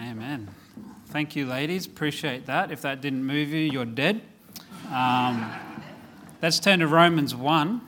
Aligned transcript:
Amen. 0.00 0.48
Thank 1.06 1.34
you, 1.34 1.44
ladies. 1.44 1.84
Appreciate 1.84 2.46
that. 2.46 2.70
If 2.70 2.82
that 2.82 3.00
didn't 3.00 3.24
move 3.24 3.48
you, 3.48 3.58
you're 3.58 3.84
dead. 3.84 4.20
Um, 4.92 5.52
let's 6.40 6.60
turn 6.60 6.78
to 6.78 6.86
Romans 6.86 7.34
1. 7.34 7.80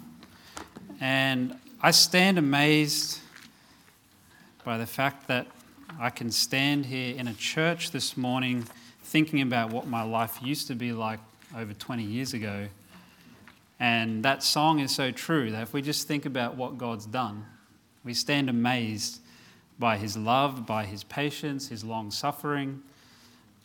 And 1.00 1.56
I 1.80 1.92
stand 1.92 2.36
amazed 2.36 3.20
by 4.64 4.76
the 4.76 4.86
fact 4.86 5.28
that 5.28 5.46
I 6.00 6.10
can 6.10 6.32
stand 6.32 6.86
here 6.86 7.14
in 7.14 7.28
a 7.28 7.34
church 7.34 7.92
this 7.92 8.16
morning 8.16 8.66
thinking 9.04 9.40
about 9.40 9.70
what 9.70 9.86
my 9.86 10.02
life 10.02 10.42
used 10.42 10.66
to 10.66 10.74
be 10.74 10.92
like 10.92 11.20
over 11.56 11.72
20 11.72 12.02
years 12.02 12.34
ago. 12.34 12.66
And 13.78 14.24
that 14.24 14.42
song 14.42 14.80
is 14.80 14.92
so 14.92 15.12
true 15.12 15.52
that 15.52 15.62
if 15.62 15.72
we 15.72 15.80
just 15.80 16.08
think 16.08 16.26
about 16.26 16.56
what 16.56 16.76
God's 16.76 17.06
done, 17.06 17.46
we 18.02 18.14
stand 18.14 18.50
amazed 18.50 19.19
by 19.80 19.96
his 19.96 20.16
love, 20.16 20.66
by 20.66 20.84
his 20.84 21.02
patience, 21.02 21.68
his 21.68 21.82
long 21.82 22.10
suffering, 22.10 22.82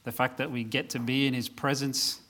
the 0.05 0.11
fact 0.11 0.37
that 0.37 0.49
we 0.49 0.63
get 0.63 0.89
to 0.91 0.99
be 0.99 1.27
in 1.27 1.33
his 1.33 1.49
presence. 1.49 2.21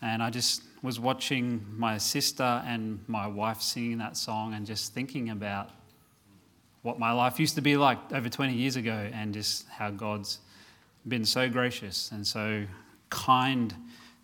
And 0.00 0.22
I 0.22 0.30
just 0.30 0.62
was 0.82 1.00
watching 1.00 1.66
my 1.76 1.98
sister 1.98 2.62
and 2.64 3.00
my 3.08 3.26
wife 3.26 3.60
singing 3.60 3.98
that 3.98 4.16
song 4.16 4.54
and 4.54 4.64
just 4.64 4.94
thinking 4.94 5.30
about 5.30 5.70
what 6.82 7.00
my 7.00 7.10
life 7.10 7.40
used 7.40 7.56
to 7.56 7.60
be 7.60 7.76
like 7.76 7.98
over 8.12 8.28
20 8.28 8.54
years 8.54 8.76
ago 8.76 9.10
and 9.12 9.34
just 9.34 9.66
how 9.68 9.90
God's 9.90 10.38
been 11.08 11.24
so 11.24 11.48
gracious 11.50 12.12
and 12.12 12.24
so 12.24 12.64
kind 13.10 13.74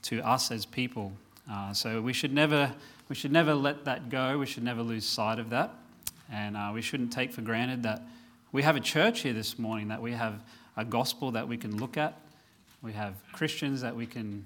to 0.02 0.20
us 0.20 0.52
as 0.52 0.64
people. 0.64 1.12
Uh, 1.50 1.72
so 1.72 2.00
we 2.00 2.12
should 2.12 2.32
never 2.32 2.72
we 3.08 3.14
should 3.14 3.32
never 3.32 3.54
let 3.54 3.84
that 3.84 4.08
go. 4.08 4.38
We 4.38 4.46
should 4.46 4.62
never 4.62 4.82
lose 4.82 5.04
sight 5.04 5.38
of 5.38 5.50
that, 5.50 5.70
and 6.32 6.56
uh, 6.56 6.70
we 6.72 6.80
shouldn't 6.80 7.12
take 7.12 7.32
for 7.32 7.42
granted 7.42 7.82
that 7.82 8.02
we 8.54 8.62
have 8.62 8.76
a 8.76 8.80
church 8.80 9.22
here 9.22 9.32
this 9.32 9.58
morning, 9.58 9.88
that 9.88 10.00
we 10.00 10.12
have 10.12 10.40
a 10.76 10.84
gospel 10.84 11.32
that 11.32 11.48
we 11.48 11.56
can 11.56 11.76
look 11.76 11.96
at, 11.96 12.20
we 12.82 12.92
have 12.92 13.14
Christians 13.32 13.80
that 13.80 13.96
we 13.96 14.06
can 14.06 14.44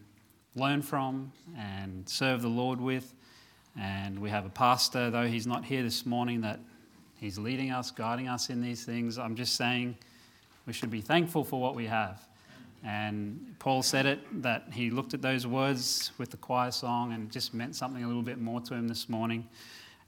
learn 0.56 0.80
from 0.80 1.30
and 1.58 2.08
serve 2.08 2.40
the 2.40 2.48
Lord 2.48 2.80
with, 2.80 3.12
and 3.78 4.18
we 4.18 4.30
have 4.30 4.46
a 4.46 4.48
pastor, 4.48 5.10
though 5.10 5.26
he's 5.26 5.46
not 5.46 5.62
here 5.62 5.82
this 5.82 6.06
morning, 6.06 6.40
that 6.40 6.58
he's 7.20 7.36
leading 7.36 7.70
us, 7.70 7.90
guiding 7.90 8.28
us 8.28 8.48
in 8.48 8.62
these 8.62 8.82
things. 8.82 9.18
I'm 9.18 9.36
just 9.36 9.56
saying 9.56 9.94
we 10.64 10.72
should 10.72 10.90
be 10.90 11.02
thankful 11.02 11.44
for 11.44 11.60
what 11.60 11.74
we 11.74 11.84
have. 11.84 12.26
And 12.82 13.56
Paul 13.58 13.82
said 13.82 14.06
it 14.06 14.20
that 14.40 14.68
he 14.72 14.88
looked 14.88 15.12
at 15.12 15.20
those 15.20 15.46
words 15.46 16.12
with 16.16 16.30
the 16.30 16.38
choir 16.38 16.70
song 16.70 17.12
and 17.12 17.24
it 17.24 17.30
just 17.30 17.52
meant 17.52 17.76
something 17.76 18.02
a 18.02 18.06
little 18.06 18.22
bit 18.22 18.40
more 18.40 18.62
to 18.62 18.72
him 18.72 18.88
this 18.88 19.10
morning. 19.10 19.46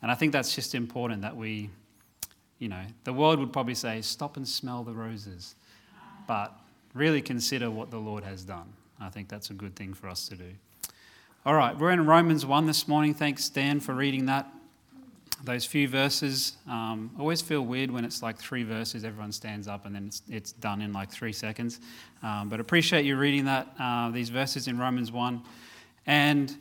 And 0.00 0.10
I 0.10 0.14
think 0.14 0.32
that's 0.32 0.54
just 0.54 0.74
important 0.74 1.20
that 1.20 1.36
we 1.36 1.68
you 2.60 2.68
know, 2.68 2.82
the 3.04 3.12
world 3.12 3.40
would 3.40 3.52
probably 3.52 3.74
say, 3.74 4.02
stop 4.02 4.36
and 4.36 4.46
smell 4.46 4.84
the 4.84 4.92
roses. 4.92 5.56
But 6.28 6.52
really 6.94 7.22
consider 7.22 7.70
what 7.70 7.90
the 7.90 7.98
Lord 7.98 8.22
has 8.22 8.44
done. 8.44 8.72
I 9.00 9.08
think 9.08 9.28
that's 9.28 9.50
a 9.50 9.54
good 9.54 9.74
thing 9.74 9.94
for 9.94 10.08
us 10.08 10.28
to 10.28 10.36
do. 10.36 10.50
All 11.46 11.54
right, 11.54 11.76
we're 11.76 11.90
in 11.90 12.04
Romans 12.04 12.44
1 12.44 12.66
this 12.66 12.86
morning. 12.86 13.14
Thanks, 13.14 13.48
Dan, 13.48 13.80
for 13.80 13.94
reading 13.94 14.26
that. 14.26 14.46
Those 15.42 15.64
few 15.64 15.88
verses. 15.88 16.52
Um, 16.68 17.10
always 17.18 17.40
feel 17.40 17.62
weird 17.62 17.90
when 17.90 18.04
it's 18.04 18.22
like 18.22 18.36
three 18.36 18.62
verses, 18.62 19.06
everyone 19.06 19.32
stands 19.32 19.66
up 19.66 19.86
and 19.86 19.94
then 19.94 20.04
it's, 20.08 20.22
it's 20.28 20.52
done 20.52 20.82
in 20.82 20.92
like 20.92 21.10
three 21.10 21.32
seconds. 21.32 21.80
Um, 22.22 22.50
but 22.50 22.60
appreciate 22.60 23.06
you 23.06 23.16
reading 23.16 23.46
that, 23.46 23.68
uh, 23.78 24.10
these 24.10 24.28
verses 24.28 24.68
in 24.68 24.78
Romans 24.78 25.10
1. 25.10 25.40
And 26.06 26.54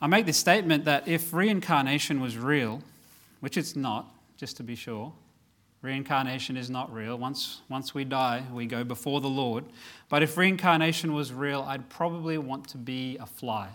I 0.00 0.08
make 0.08 0.26
this 0.26 0.38
statement 0.38 0.86
that 0.86 1.06
if 1.06 1.32
reincarnation 1.32 2.20
was 2.20 2.36
real, 2.36 2.82
which 3.38 3.56
it's 3.56 3.76
not, 3.76 4.12
just 4.38 4.56
to 4.56 4.62
be 4.62 4.74
sure. 4.74 5.12
Reincarnation 5.82 6.56
is 6.56 6.70
not 6.70 6.92
real. 6.92 7.18
Once, 7.18 7.60
once 7.68 7.94
we 7.94 8.04
die, 8.04 8.42
we 8.52 8.66
go 8.66 8.82
before 8.82 9.20
the 9.20 9.28
Lord. 9.28 9.64
But 10.08 10.22
if 10.22 10.36
reincarnation 10.36 11.12
was 11.12 11.32
real, 11.32 11.62
I'd 11.68 11.88
probably 11.88 12.38
want 12.38 12.68
to 12.68 12.78
be 12.78 13.18
a 13.18 13.26
fly. 13.26 13.68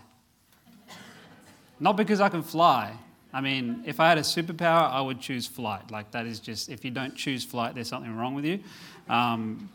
Not 1.78 1.96
because 1.96 2.20
I 2.20 2.28
can 2.28 2.42
fly. 2.42 2.94
I 3.32 3.40
mean, 3.40 3.82
if 3.86 4.00
I 4.00 4.08
had 4.08 4.18
a 4.18 4.22
superpower, 4.22 4.90
I 4.90 5.00
would 5.00 5.20
choose 5.20 5.46
flight. 5.46 5.90
Like, 5.90 6.10
that 6.12 6.26
is 6.26 6.40
just, 6.40 6.68
if 6.68 6.84
you 6.84 6.90
don't 6.90 7.14
choose 7.14 7.44
flight, 7.44 7.74
there's 7.74 7.88
something 7.88 8.14
wrong 8.16 8.34
with 8.34 8.44
you. 8.44 8.60
Um, 9.08 9.68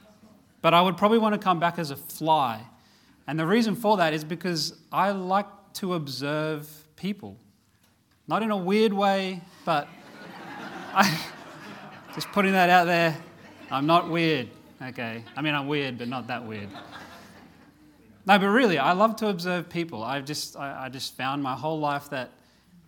but 0.62 0.74
I 0.74 0.82
would 0.82 0.98
probably 0.98 1.20
want 1.20 1.34
to 1.34 1.40
come 1.40 1.60
back 1.60 1.78
as 1.78 1.92
a 1.92 1.96
fly. 1.96 2.62
And 3.28 3.40
the 3.40 3.46
reason 3.46 3.76
for 3.76 3.98
that 3.98 4.14
is 4.14 4.24
because 4.24 4.76
I 4.92 5.12
like 5.12 5.48
to 5.74 5.94
observe 5.94 6.68
people. 6.96 7.38
Not 8.28 8.44
in 8.44 8.52
a 8.52 8.58
weird 8.58 8.94
way, 8.94 9.42
but 9.66 9.88
I, 10.94 11.20
just 12.16 12.32
putting 12.32 12.54
that 12.54 12.70
out 12.70 12.86
there. 12.86 13.16
I'm 13.72 13.86
not 13.86 14.10
weird, 14.10 14.50
okay? 14.82 15.24
I 15.36 15.42
mean, 15.42 15.54
I'm 15.54 15.68
weird, 15.68 15.98
but 15.98 16.08
not 16.08 16.28
that 16.28 16.46
weird. 16.46 16.70
No, 18.26 18.40
but 18.40 18.48
really, 18.48 18.78
I 18.78 18.94
love 18.94 19.16
to 19.18 19.28
observe 19.28 19.70
people. 19.70 20.04
I've 20.04 20.26
just, 20.26 20.58
I, 20.58 20.86
I 20.86 20.90
just 20.90 21.16
found 21.16 21.44
my 21.44 21.54
whole 21.54 21.80
life 21.80 22.10
that 22.10 22.32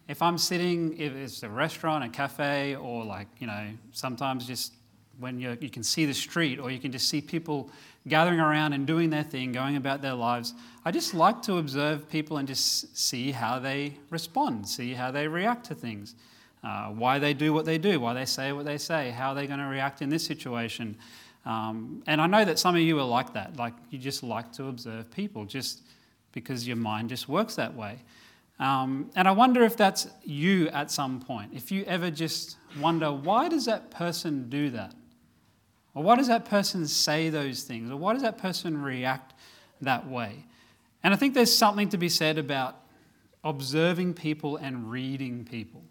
if 0.07 0.21
I'm 0.21 0.37
sitting, 0.37 0.97
if 0.97 1.13
it's 1.13 1.43
a 1.43 1.49
restaurant, 1.49 2.03
a 2.03 2.09
cafe, 2.09 2.75
or 2.75 3.05
like, 3.05 3.27
you 3.39 3.47
know, 3.47 3.67
sometimes 3.91 4.47
just 4.47 4.73
when 5.19 5.39
you 5.39 5.55
you 5.61 5.69
can 5.69 5.83
see 5.83 6.05
the 6.05 6.13
street 6.13 6.57
or 6.59 6.71
you 6.71 6.79
can 6.79 6.91
just 6.91 7.07
see 7.07 7.21
people 7.21 7.69
gathering 8.07 8.39
around 8.39 8.73
and 8.73 8.87
doing 8.87 9.11
their 9.11 9.23
thing, 9.23 9.51
going 9.51 9.75
about 9.75 10.01
their 10.01 10.15
lives, 10.15 10.53
I 10.83 10.91
just 10.91 11.13
like 11.13 11.43
to 11.43 11.57
observe 11.57 12.09
people 12.09 12.37
and 12.37 12.47
just 12.47 12.97
see 12.97 13.31
how 13.31 13.59
they 13.59 13.97
respond, 14.09 14.67
see 14.67 14.93
how 14.93 15.11
they 15.11 15.27
react 15.27 15.67
to 15.67 15.75
things 15.75 16.15
uh, 16.63 16.87
why 16.89 17.19
they 17.19 17.33
do 17.33 17.53
what 17.53 17.65
they 17.65 17.77
do, 17.77 17.99
why 17.99 18.13
they 18.13 18.25
say 18.25 18.51
what 18.51 18.65
they 18.65 18.77
say, 18.77 19.09
how 19.09 19.33
they're 19.33 19.47
going 19.47 19.59
to 19.59 19.65
react 19.65 20.01
in 20.01 20.09
this 20.09 20.25
situation. 20.25 20.95
Um, 21.45 22.03
and 22.05 22.21
I 22.21 22.27
know 22.27 22.45
that 22.45 22.59
some 22.59 22.75
of 22.75 22.81
you 22.81 22.99
are 22.99 23.05
like 23.05 23.33
that. 23.33 23.57
Like 23.57 23.73
you 23.89 23.97
just 23.97 24.21
like 24.21 24.51
to 24.53 24.67
observe 24.67 25.09
people 25.11 25.45
just 25.45 25.81
because 26.33 26.67
your 26.67 26.77
mind 26.77 27.09
just 27.09 27.27
works 27.27 27.55
that 27.55 27.75
way. 27.75 27.97
Um, 28.59 29.09
and 29.15 29.27
I 29.27 29.31
wonder 29.31 29.63
if 29.63 29.75
that's 29.75 30.07
you 30.23 30.69
at 30.69 30.91
some 30.91 31.19
point. 31.19 31.51
If 31.53 31.71
you 31.71 31.83
ever 31.85 32.11
just 32.11 32.57
wonder, 32.79 33.11
why 33.11 33.49
does 33.49 33.65
that 33.65 33.89
person 33.89 34.49
do 34.49 34.69
that? 34.69 34.93
Or 35.95 36.03
why 36.03 36.15
does 36.15 36.27
that 36.27 36.45
person 36.45 36.87
say 36.87 37.29
those 37.29 37.63
things? 37.63 37.89
Or 37.89 37.97
why 37.97 38.13
does 38.13 38.21
that 38.21 38.37
person 38.37 38.81
react 38.81 39.33
that 39.81 40.07
way? 40.07 40.45
And 41.03 41.11
I 41.11 41.17
think 41.17 41.33
there's 41.33 41.53
something 41.53 41.89
to 41.89 41.97
be 41.97 42.07
said 42.07 42.37
about 42.37 42.77
observing 43.43 44.13
people 44.13 44.57
and 44.57 44.91
reading 44.91 45.43
people 45.43 45.81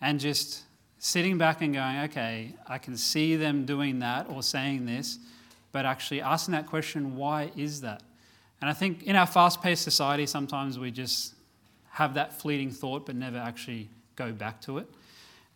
and 0.00 0.20
just 0.20 0.62
sitting 0.98 1.38
back 1.38 1.62
and 1.62 1.74
going, 1.74 1.98
okay, 2.04 2.54
I 2.66 2.78
can 2.78 2.96
see 2.96 3.36
them 3.36 3.64
doing 3.64 4.00
that 4.00 4.28
or 4.28 4.42
saying 4.42 4.86
this, 4.86 5.18
but 5.72 5.86
actually 5.86 6.20
asking 6.20 6.52
that 6.52 6.66
question, 6.66 7.16
why 7.16 7.50
is 7.56 7.80
that? 7.82 8.02
And 8.60 8.70
I 8.70 8.72
think 8.72 9.02
in 9.02 9.16
our 9.16 9.26
fast 9.26 9.62
paced 9.62 9.82
society, 9.82 10.26
sometimes 10.26 10.78
we 10.78 10.90
just 10.90 11.34
have 11.90 12.14
that 12.14 12.32
fleeting 12.32 12.70
thought 12.70 13.06
but 13.06 13.16
never 13.16 13.38
actually 13.38 13.88
go 14.16 14.32
back 14.32 14.60
to 14.62 14.78
it. 14.78 14.86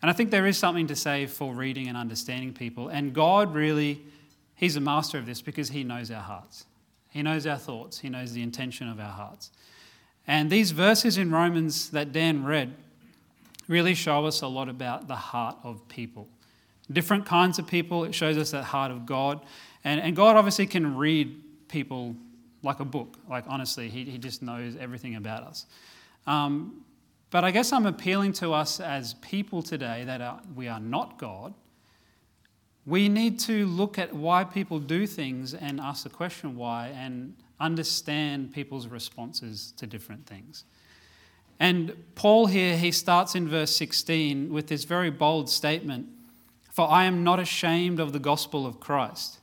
And 0.02 0.10
I 0.10 0.14
think 0.14 0.30
there 0.30 0.46
is 0.46 0.56
something 0.56 0.86
to 0.86 0.96
say 0.96 1.26
for 1.26 1.52
reading 1.52 1.88
and 1.88 1.96
understanding 1.96 2.54
people. 2.54 2.88
And 2.88 3.12
God 3.12 3.54
really, 3.54 4.02
He's 4.54 4.76
a 4.76 4.80
master 4.80 5.18
of 5.18 5.26
this 5.26 5.42
because 5.42 5.70
He 5.70 5.84
knows 5.84 6.10
our 6.10 6.22
hearts. 6.22 6.66
He 7.10 7.22
knows 7.22 7.46
our 7.46 7.58
thoughts, 7.58 7.98
He 7.98 8.08
knows 8.08 8.32
the 8.32 8.42
intention 8.42 8.88
of 8.88 8.98
our 9.00 9.12
hearts. 9.12 9.50
And 10.26 10.50
these 10.50 10.70
verses 10.70 11.18
in 11.18 11.30
Romans 11.30 11.90
that 11.90 12.12
Dan 12.12 12.44
read, 12.44 12.74
really 13.70 13.94
show 13.94 14.26
us 14.26 14.42
a 14.42 14.48
lot 14.48 14.68
about 14.68 15.06
the 15.06 15.14
heart 15.14 15.56
of 15.62 15.86
people. 15.88 16.28
Different 16.90 17.24
kinds 17.24 17.60
of 17.60 17.68
people, 17.68 18.04
it 18.04 18.12
shows 18.14 18.36
us 18.36 18.50
that 18.50 18.64
heart 18.64 18.90
of 18.90 19.06
God. 19.06 19.46
And, 19.84 20.00
and 20.00 20.16
God 20.16 20.36
obviously 20.36 20.66
can 20.66 20.96
read 20.96 21.40
people 21.68 22.16
like 22.64 22.80
a 22.80 22.84
book. 22.84 23.16
Like, 23.28 23.44
honestly, 23.46 23.88
He, 23.88 24.04
he 24.04 24.18
just 24.18 24.42
knows 24.42 24.74
everything 24.74 25.14
about 25.14 25.44
us. 25.44 25.66
Um, 26.26 26.84
but 27.30 27.44
I 27.44 27.52
guess 27.52 27.72
I'm 27.72 27.86
appealing 27.86 28.32
to 28.34 28.52
us 28.52 28.80
as 28.80 29.14
people 29.14 29.62
today 29.62 30.02
that 30.04 30.20
are, 30.20 30.40
we 30.56 30.66
are 30.66 30.80
not 30.80 31.16
God. 31.16 31.54
We 32.86 33.08
need 33.08 33.38
to 33.40 33.66
look 33.66 34.00
at 34.00 34.12
why 34.12 34.42
people 34.42 34.80
do 34.80 35.06
things 35.06 35.54
and 35.54 35.80
ask 35.80 36.02
the 36.02 36.10
question 36.10 36.56
why 36.56 36.88
and 36.88 37.36
understand 37.60 38.52
people's 38.52 38.88
responses 38.88 39.72
to 39.76 39.86
different 39.86 40.26
things. 40.26 40.64
And 41.60 41.94
Paul 42.14 42.46
here, 42.46 42.76
he 42.76 42.90
starts 42.90 43.34
in 43.34 43.46
verse 43.46 43.76
16 43.76 44.50
with 44.50 44.68
this 44.68 44.84
very 44.84 45.10
bold 45.10 45.50
statement 45.50 46.08
For 46.72 46.90
I 46.90 47.04
am 47.04 47.22
not 47.22 47.38
ashamed 47.38 48.00
of 48.00 48.12
the 48.12 48.18
gospel 48.18 48.66
of 48.66 48.80
Christ. 48.80 49.38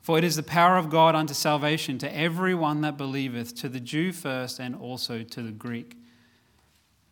For 0.00 0.16
it 0.16 0.24
is 0.24 0.36
the 0.36 0.42
power 0.42 0.76
of 0.76 0.88
God 0.88 1.14
unto 1.14 1.34
salvation 1.34 1.98
to 1.98 2.16
everyone 2.16 2.80
that 2.82 2.96
believeth, 2.96 3.54
to 3.56 3.68
the 3.68 3.80
Jew 3.80 4.12
first 4.12 4.60
and 4.60 4.74
also 4.74 5.22
to 5.24 5.42
the 5.42 5.50
Greek. 5.50 5.96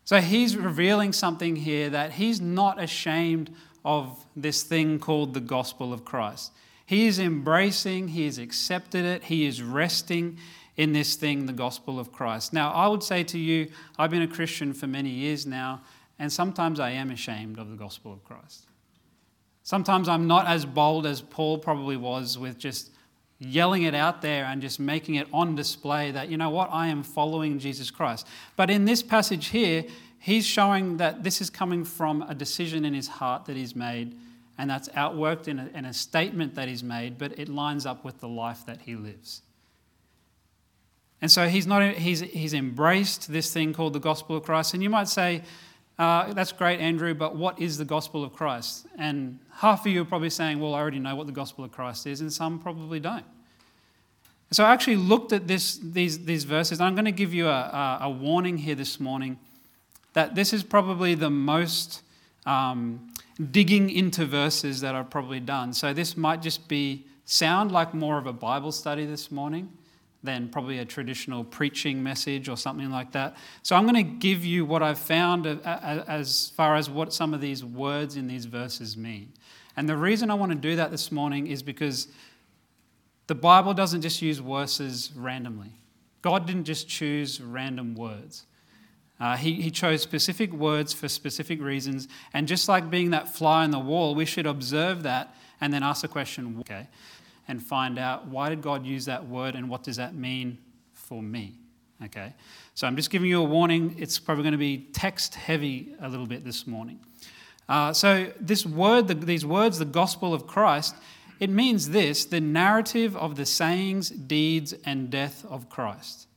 So 0.05 0.21
he's 0.21 0.55
revealing 0.55 1.11
something 1.11 1.57
here 1.57 1.89
that 1.89 2.13
he's 2.13 2.39
not 2.39 2.81
ashamed 2.81 3.53
of 3.83 4.25
this 4.35 4.63
thing 4.63 4.97
called 4.97 5.33
the 5.33 5.41
gospel 5.41 5.91
of 5.91 6.05
Christ. 6.05 6.51
He 6.85 7.05
is 7.05 7.19
embracing, 7.19 8.09
he 8.09 8.25
has 8.25 8.37
accepted 8.37 9.03
it, 9.03 9.25
he 9.25 9.45
is 9.45 9.61
resting 9.61 10.37
in 10.77 10.93
this 10.93 11.15
thing, 11.15 11.45
the 11.45 11.53
gospel 11.53 11.99
of 11.99 12.11
Christ. 12.11 12.53
Now, 12.53 12.71
I 12.71 12.87
would 12.87 13.03
say 13.03 13.23
to 13.23 13.37
you, 13.37 13.69
I've 13.97 14.11
been 14.11 14.21
a 14.21 14.27
Christian 14.27 14.73
for 14.73 14.87
many 14.87 15.09
years 15.09 15.45
now, 15.45 15.81
and 16.19 16.31
sometimes 16.31 16.79
I 16.79 16.91
am 16.91 17.11
ashamed 17.11 17.59
of 17.59 17.69
the 17.69 17.77
gospel 17.77 18.11
of 18.11 18.23
Christ. 18.23 18.67
Sometimes 19.63 20.07
I'm 20.07 20.27
not 20.27 20.47
as 20.47 20.65
bold 20.65 21.05
as 21.05 21.21
Paul 21.21 21.57
probably 21.57 21.97
was 21.97 22.37
with 22.37 22.57
just 22.57 22.91
yelling 23.39 23.83
it 23.83 23.95
out 23.95 24.21
there 24.21 24.45
and 24.45 24.61
just 24.61 24.79
making 24.79 25.15
it 25.15 25.27
on 25.33 25.55
display 25.55 26.11
that, 26.11 26.29
you 26.29 26.37
know 26.37 26.49
what, 26.49 26.69
I 26.71 26.87
am 26.87 27.03
following 27.03 27.59
Jesus 27.59 27.91
Christ. 27.91 28.27
But 28.55 28.69
in 28.69 28.85
this 28.85 29.03
passage 29.03 29.47
here, 29.47 29.85
he's 30.19 30.45
showing 30.45 30.97
that 30.97 31.23
this 31.23 31.41
is 31.41 31.49
coming 31.49 31.83
from 31.83 32.21
a 32.23 32.35
decision 32.35 32.85
in 32.85 32.93
his 32.93 33.07
heart 33.07 33.45
that 33.45 33.55
he's 33.55 33.75
made, 33.75 34.15
and 34.57 34.69
that's 34.69 34.87
outworked 34.89 35.47
in 35.47 35.59
a, 35.59 35.69
in 35.73 35.85
a 35.85 35.93
statement 35.93 36.55
that 36.55 36.67
he's 36.67 36.83
made, 36.83 37.17
but 37.17 37.37
it 37.37 37.49
lines 37.49 37.85
up 37.85 38.05
with 38.05 38.19
the 38.19 38.27
life 38.27 38.65
that 38.65 38.81
he 38.81 38.95
lives. 38.95 39.41
And 41.25 41.31
so 41.31 41.47
he's, 41.47 41.65
not, 41.65 41.95
he's, 41.95 42.19
he's 42.19 42.53
embraced 42.53 43.31
this 43.31 43.51
thing 43.51 43.73
called 43.73 43.93
the 43.93 43.99
gospel 43.99 44.37
of 44.37 44.43
Christ. 44.43 44.75
And 44.75 44.83
you 44.83 44.91
might 44.91 45.07
say, 45.07 45.41
uh, 45.97 46.31
that's 46.33 46.51
great, 46.51 46.79
Andrew, 46.79 47.15
but 47.15 47.35
what 47.35 47.59
is 47.59 47.79
the 47.79 47.83
gospel 47.83 48.23
of 48.23 48.31
Christ? 48.31 48.85
And 48.99 49.39
half 49.51 49.87
of 49.87 49.91
you 49.91 50.03
are 50.03 50.05
probably 50.05 50.29
saying, 50.29 50.59
well, 50.59 50.75
I 50.75 50.79
already 50.79 50.99
know 50.99 51.15
what 51.15 51.25
the 51.25 51.33
gospel 51.33 51.65
of 51.65 51.71
Christ 51.71 52.05
is, 52.05 52.21
and 52.21 52.31
some 52.31 52.59
probably 52.59 52.99
don't. 52.99 53.25
So 54.51 54.63
I 54.63 54.71
actually 54.71 54.97
looked 54.97 55.33
at 55.33 55.47
this, 55.47 55.79
these, 55.81 56.25
these 56.25 56.43
verses. 56.43 56.79
I'm 56.79 56.93
going 56.93 57.05
to 57.05 57.11
give 57.11 57.33
you 57.33 57.47
a, 57.47 57.49
a, 57.49 57.99
a 58.03 58.09
warning 58.11 58.59
here 58.59 58.75
this 58.75 58.99
morning 58.99 59.39
that 60.13 60.35
this 60.35 60.53
is 60.53 60.61
probably 60.61 61.15
the 61.15 61.31
most 61.31 62.03
um, 62.45 63.11
digging 63.49 63.89
into 63.89 64.27
verses 64.27 64.79
that 64.81 64.93
I've 64.93 65.09
probably 65.09 65.39
done. 65.39 65.73
So 65.73 65.91
this 65.91 66.15
might 66.15 66.43
just 66.43 66.67
be 66.67 67.03
sound 67.25 67.71
like 67.71 67.95
more 67.95 68.19
of 68.19 68.27
a 68.27 68.33
Bible 68.33 68.71
study 68.71 69.07
this 69.07 69.31
morning 69.31 69.71
than 70.25 70.49
probably 70.49 70.79
a 70.79 70.85
traditional 70.85 71.43
preaching 71.43 72.03
message 72.03 72.49
or 72.49 72.57
something 72.57 72.89
like 72.89 73.11
that. 73.13 73.37
So 73.63 73.75
I'm 73.75 73.83
going 73.83 73.95
to 73.95 74.03
give 74.03 74.43
you 74.43 74.65
what 74.65 74.83
I've 74.83 74.99
found 74.99 75.45
as 75.45 76.51
far 76.55 76.75
as 76.75 76.89
what 76.89 77.13
some 77.13 77.33
of 77.33 77.41
these 77.41 77.63
words 77.63 78.15
in 78.17 78.27
these 78.27 78.45
verses 78.45 78.97
mean. 78.97 79.31
And 79.77 79.87
the 79.87 79.97
reason 79.97 80.31
I 80.31 80.33
want 80.33 80.51
to 80.51 80.57
do 80.57 80.75
that 80.77 80.91
this 80.91 81.11
morning 81.11 81.47
is 81.47 81.61
because 81.61 82.07
the 83.27 83.35
Bible 83.35 83.73
doesn't 83.73 84.01
just 84.01 84.21
use 84.21 84.39
verses 84.39 85.11
randomly. 85.15 85.71
God 86.21 86.45
didn't 86.45 86.65
just 86.65 86.87
choose 86.87 87.41
random 87.41 87.95
words. 87.95 88.45
Uh, 89.19 89.37
he, 89.37 89.53
he 89.61 89.71
chose 89.71 90.01
specific 90.01 90.51
words 90.51 90.91
for 90.93 91.07
specific 91.07 91.61
reasons. 91.61 92.07
And 92.33 92.47
just 92.47 92.67
like 92.67 92.89
being 92.89 93.11
that 93.11 93.33
fly 93.33 93.63
on 93.63 93.71
the 93.71 93.79
wall, 93.79 94.13
we 94.15 94.25
should 94.25 94.45
observe 94.45 95.03
that 95.03 95.35
and 95.61 95.73
then 95.73 95.83
ask 95.83 96.01
the 96.01 96.07
question, 96.07 96.57
okay, 96.61 96.87
and 97.47 97.61
find 97.61 97.97
out 97.99 98.27
why 98.27 98.49
did 98.49 98.61
God 98.61 98.85
use 98.85 99.05
that 99.05 99.27
word 99.27 99.55
and 99.55 99.69
what 99.69 99.83
does 99.83 99.97
that 99.97 100.15
mean 100.15 100.57
for 100.93 101.21
me? 101.21 101.55
Okay, 102.03 102.33
so 102.73 102.87
I'm 102.87 102.95
just 102.95 103.09
giving 103.09 103.29
you 103.29 103.41
a 103.41 103.45
warning. 103.45 103.95
It's 103.97 104.19
probably 104.19 104.43
going 104.43 104.51
to 104.51 104.57
be 104.57 104.89
text 104.91 105.35
heavy 105.35 105.93
a 106.01 106.09
little 106.09 106.25
bit 106.25 106.43
this 106.43 106.67
morning. 106.67 106.99
Uh, 107.69 107.93
so, 107.93 108.31
this 108.39 108.65
word, 108.65 109.07
the, 109.07 109.15
these 109.15 109.45
words, 109.45 109.79
the 109.79 109.85
gospel 109.85 110.33
of 110.33 110.45
Christ, 110.45 110.93
it 111.39 111.49
means 111.49 111.89
this 111.89 112.25
the 112.25 112.41
narrative 112.41 113.15
of 113.15 113.35
the 113.35 113.45
sayings, 113.45 114.09
deeds, 114.09 114.73
and 114.85 115.09
death 115.09 115.45
of 115.49 115.69
Christ. 115.69 116.27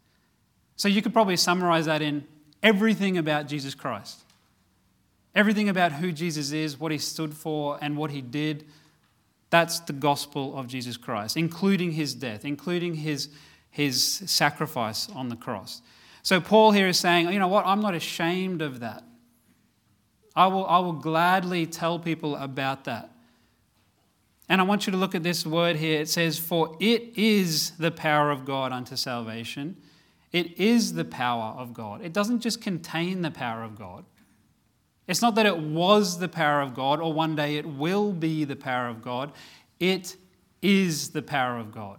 So, 0.76 0.88
you 0.88 1.02
could 1.02 1.12
probably 1.12 1.36
summarize 1.36 1.86
that 1.86 2.02
in 2.02 2.24
everything 2.62 3.18
about 3.18 3.48
Jesus 3.48 3.74
Christ. 3.74 4.20
Everything 5.34 5.68
about 5.68 5.92
who 5.92 6.12
Jesus 6.12 6.52
is, 6.52 6.80
what 6.80 6.92
he 6.92 6.98
stood 6.98 7.34
for, 7.34 7.78
and 7.80 7.96
what 7.96 8.10
he 8.10 8.22
did 8.22 8.64
that's 9.50 9.80
the 9.80 9.92
gospel 9.92 10.56
of 10.56 10.66
Jesus 10.66 10.96
Christ, 10.96 11.36
including 11.36 11.92
his 11.92 12.14
death, 12.14 12.44
including 12.44 12.94
his, 12.94 13.28
his 13.70 14.02
sacrifice 14.26 15.08
on 15.10 15.28
the 15.28 15.36
cross. 15.36 15.82
So 16.22 16.40
Paul 16.40 16.72
here 16.72 16.88
is 16.88 16.98
saying, 16.98 17.30
you 17.30 17.38
know 17.38 17.48
what, 17.48 17.64
I'm 17.66 17.80
not 17.80 17.94
ashamed 17.94 18.60
of 18.60 18.80
that. 18.80 19.04
I 20.36 20.46
will, 20.46 20.66
I 20.66 20.78
will 20.78 20.92
gladly 20.92 21.66
tell 21.66 21.98
people 21.98 22.36
about 22.36 22.84
that. 22.84 23.10
And 24.48 24.60
I 24.60 24.64
want 24.64 24.86
you 24.86 24.92
to 24.92 24.96
look 24.96 25.14
at 25.14 25.22
this 25.22 25.44
word 25.44 25.76
here. 25.76 26.00
It 26.00 26.08
says, 26.08 26.38
For 26.38 26.76
it 26.80 27.16
is 27.16 27.72
the 27.72 27.90
power 27.90 28.30
of 28.30 28.44
God 28.44 28.72
unto 28.72 28.96
salvation. 28.96 29.76
It 30.32 30.58
is 30.58 30.94
the 30.94 31.04
power 31.04 31.54
of 31.58 31.74
God. 31.74 32.02
It 32.02 32.12
doesn't 32.12 32.40
just 32.40 32.60
contain 32.60 33.22
the 33.22 33.30
power 33.30 33.62
of 33.62 33.78
God, 33.78 34.04
it's 35.08 35.22
not 35.22 35.34
that 35.36 35.46
it 35.46 35.58
was 35.58 36.18
the 36.18 36.28
power 36.28 36.60
of 36.60 36.74
God 36.74 37.00
or 37.00 37.12
one 37.12 37.34
day 37.34 37.56
it 37.56 37.66
will 37.66 38.12
be 38.12 38.44
the 38.44 38.56
power 38.56 38.88
of 38.88 39.02
God. 39.02 39.32
It 39.80 40.16
is 40.62 41.10
the 41.10 41.22
power 41.22 41.56
of 41.56 41.72
God 41.72 41.98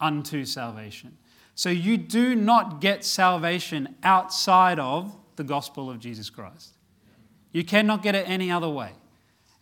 unto 0.00 0.44
salvation. 0.44 1.16
So 1.54 1.70
you 1.70 1.96
do 1.96 2.34
not 2.34 2.80
get 2.80 3.04
salvation 3.04 3.94
outside 4.02 4.78
of 4.78 5.16
the 5.36 5.44
gospel 5.44 5.88
of 5.88 6.00
Jesus 6.00 6.28
Christ. 6.28 6.74
You 7.52 7.64
cannot 7.64 8.02
get 8.02 8.14
it 8.14 8.28
any 8.28 8.50
other 8.50 8.68
way. 8.68 8.92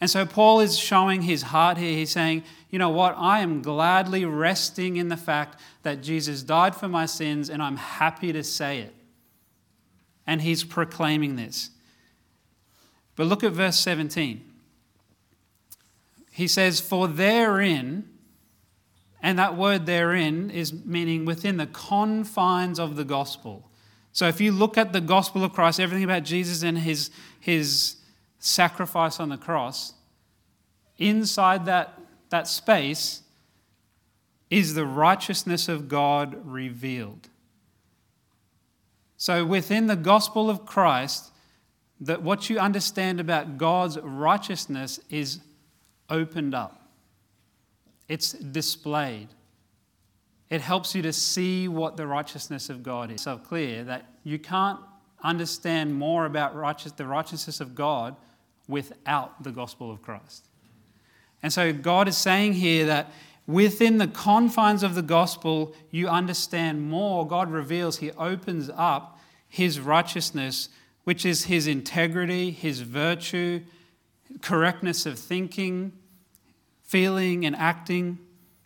And 0.01 0.09
so 0.09 0.25
Paul 0.25 0.61
is 0.61 0.79
showing 0.79 1.23
his 1.23 1.43
heart 1.43 1.77
here. 1.77 1.95
He's 1.95 2.11
saying, 2.11 2.45
you 2.71 2.79
know 2.79 2.89
what? 2.89 3.15
I 3.19 3.41
am 3.41 3.61
gladly 3.61 4.25
resting 4.25 4.97
in 4.97 5.09
the 5.09 5.17
fact 5.17 5.61
that 5.83 6.01
Jesus 6.01 6.43
died 6.43 6.75
for 6.75 6.89
my 6.89 7.05
sins, 7.05 7.51
and 7.51 7.63
I'm 7.63 7.77
happy 7.77 8.33
to 8.33 8.43
say 8.43 8.79
it. 8.79 8.95
And 10.27 10.41
he's 10.41 10.65
proclaiming 10.65 11.37
this. 11.37 11.71
But 13.21 13.27
look 13.27 13.45
at 13.45 13.53
verse 13.53 13.79
17. 13.81 14.43
He 16.33 16.49
says, 16.49 16.81
For 16.81 17.07
therein, 17.07 18.09
and 19.23 19.39
that 19.39 19.59
word 19.59 19.85
therein 19.85 20.49
is 20.49 20.73
meaning 20.73 21.27
within 21.27 21.59
the 21.59 21.67
confines 21.67 22.81
of 22.81 22.97
the 22.97 23.05
gospel. 23.05 23.71
So 24.13 24.27
if 24.27 24.41
you 24.41 24.53
look 24.53 24.79
at 24.79 24.95
the 24.95 25.03
gospel 25.03 25.45
of 25.45 25.53
Christ, 25.53 25.81
everything 25.81 26.03
about 26.03 26.23
Jesus 26.23 26.63
and 26.63 26.79
his, 26.79 27.11
his 27.39 27.97
sacrifice 28.39 29.21
on 29.21 29.29
the 29.29 29.37
cross, 29.37 29.93
inside 30.97 31.67
that, 31.67 32.01
that 32.31 32.49
space 32.49 33.21
is 34.49 34.73
the 34.73 34.87
righteousness 34.87 35.69
of 35.69 35.89
God 35.89 36.41
revealed. 36.43 37.29
So 39.19 39.45
within 39.45 39.89
the 39.89 39.97
gospel 39.97 40.49
of 40.49 40.65
Christ, 40.65 41.33
that 42.01 42.23
what 42.23 42.49
you 42.49 42.59
understand 42.59 43.21
about 43.21 43.59
God's 43.59 43.99
righteousness 43.99 45.01
is 45.11 45.41
opened 46.09 46.55
up, 46.55 46.81
it's 48.09 48.33
displayed. 48.33 49.29
It 50.49 50.61
helps 50.61 50.97
you 50.97 51.03
to 51.03 51.13
see 51.13 51.69
what 51.69 51.97
the 51.97 52.09
righteousness 52.09 52.71
of 52.71 52.83
God 52.83 53.13
is. 53.13 53.23
So 53.23 53.37
clear 53.37 53.85
that 53.85 54.07
you 54.25 54.37
can't 54.37 54.81
understand 55.23 55.95
more 55.95 56.27
about 56.27 56.57
righteous, 56.57 56.91
the 56.91 57.07
righteousness 57.07 57.61
of 57.61 57.77
God 57.77 58.17
without 58.67 59.45
the 59.45 59.53
gospel 59.53 59.93
of 59.93 60.03
Christ. 60.03 60.49
And 61.41 61.53
so 61.53 61.73
God 61.73 62.09
is 62.09 62.17
saying 62.17 62.55
here 62.55 62.85
that 62.87 63.13
within 63.47 63.99
the 63.99 64.09
confines 64.09 64.83
of 64.83 64.97
the 64.97 65.03
gospel, 65.03 65.75
you 65.91 66.09
understand 66.09 66.83
more. 66.83 67.27
God 67.27 67.51
reveals, 67.51 67.99
He 67.99 68.11
opens 68.13 68.71
up 68.75 69.21
His 69.49 69.79
righteousness 69.79 70.69
which 71.11 71.27
is 71.27 71.47
his 71.47 71.67
integrity, 71.67 72.53
his 72.53 72.83
virtue, 72.83 73.61
correctness 74.43 75.07
of 75.07 75.19
thinking, 75.19 75.91
feeling, 76.85 77.45
and 77.45 77.57
acting. 77.57 78.17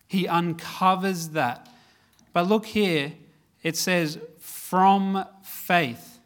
He 0.07 0.27
uncovers 0.27 1.29
that. 1.29 1.67
But 2.33 2.47
look 2.47 2.67
here, 2.67 3.13
it 3.63 3.75
says, 3.75 4.19
from 4.37 5.25
faith. 5.41 6.19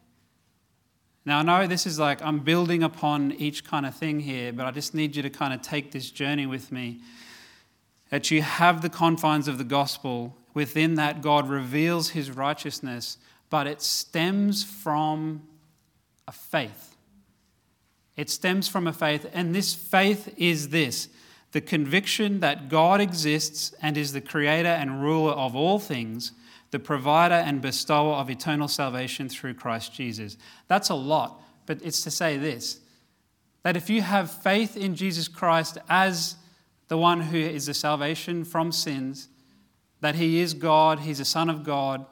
Now, 1.23 1.39
I 1.39 1.41
know 1.41 1.67
this 1.67 1.87
is 1.87 1.97
like 1.97 2.21
I'm 2.21 2.39
building 2.39 2.83
upon 2.83 3.31
each 3.31 3.63
kind 3.63 3.85
of 3.85 3.95
thing 3.95 4.19
here, 4.19 4.51
but 4.51 4.65
I 4.65 4.71
just 4.71 4.93
need 4.93 5.15
you 5.15 5.23
to 5.23 5.29
kind 5.29 5.53
of 5.53 5.61
take 5.61 5.93
this 5.93 6.11
journey 6.11 6.45
with 6.45 6.69
me. 6.69 6.99
That 8.09 8.29
you 8.29 8.41
have 8.41 8.81
the 8.81 8.89
confines 8.89 9.47
of 9.47 9.57
the 9.57 9.63
gospel. 9.63 10.35
Within 10.53 10.95
that, 10.95 11.21
God 11.21 11.47
reveals 11.47 12.09
his 12.09 12.29
righteousness, 12.29 13.17
but 13.49 13.67
it 13.67 13.81
stems 13.81 14.65
from 14.65 15.43
a 16.29 16.31
faith. 16.31 16.95
It 18.15 18.29
stems 18.29 18.67
from 18.67 18.85
a 18.85 18.93
faith, 18.93 19.25
and 19.33 19.55
this 19.55 19.73
faith 19.73 20.31
is 20.37 20.69
this 20.69 21.09
the 21.51 21.61
conviction 21.61 22.41
that 22.41 22.69
God 22.69 23.01
exists 23.01 23.73
and 23.81 23.97
is 23.97 24.13
the 24.13 24.21
creator 24.21 24.69
and 24.69 25.01
ruler 25.01 25.31
of 25.31 25.55
all 25.55 25.79
things, 25.79 26.33
the 26.69 26.77
provider 26.77 27.33
and 27.33 27.63
bestower 27.63 28.13
of 28.13 28.29
eternal 28.29 28.67
salvation 28.67 29.27
through 29.27 29.55
Christ 29.55 29.91
Jesus. 29.91 30.37
That's 30.67 30.89
a 30.89 30.95
lot, 30.95 31.41
but 31.65 31.81
it's 31.81 32.03
to 32.03 32.11
say 32.11 32.37
this 32.37 32.79
that 33.63 33.75
if 33.75 33.89
you 33.89 34.03
have 34.03 34.31
faith 34.31 34.77
in 34.77 34.95
Jesus 34.95 35.27
Christ 35.27 35.79
as 35.89 36.35
the 36.89 36.97
one 36.97 37.21
who 37.21 37.37
is 37.37 37.65
the 37.65 37.73
salvation 37.73 38.45
from 38.45 38.71
sins, 38.71 39.29
that 40.01 40.15
he 40.15 40.39
is 40.39 40.53
God, 40.53 40.99
he's 40.99 41.19
a 41.19 41.25
son 41.25 41.49
of 41.49 41.63
God, 41.63 42.05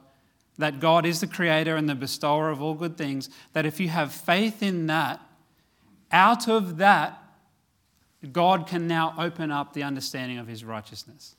that 0.58 0.80
God 0.80 1.06
is 1.06 1.20
the 1.20 1.26
creator 1.26 1.76
and 1.76 1.88
the 1.88 1.94
bestower 1.94 2.50
of 2.50 2.60
all 2.60 2.74
good 2.74 2.98
things, 2.98 3.30
that 3.52 3.64
if 3.64 3.78
you 3.78 3.88
have 3.88 4.12
faith 4.12 4.62
in 4.62 4.86
that, 4.88 5.20
out 6.10 6.48
of 6.48 6.78
that, 6.78 7.22
God 8.32 8.66
can 8.66 8.88
now 8.88 9.14
open 9.16 9.52
up 9.52 9.72
the 9.72 9.84
understanding 9.84 10.38
of 10.38 10.48
his 10.48 10.64
righteousness. 10.64 11.36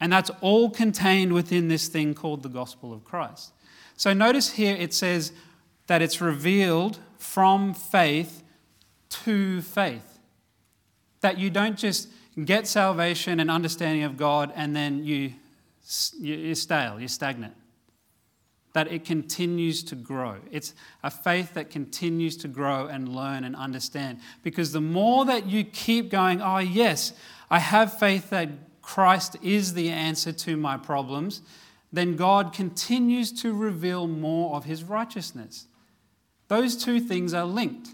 And 0.00 0.12
that's 0.12 0.30
all 0.40 0.70
contained 0.70 1.32
within 1.32 1.68
this 1.68 1.88
thing 1.88 2.14
called 2.14 2.42
the 2.42 2.48
gospel 2.48 2.92
of 2.92 3.04
Christ. 3.04 3.52
So 3.96 4.12
notice 4.12 4.52
here 4.52 4.76
it 4.76 4.94
says 4.94 5.32
that 5.88 6.00
it's 6.00 6.20
revealed 6.20 6.98
from 7.18 7.74
faith 7.74 8.42
to 9.10 9.60
faith. 9.60 10.18
That 11.20 11.36
you 11.36 11.50
don't 11.50 11.76
just 11.76 12.08
get 12.44 12.66
salvation 12.66 13.40
and 13.40 13.50
understanding 13.50 14.04
of 14.04 14.16
God, 14.16 14.52
and 14.54 14.74
then 14.74 15.04
you, 15.04 15.32
you're 16.18 16.54
stale, 16.54 16.98
you're 16.98 17.08
stagnant. 17.08 17.54
That 18.72 18.92
it 18.92 19.04
continues 19.04 19.82
to 19.84 19.96
grow. 19.96 20.36
It's 20.50 20.74
a 21.02 21.10
faith 21.10 21.54
that 21.54 21.70
continues 21.70 22.36
to 22.38 22.48
grow 22.48 22.86
and 22.86 23.14
learn 23.14 23.44
and 23.44 23.56
understand. 23.56 24.20
Because 24.42 24.72
the 24.72 24.80
more 24.80 25.24
that 25.24 25.46
you 25.46 25.64
keep 25.64 26.10
going, 26.10 26.40
oh, 26.40 26.58
yes, 26.58 27.12
I 27.50 27.58
have 27.58 27.98
faith 27.98 28.30
that 28.30 28.50
Christ 28.80 29.36
is 29.42 29.74
the 29.74 29.90
answer 29.90 30.32
to 30.32 30.56
my 30.56 30.76
problems, 30.76 31.42
then 31.92 32.16
God 32.16 32.52
continues 32.52 33.32
to 33.42 33.52
reveal 33.52 34.06
more 34.06 34.54
of 34.54 34.64
his 34.64 34.84
righteousness. 34.84 35.66
Those 36.48 36.76
two 36.76 37.00
things 37.00 37.34
are 37.34 37.44
linked. 37.44 37.90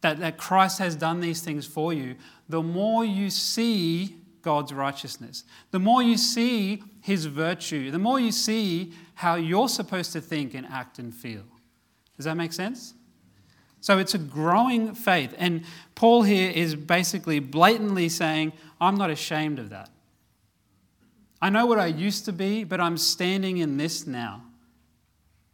That, 0.00 0.18
that 0.18 0.36
Christ 0.36 0.80
has 0.80 0.96
done 0.96 1.20
these 1.20 1.42
things 1.42 1.64
for 1.64 1.92
you, 1.92 2.16
the 2.48 2.62
more 2.62 3.04
you 3.04 3.30
see 3.30 4.16
God's 4.42 4.72
righteousness, 4.72 5.44
the 5.70 5.78
more 5.78 6.02
you 6.02 6.16
see 6.16 6.82
his 7.00 7.26
virtue, 7.26 7.92
the 7.92 8.00
more 8.00 8.18
you 8.18 8.32
see 8.32 8.92
how 9.22 9.36
you're 9.36 9.68
supposed 9.68 10.12
to 10.12 10.20
think 10.20 10.52
and 10.52 10.66
act 10.66 10.98
and 10.98 11.14
feel. 11.14 11.44
Does 12.16 12.24
that 12.24 12.36
make 12.36 12.52
sense? 12.52 12.94
So 13.80 13.98
it's 13.98 14.14
a 14.14 14.18
growing 14.18 14.96
faith. 14.96 15.32
And 15.38 15.64
Paul 15.94 16.22
here 16.22 16.50
is 16.50 16.74
basically 16.74 17.38
blatantly 17.38 18.08
saying, 18.08 18.52
I'm 18.80 18.96
not 18.96 19.10
ashamed 19.10 19.60
of 19.60 19.70
that. 19.70 19.90
I 21.40 21.50
know 21.50 21.66
what 21.66 21.78
I 21.78 21.86
used 21.86 22.24
to 22.24 22.32
be, 22.32 22.64
but 22.64 22.80
I'm 22.80 22.98
standing 22.98 23.58
in 23.58 23.76
this 23.76 24.08
now. 24.08 24.42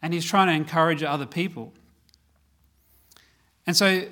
And 0.00 0.14
he's 0.14 0.24
trying 0.24 0.48
to 0.48 0.54
encourage 0.54 1.02
other 1.02 1.26
people. 1.26 1.74
And 3.66 3.76
so, 3.76 4.04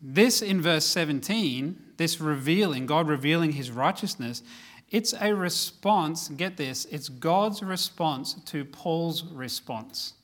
this 0.00 0.40
in 0.40 0.62
verse 0.62 0.86
17, 0.86 1.82
this 1.98 2.18
revealing, 2.18 2.86
God 2.86 3.08
revealing 3.08 3.52
his 3.52 3.70
righteousness, 3.70 4.42
it's 4.90 5.14
a 5.20 5.34
response, 5.34 6.28
get 6.28 6.56
this, 6.56 6.84
it's 6.86 7.08
God's 7.08 7.62
response 7.62 8.34
to 8.46 8.64
Paul's 8.64 9.24
response. 9.24 10.14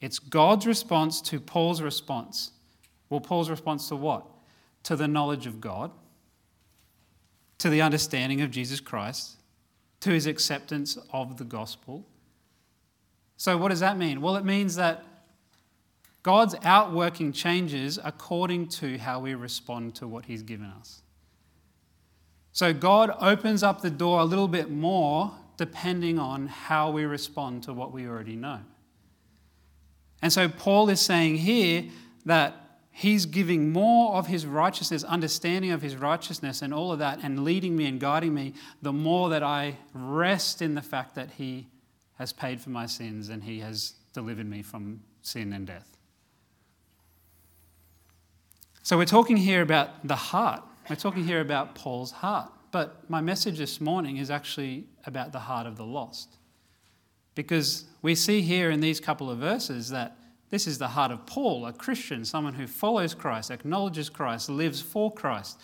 It's 0.00 0.18
God's 0.18 0.66
response 0.66 1.20
to 1.22 1.38
Paul's 1.38 1.82
response. 1.82 2.52
Well, 3.08 3.20
Paul's 3.20 3.50
response 3.50 3.88
to 3.88 3.96
what? 3.96 4.26
To 4.84 4.96
the 4.96 5.06
knowledge 5.06 5.46
of 5.46 5.60
God 5.60 5.90
to 7.60 7.68
the 7.68 7.82
understanding 7.82 8.40
of 8.40 8.50
Jesus 8.50 8.80
Christ, 8.80 9.36
to 10.00 10.10
his 10.10 10.26
acceptance 10.26 10.96
of 11.12 11.36
the 11.36 11.44
gospel. 11.44 12.06
So, 13.36 13.56
what 13.58 13.68
does 13.68 13.80
that 13.80 13.98
mean? 13.98 14.22
Well, 14.22 14.36
it 14.36 14.46
means 14.46 14.76
that 14.76 15.04
God's 16.22 16.54
outworking 16.64 17.32
changes 17.32 17.98
according 18.02 18.68
to 18.68 18.98
how 18.98 19.20
we 19.20 19.34
respond 19.34 19.94
to 19.96 20.08
what 20.08 20.24
he's 20.24 20.42
given 20.42 20.66
us. 20.66 21.02
So, 22.60 22.74
God 22.74 23.10
opens 23.22 23.62
up 23.62 23.80
the 23.80 23.88
door 23.88 24.20
a 24.20 24.24
little 24.24 24.46
bit 24.46 24.70
more 24.70 25.32
depending 25.56 26.18
on 26.18 26.46
how 26.46 26.90
we 26.90 27.06
respond 27.06 27.62
to 27.62 27.72
what 27.72 27.90
we 27.90 28.06
already 28.06 28.36
know. 28.36 28.58
And 30.20 30.30
so, 30.30 30.46
Paul 30.46 30.90
is 30.90 31.00
saying 31.00 31.36
here 31.36 31.84
that 32.26 32.82
He's 32.90 33.24
giving 33.24 33.72
more 33.72 34.14
of 34.14 34.26
his 34.26 34.44
righteousness, 34.44 35.04
understanding 35.04 35.70
of 35.70 35.80
his 35.80 35.96
righteousness, 35.96 36.60
and 36.60 36.74
all 36.74 36.92
of 36.92 36.98
that, 36.98 37.20
and 37.22 37.44
leading 37.44 37.76
me 37.76 37.86
and 37.86 37.98
guiding 37.98 38.34
me, 38.34 38.52
the 38.82 38.92
more 38.92 39.30
that 39.30 39.42
I 39.42 39.78
rest 39.94 40.60
in 40.60 40.74
the 40.74 40.82
fact 40.82 41.14
that 41.14 41.30
he 41.30 41.66
has 42.18 42.30
paid 42.30 42.60
for 42.60 42.68
my 42.68 42.84
sins 42.84 43.30
and 43.30 43.42
he 43.42 43.60
has 43.60 43.94
delivered 44.12 44.46
me 44.46 44.60
from 44.60 45.00
sin 45.22 45.54
and 45.54 45.66
death. 45.66 45.96
So, 48.82 48.98
we're 48.98 49.06
talking 49.06 49.38
here 49.38 49.62
about 49.62 50.06
the 50.06 50.16
heart. 50.16 50.62
We're 50.88 50.96
talking 50.96 51.24
here 51.24 51.40
about 51.40 51.74
Paul's 51.74 52.10
heart. 52.10 52.50
But 52.72 53.08
my 53.10 53.20
message 53.20 53.58
this 53.58 53.80
morning 53.80 54.16
is 54.16 54.30
actually 54.30 54.84
about 55.04 55.32
the 55.32 55.40
heart 55.40 55.66
of 55.66 55.76
the 55.76 55.84
lost. 55.84 56.36
Because 57.34 57.84
we 58.02 58.14
see 58.14 58.42
here 58.42 58.70
in 58.70 58.80
these 58.80 59.00
couple 59.00 59.30
of 59.30 59.38
verses 59.38 59.90
that 59.90 60.16
this 60.50 60.66
is 60.66 60.78
the 60.78 60.88
heart 60.88 61.12
of 61.12 61.26
Paul, 61.26 61.66
a 61.66 61.72
Christian, 61.72 62.24
someone 62.24 62.54
who 62.54 62.66
follows 62.66 63.14
Christ, 63.14 63.50
acknowledges 63.50 64.08
Christ, 64.08 64.48
lives 64.48 64.80
for 64.80 65.12
Christ. 65.12 65.58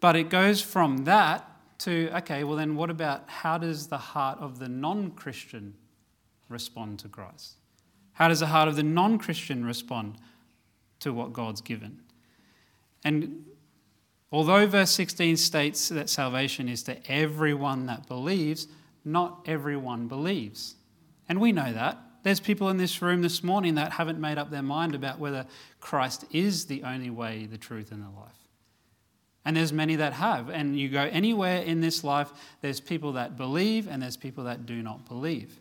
But 0.00 0.16
it 0.16 0.30
goes 0.30 0.60
from 0.60 1.04
that 1.04 1.48
to, 1.80 2.10
okay, 2.16 2.44
well, 2.44 2.56
then 2.56 2.76
what 2.76 2.90
about 2.90 3.28
how 3.28 3.58
does 3.58 3.88
the 3.88 3.98
heart 3.98 4.38
of 4.40 4.58
the 4.58 4.68
non 4.68 5.10
Christian 5.12 5.74
respond 6.48 6.98
to 7.00 7.08
Christ? 7.08 7.56
How 8.14 8.28
does 8.28 8.40
the 8.40 8.46
heart 8.46 8.68
of 8.68 8.76
the 8.76 8.82
non 8.82 9.18
Christian 9.18 9.64
respond 9.64 10.16
to 11.00 11.12
what 11.12 11.32
God's 11.32 11.60
given? 11.60 12.00
And 13.04 13.44
although 14.32 14.66
verse 14.66 14.90
16 14.90 15.36
states 15.36 15.88
that 15.90 16.10
salvation 16.10 16.68
is 16.68 16.82
to 16.84 16.98
everyone 17.10 17.86
that 17.86 18.06
believes, 18.06 18.66
not 19.04 19.42
everyone 19.46 20.08
believes. 20.08 20.74
And 21.28 21.40
we 21.40 21.52
know 21.52 21.72
that. 21.72 21.98
There's 22.22 22.40
people 22.40 22.68
in 22.68 22.76
this 22.76 23.02
room 23.02 23.22
this 23.22 23.42
morning 23.42 23.74
that 23.74 23.92
haven't 23.92 24.20
made 24.20 24.38
up 24.38 24.50
their 24.50 24.62
mind 24.62 24.94
about 24.94 25.18
whether 25.18 25.46
Christ 25.80 26.24
is 26.30 26.66
the 26.66 26.84
only 26.84 27.10
way, 27.10 27.46
the 27.46 27.58
truth, 27.58 27.90
and 27.90 28.02
the 28.02 28.20
life. 28.20 28.36
And 29.44 29.56
there's 29.56 29.72
many 29.72 29.96
that 29.96 30.12
have. 30.12 30.48
And 30.48 30.78
you 30.78 30.88
go 30.88 31.02
anywhere 31.02 31.62
in 31.62 31.80
this 31.80 32.04
life, 32.04 32.32
there's 32.60 32.80
people 32.80 33.12
that 33.14 33.36
believe 33.36 33.88
and 33.88 34.00
there's 34.00 34.16
people 34.16 34.44
that 34.44 34.66
do 34.66 34.82
not 34.82 35.06
believe. 35.08 35.58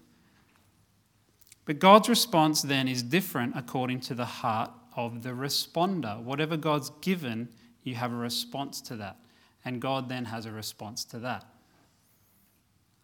But 1.65 1.79
God's 1.79 2.09
response 2.09 2.61
then 2.61 2.87
is 2.87 3.01
different 3.01 3.53
according 3.55 4.01
to 4.01 4.13
the 4.13 4.25
heart 4.25 4.71
of 4.95 5.23
the 5.23 5.29
responder. 5.29 6.21
Whatever 6.21 6.57
God's 6.57 6.91
given, 7.01 7.49
you 7.83 7.95
have 7.95 8.11
a 8.11 8.15
response 8.15 8.81
to 8.81 8.95
that. 8.97 9.17
And 9.63 9.81
God 9.81 10.09
then 10.09 10.25
has 10.25 10.45
a 10.45 10.51
response 10.51 11.05
to 11.05 11.19
that. 11.19 11.45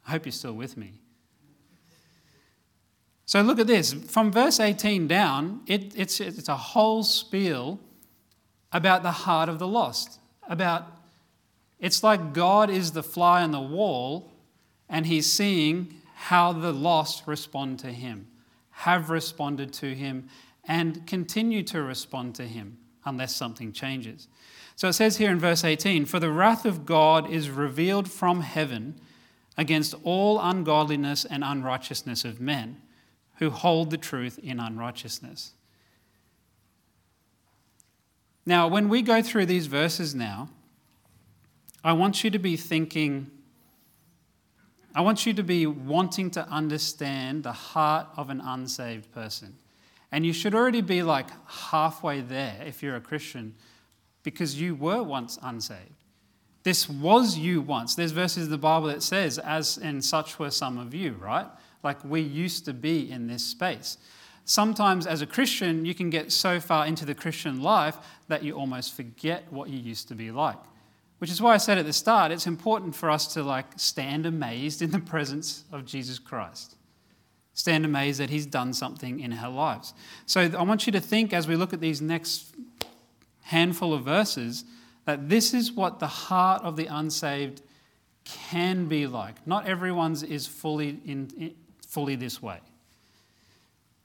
I 0.07 0.12
hope 0.12 0.25
you're 0.25 0.31
still 0.31 0.53
with 0.53 0.77
me. 0.77 0.93
So 3.25 3.41
look 3.41 3.60
at 3.60 3.67
this. 3.67 3.91
From 3.93 4.31
verse 4.31 4.60
18 4.60 5.07
down, 5.07 5.62
it, 5.67 5.93
it's, 5.96 6.19
it's 6.22 6.48
a 6.48 6.55
whole 6.55 7.03
spiel 7.03 7.79
about 8.72 9.03
the 9.03 9.12
heart 9.12 9.50
of 9.50 9.60
the 9.60 9.67
lost. 9.67 10.19
About 10.48 10.86
it's 11.79 12.03
like 12.03 12.34
God 12.34 12.69
is 12.69 12.93
the 12.93 13.03
fly 13.03 13.43
on 13.43 13.51
the 13.51 13.60
wall 13.60 14.31
and 14.89 15.05
he's 15.05 15.31
seeing 15.31 15.96
how 16.15 16.53
the 16.53 16.72
lost 16.72 17.24
respond 17.27 17.79
to 17.79 17.88
him, 17.88 18.27
have 18.72 19.10
responded 19.10 19.74
to 19.74 19.93
him, 19.93 20.29
and 20.63 21.05
continue 21.05 21.63
to 21.63 21.81
respond 21.81 22.36
to 22.36 22.43
him 22.43 22.77
unless 23.05 23.36
something 23.36 23.72
changes. 23.72 24.27
So 24.77 24.88
it 24.89 24.93
says 24.93 25.17
here 25.17 25.31
in 25.31 25.39
verse 25.39 25.63
18 25.63 26.05
For 26.05 26.19
the 26.19 26.31
wrath 26.31 26.63
of 26.63 26.86
God 26.86 27.29
is 27.29 27.50
revealed 27.50 28.10
from 28.10 28.41
heaven 28.41 29.01
against 29.57 29.96
all 30.03 30.39
ungodliness 30.39 31.25
and 31.25 31.43
unrighteousness 31.43 32.24
of 32.24 32.39
men 32.39 32.79
who 33.39 33.50
hold 33.50 33.89
the 33.89 33.98
truth 33.98 34.39
in 34.41 34.60
unrighteousness. 34.60 35.53
Now, 38.46 38.67
when 38.67 38.88
we 38.88 39.01
go 39.01 39.22
through 39.22 39.48
these 39.48 39.65
verses 39.65 40.13
now, 40.13 40.50
I 41.84 41.93
want 41.93 42.24
you 42.24 42.29
to 42.29 42.39
be 42.39 42.55
thinking, 42.55 43.31
I 44.93 45.01
want 45.01 45.25
you 45.25 45.34
to 45.34 45.43
be 45.43 45.65
wanting 45.65 46.29
to 46.31 46.48
understand 46.50 47.43
the 47.43 47.51
heart 47.51 48.07
of 48.15 48.29
an 48.29 48.41
unsaved 48.41 49.12
person. 49.12 49.57
And 50.12 50.24
you 50.24 50.34
should 50.34 50.53
already 50.53 50.81
be 50.81 51.01
like 51.01 51.27
halfway 51.48 52.22
there 52.22 52.62
if 52.65 52.84
you're 52.84 52.96
a 52.96 53.01
Christian, 53.01 53.55
because 54.24 54.59
you 54.59 54.75
were 54.75 55.03
once 55.03 55.38
unsaved. 55.41 56.03
This 56.63 56.89
was 56.89 57.38
you 57.38 57.62
once. 57.62 57.95
There's 57.95 58.12
verses 58.12 58.45
in 58.45 58.51
the 58.51 58.57
Bible 58.57 58.88
that 58.88 59.03
says, 59.03 59.39
as 59.39 59.77
and 59.77 60.03
such 60.03 60.38
were 60.38 60.51
some 60.51 60.77
of 60.77 60.93
you, 60.93 61.13
right? 61.13 61.47
like 61.83 62.03
we 62.03 62.21
used 62.21 62.65
to 62.65 62.74
be 62.74 63.09
in 63.09 63.27
this 63.27 63.43
space. 63.43 63.97
Sometimes, 64.45 65.05
as 65.05 65.21
a 65.21 65.25
Christian, 65.25 65.86
you 65.86 65.93
can 65.93 66.09
get 66.09 66.31
so 66.31 66.59
far 66.59 66.86
into 66.86 67.05
the 67.05 67.15
Christian 67.15 67.62
life 67.62 67.97
that 68.27 68.43
you 68.43 68.53
almost 68.53 68.93
forget 68.93 69.51
what 69.51 69.69
you 69.69 69.79
used 69.79 70.07
to 70.07 70.15
be 70.15 70.31
like. 70.31 70.57
Which 71.19 71.31
is 71.31 71.41
why 71.41 71.53
I 71.53 71.57
said 71.57 71.77
at 71.77 71.86
the 71.86 71.93
start, 71.93 72.31
it's 72.31 72.47
important 72.47 72.95
for 72.95 73.09
us 73.09 73.33
to 73.33 73.43
like 73.43 73.65
stand 73.77 74.25
amazed 74.25 74.81
in 74.81 74.91
the 74.91 75.00
presence 75.00 75.63
of 75.71 75.86
Jesus 75.86 76.19
Christ. 76.19 76.75
Stand 77.53 77.86
amazed 77.86 78.19
that 78.19 78.29
He's 78.29 78.45
done 78.45 78.74
something 78.74 79.19
in 79.19 79.33
our 79.33 79.50
lives. 79.50 79.93
So 80.25 80.41
I 80.41 80.63
want 80.63 80.86
you 80.86 80.91
to 80.91 81.01
think 81.01 81.33
as 81.33 81.47
we 81.47 81.55
look 81.55 81.74
at 81.74 81.81
these 81.81 82.01
next 82.01 82.53
handful 83.47 83.93
of 83.93 84.03
verses 84.03 84.65
that 85.05 85.29
this 85.29 85.53
is 85.53 85.71
what 85.71 85.99
the 85.99 86.07
heart 86.07 86.61
of 86.63 86.75
the 86.75 86.85
unsaved 86.85 87.61
can 88.25 88.87
be 88.87 89.07
like. 89.07 89.45
Not 89.47 89.65
everyone's 89.65 90.21
is 90.21 90.45
fully 90.45 90.99
in, 91.05 91.31
in 91.37 91.55
fully 91.87 92.15
this 92.15 92.41
way. 92.41 92.59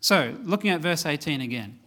So, 0.00 0.36
looking 0.44 0.70
at 0.70 0.80
verse 0.80 1.04
18 1.04 1.40
again. 1.40 1.80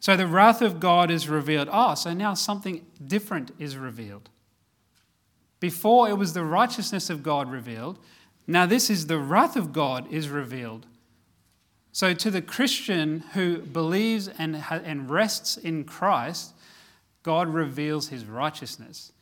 So, 0.00 0.16
the 0.16 0.26
wrath 0.26 0.62
of 0.62 0.80
God 0.80 1.10
is 1.10 1.28
revealed. 1.28 1.68
Oh, 1.70 1.94
so 1.94 2.14
now 2.14 2.32
something 2.32 2.86
different 3.06 3.52
is 3.58 3.76
revealed. 3.76 4.30
Before 5.58 6.08
it 6.08 6.14
was 6.14 6.32
the 6.32 6.44
righteousness 6.44 7.10
of 7.10 7.22
God 7.22 7.50
revealed. 7.50 7.98
Now, 8.46 8.64
this 8.64 8.88
is 8.88 9.06
the 9.06 9.18
wrath 9.18 9.54
of 9.56 9.72
God 9.72 10.10
is 10.10 10.30
revealed. 10.30 10.86
So, 11.92 12.14
to 12.14 12.30
the 12.30 12.40
Christian 12.40 13.20
who 13.34 13.58
believes 13.58 14.28
and, 14.28 14.64
and 14.70 15.10
rests 15.10 15.58
in 15.58 15.84
Christ, 15.84 16.54
God 17.22 17.48
reveals 17.48 18.08
his 18.08 18.24
righteousness. 18.24 19.12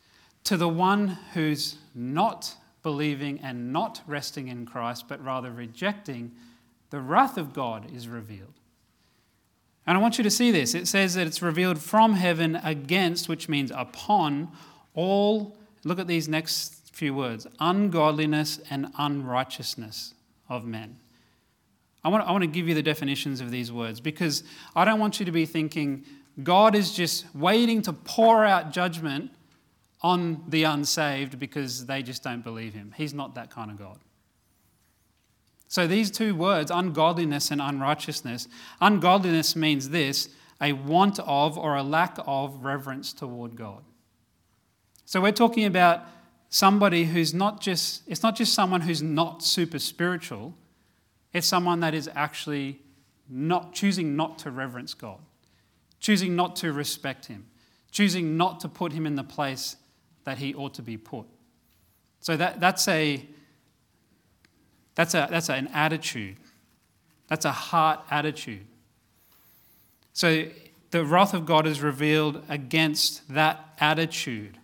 To 0.45 0.57
the 0.57 0.69
one 0.69 1.17
who's 1.33 1.77
not 1.93 2.55
believing 2.81 3.39
and 3.41 3.73
not 3.73 4.01
resting 4.07 4.47
in 4.47 4.65
Christ, 4.65 5.05
but 5.07 5.23
rather 5.23 5.51
rejecting, 5.51 6.31
the 6.89 7.01
wrath 7.01 7.37
of 7.37 7.53
God 7.53 7.91
is 7.93 8.07
revealed. 8.07 8.53
And 9.85 9.97
I 9.97 10.01
want 10.01 10.17
you 10.17 10.23
to 10.23 10.31
see 10.31 10.51
this. 10.51 10.75
It 10.75 10.87
says 10.87 11.15
that 11.15 11.27
it's 11.27 11.41
revealed 11.41 11.79
from 11.79 12.13
heaven 12.13 12.55
against, 12.57 13.27
which 13.27 13.49
means 13.49 13.71
upon, 13.71 14.49
all, 14.93 15.57
look 15.83 15.99
at 15.99 16.07
these 16.07 16.27
next 16.27 16.75
few 16.93 17.13
words 17.13 17.47
ungodliness 17.59 18.59
and 18.69 18.91
unrighteousness 18.97 20.13
of 20.47 20.65
men. 20.65 20.97
I 22.03 22.09
want, 22.09 22.27
I 22.27 22.31
want 22.31 22.43
to 22.43 22.47
give 22.47 22.67
you 22.67 22.75
the 22.75 22.83
definitions 22.83 23.41
of 23.41 23.51
these 23.51 23.71
words 23.71 23.99
because 23.99 24.43
I 24.75 24.85
don't 24.85 24.99
want 24.99 25.19
you 25.19 25.25
to 25.25 25.31
be 25.31 25.45
thinking 25.45 26.05
God 26.43 26.75
is 26.75 26.93
just 26.93 27.25
waiting 27.35 27.81
to 27.83 27.93
pour 27.93 28.45
out 28.45 28.71
judgment 28.71 29.31
on 30.01 30.43
the 30.47 30.63
unsaved 30.63 31.37
because 31.39 31.85
they 31.85 32.01
just 32.01 32.23
don't 32.23 32.43
believe 32.43 32.73
him. 32.73 32.93
He's 32.95 33.13
not 33.13 33.35
that 33.35 33.49
kind 33.49 33.69
of 33.69 33.77
God. 33.77 33.99
So 35.67 35.85
these 35.85 36.09
two 36.09 36.33
words, 36.33 36.71
ungodliness 36.71 37.51
and 37.51 37.61
unrighteousness, 37.61 38.47
ungodliness 38.81 39.55
means 39.55 39.89
this 39.89 40.29
a 40.61 40.73
want 40.73 41.19
of 41.19 41.57
or 41.57 41.75
a 41.75 41.83
lack 41.83 42.17
of 42.25 42.63
reverence 42.63 43.13
toward 43.13 43.55
God. 43.55 43.83
So 45.05 45.21
we're 45.21 45.31
talking 45.31 45.65
about 45.65 46.05
somebody 46.49 47.05
who's 47.05 47.33
not 47.33 47.61
just, 47.61 48.01
it's 48.07 48.23
not 48.23 48.35
just 48.35 48.53
someone 48.53 48.81
who's 48.81 49.01
not 49.01 49.43
super 49.43 49.79
spiritual, 49.79 50.53
it's 51.33 51.47
someone 51.47 51.79
that 51.81 51.93
is 51.93 52.09
actually 52.15 52.81
not 53.29 53.73
choosing 53.73 54.15
not 54.15 54.39
to 54.39 54.51
reverence 54.51 54.93
God, 54.93 55.19
choosing 55.99 56.35
not 56.35 56.55
to 56.57 56.71
respect 56.71 57.25
Him, 57.25 57.45
choosing 57.91 58.37
not 58.37 58.59
to 58.61 58.69
put 58.69 58.91
Him 58.91 59.05
in 59.05 59.15
the 59.15 59.23
place 59.23 59.75
that 60.23 60.37
He 60.37 60.53
ought 60.53 60.73
to 60.75 60.81
be 60.81 60.97
put. 60.97 61.25
So 62.19 62.35
that, 62.37 62.59
that's, 62.59 62.87
a, 62.87 63.25
that's, 64.95 65.13
a, 65.13 65.27
that's 65.29 65.49
an 65.49 65.67
attitude. 65.73 66.37
That's 67.27 67.45
a 67.45 67.51
heart 67.51 68.01
attitude. 68.09 68.65
So 70.13 70.45
the 70.91 71.05
wrath 71.05 71.33
of 71.33 71.45
God 71.45 71.67
is 71.67 71.81
revealed 71.81 72.43
against 72.49 73.31
that 73.33 73.75
attitude. 73.79 74.57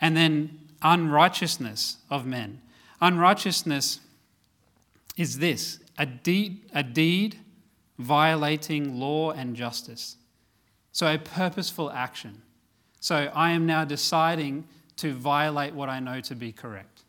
And 0.00 0.16
then 0.16 0.58
unrighteousness 0.82 1.98
of 2.10 2.26
men. 2.26 2.60
Unrighteousness 3.00 4.00
is 5.16 5.38
this 5.38 5.78
a 5.98 6.06
deed, 6.06 6.62
a 6.74 6.82
deed 6.82 7.38
violating 7.98 8.98
law 8.98 9.30
and 9.30 9.54
justice. 9.56 10.16
So, 10.92 11.06
a 11.12 11.18
purposeful 11.18 11.90
action. 11.90 12.42
So, 13.00 13.30
I 13.34 13.52
am 13.52 13.66
now 13.66 13.84
deciding 13.84 14.64
to 14.96 15.12
violate 15.12 15.74
what 15.74 15.88
I 15.88 16.00
know 16.00 16.20
to 16.20 16.34
be 16.34 16.52
correct. 16.52 17.02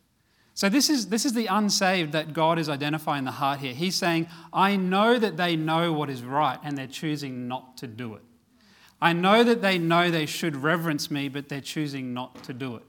So, 0.56 0.70
this 0.70 0.90
is, 0.90 1.08
this 1.08 1.26
is 1.26 1.34
the 1.34 1.48
unsaved 1.48 2.12
that 2.12 2.34
God 2.34 2.60
is 2.60 2.70
identifying 2.70 3.24
the 3.24 3.32
heart 3.32 3.60
here. 3.60 3.74
He's 3.74 3.96
saying, 3.96 4.28
I 4.54 4.76
know 4.76 5.18
that 5.18 5.36
they 5.36 5.56
know 5.56 5.94
what 5.94 6.10
is 6.10 6.22
right 6.22 6.60
and 6.64 6.78
they're 6.78 6.88
choosing 6.88 7.48
not 7.48 7.78
to 7.78 7.88
do 7.88 8.14
it. 8.16 8.22
I 9.02 9.14
know 9.14 9.44
that 9.44 9.62
they 9.62 9.78
know 9.78 10.10
they 10.10 10.26
should 10.26 10.56
reverence 10.56 11.12
me, 11.12 11.28
but 11.28 11.50
they're 11.50 11.60
choosing 11.60 12.14
not 12.14 12.42
to 12.44 12.54
do 12.54 12.76
it. 12.76 12.84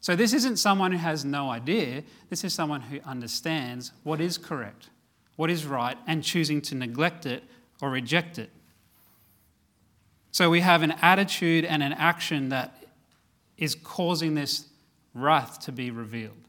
So, 0.00 0.14
this 0.14 0.32
isn't 0.32 0.58
someone 0.58 0.92
who 0.92 0.98
has 0.98 1.24
no 1.24 1.50
idea. 1.50 2.04
This 2.30 2.44
is 2.44 2.54
someone 2.54 2.82
who 2.82 3.00
understands 3.04 3.92
what 4.04 4.20
is 4.20 4.38
correct, 4.38 4.90
what 5.38 5.50
is 5.50 5.64
right, 5.64 5.96
and 6.08 6.24
choosing 6.24 6.60
to 6.60 6.74
neglect 6.74 7.24
it 7.24 7.44
or 7.80 7.90
reject 7.90 8.40
it. 8.40 8.50
So, 10.32 10.50
we 10.50 10.62
have 10.62 10.82
an 10.82 10.90
attitude 11.00 11.64
and 11.64 11.80
an 11.80 11.92
action 11.92 12.48
that 12.48 12.82
is 13.56 13.76
causing 13.76 14.34
this 14.34 14.66
wrath 15.14 15.60
to 15.60 15.70
be 15.70 15.92
revealed, 15.92 16.48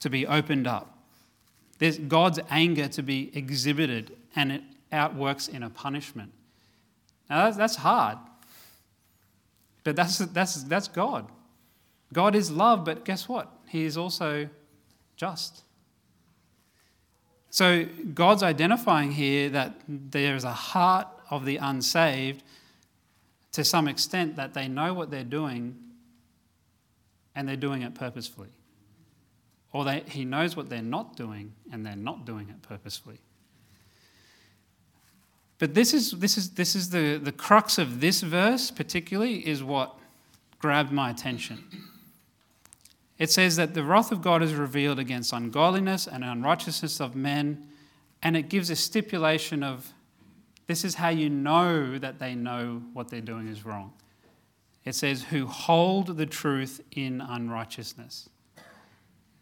to 0.00 0.10
be 0.10 0.26
opened 0.26 0.66
up. 0.66 0.98
There's 1.78 1.96
God's 1.96 2.40
anger 2.50 2.88
to 2.88 3.02
be 3.02 3.30
exhibited, 3.34 4.14
and 4.36 4.52
it 4.52 4.62
outworks 4.92 5.48
in 5.48 5.62
a 5.62 5.70
punishment. 5.70 6.32
Now, 7.30 7.50
that's 7.52 7.76
hard, 7.76 8.18
but 9.82 9.96
that's, 9.96 10.18
that's, 10.18 10.62
that's 10.64 10.88
God. 10.88 11.26
God 12.12 12.34
is 12.34 12.50
love, 12.50 12.84
but 12.84 13.06
guess 13.06 13.30
what? 13.30 13.50
He 13.66 13.84
is 13.84 13.96
also 13.96 14.50
just. 15.16 15.62
So 17.54 17.86
God's 18.14 18.42
identifying 18.42 19.12
here 19.12 19.48
that 19.50 19.74
there 19.86 20.34
is 20.34 20.42
a 20.42 20.52
heart 20.52 21.06
of 21.30 21.44
the 21.44 21.58
unsaved 21.58 22.42
to 23.52 23.62
some 23.62 23.86
extent 23.86 24.34
that 24.34 24.54
they 24.54 24.66
know 24.66 24.92
what 24.92 25.12
they're 25.12 25.22
doing 25.22 25.76
and 27.36 27.48
they're 27.48 27.54
doing 27.54 27.82
it 27.82 27.94
purposefully. 27.94 28.48
Or 29.72 29.84
they, 29.84 30.02
he 30.08 30.24
knows 30.24 30.56
what 30.56 30.68
they're 30.68 30.82
not 30.82 31.14
doing 31.14 31.52
and 31.70 31.86
they're 31.86 31.94
not 31.94 32.26
doing 32.26 32.48
it 32.48 32.60
purposefully. 32.62 33.20
But 35.60 35.74
this 35.74 35.94
is, 35.94 36.10
this 36.10 36.36
is, 36.36 36.50
this 36.50 36.74
is 36.74 36.90
the, 36.90 37.20
the 37.22 37.30
crux 37.30 37.78
of 37.78 38.00
this 38.00 38.20
verse, 38.22 38.72
particularly, 38.72 39.46
is 39.46 39.62
what 39.62 39.94
grabbed 40.58 40.90
my 40.90 41.08
attention. 41.08 41.62
It 43.18 43.30
says 43.30 43.56
that 43.56 43.74
the 43.74 43.84
wrath 43.84 44.10
of 44.10 44.22
God 44.22 44.42
is 44.42 44.54
revealed 44.54 44.98
against 44.98 45.32
ungodliness 45.32 46.06
and 46.06 46.24
unrighteousness 46.24 47.00
of 47.00 47.14
men, 47.14 47.68
and 48.22 48.36
it 48.36 48.48
gives 48.48 48.70
a 48.70 48.76
stipulation 48.76 49.62
of 49.62 49.92
this 50.66 50.84
is 50.84 50.96
how 50.96 51.10
you 51.10 51.28
know 51.28 51.98
that 51.98 52.18
they 52.18 52.34
know 52.34 52.82
what 52.92 53.08
they're 53.08 53.20
doing 53.20 53.48
is 53.48 53.64
wrong. 53.64 53.92
It 54.84 54.94
says, 54.94 55.24
who 55.24 55.46
hold 55.46 56.16
the 56.16 56.26
truth 56.26 56.80
in 56.90 57.20
unrighteousness. 57.20 58.28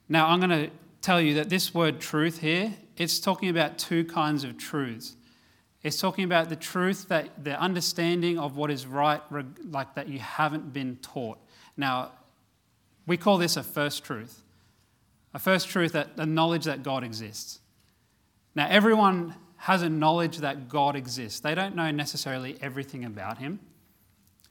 Now, 0.09 0.29
I'm 0.29 0.41
going 0.41 0.51
to 0.51 0.71
tell 1.01 1.21
you 1.21 1.35
that 1.35 1.49
this 1.49 1.73
word 1.75 2.01
truth 2.01 2.39
here, 2.39 2.75
it's 2.97 3.19
talking 3.19 3.49
about 3.49 3.79
two 3.79 4.05
kinds 4.05 4.45
of 4.45 4.59
truths. 4.59 5.17
It's 5.83 5.99
talking 5.99 6.25
about 6.25 6.49
the 6.49 6.57
truth 6.57 7.09
that 7.09 7.43
the 7.43 7.59
understanding 7.61 8.39
of 8.39 8.57
what 8.57 8.71
is 8.71 8.87
right, 8.87 9.21
like 9.69 9.95
that 9.95 10.09
you 10.09 10.19
haven't 10.19 10.73
been 10.73 10.97
taught. 10.97 11.39
Now, 11.77 12.13
we 13.07 13.17
call 13.17 13.39
this 13.39 13.57
a 13.57 13.63
first 13.63 14.05
truth. 14.05 14.43
A 15.35 15.39
first 15.39 15.69
truth 15.69 15.93
that 15.93 16.17
the 16.17 16.27
knowledge 16.27 16.65
that 16.65 16.83
God 16.83 17.05
exists. 17.05 17.61
Now, 18.55 18.67
everyone 18.69 19.35
has 19.57 19.83
a 19.83 19.89
knowledge 19.89 20.39
that 20.39 20.69
God 20.69 20.97
exists. 20.97 21.41
They 21.41 21.55
don't 21.55 21.75
know 21.75 21.91
necessarily 21.91 22.59
everything 22.61 23.05
about 23.05 23.39
Him, 23.39 23.61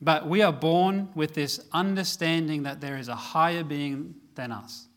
but 0.01 0.27
we 0.27 0.41
are 0.41 0.53
born 0.53 1.09
with 1.13 1.33
this 1.33 1.59
understanding 1.71 2.63
that 2.63 2.81
there 2.81 2.97
is 2.97 3.09
a 3.09 3.15
higher 3.15 3.63
being 3.63 4.15
than 4.35 4.51
us. 4.51 4.87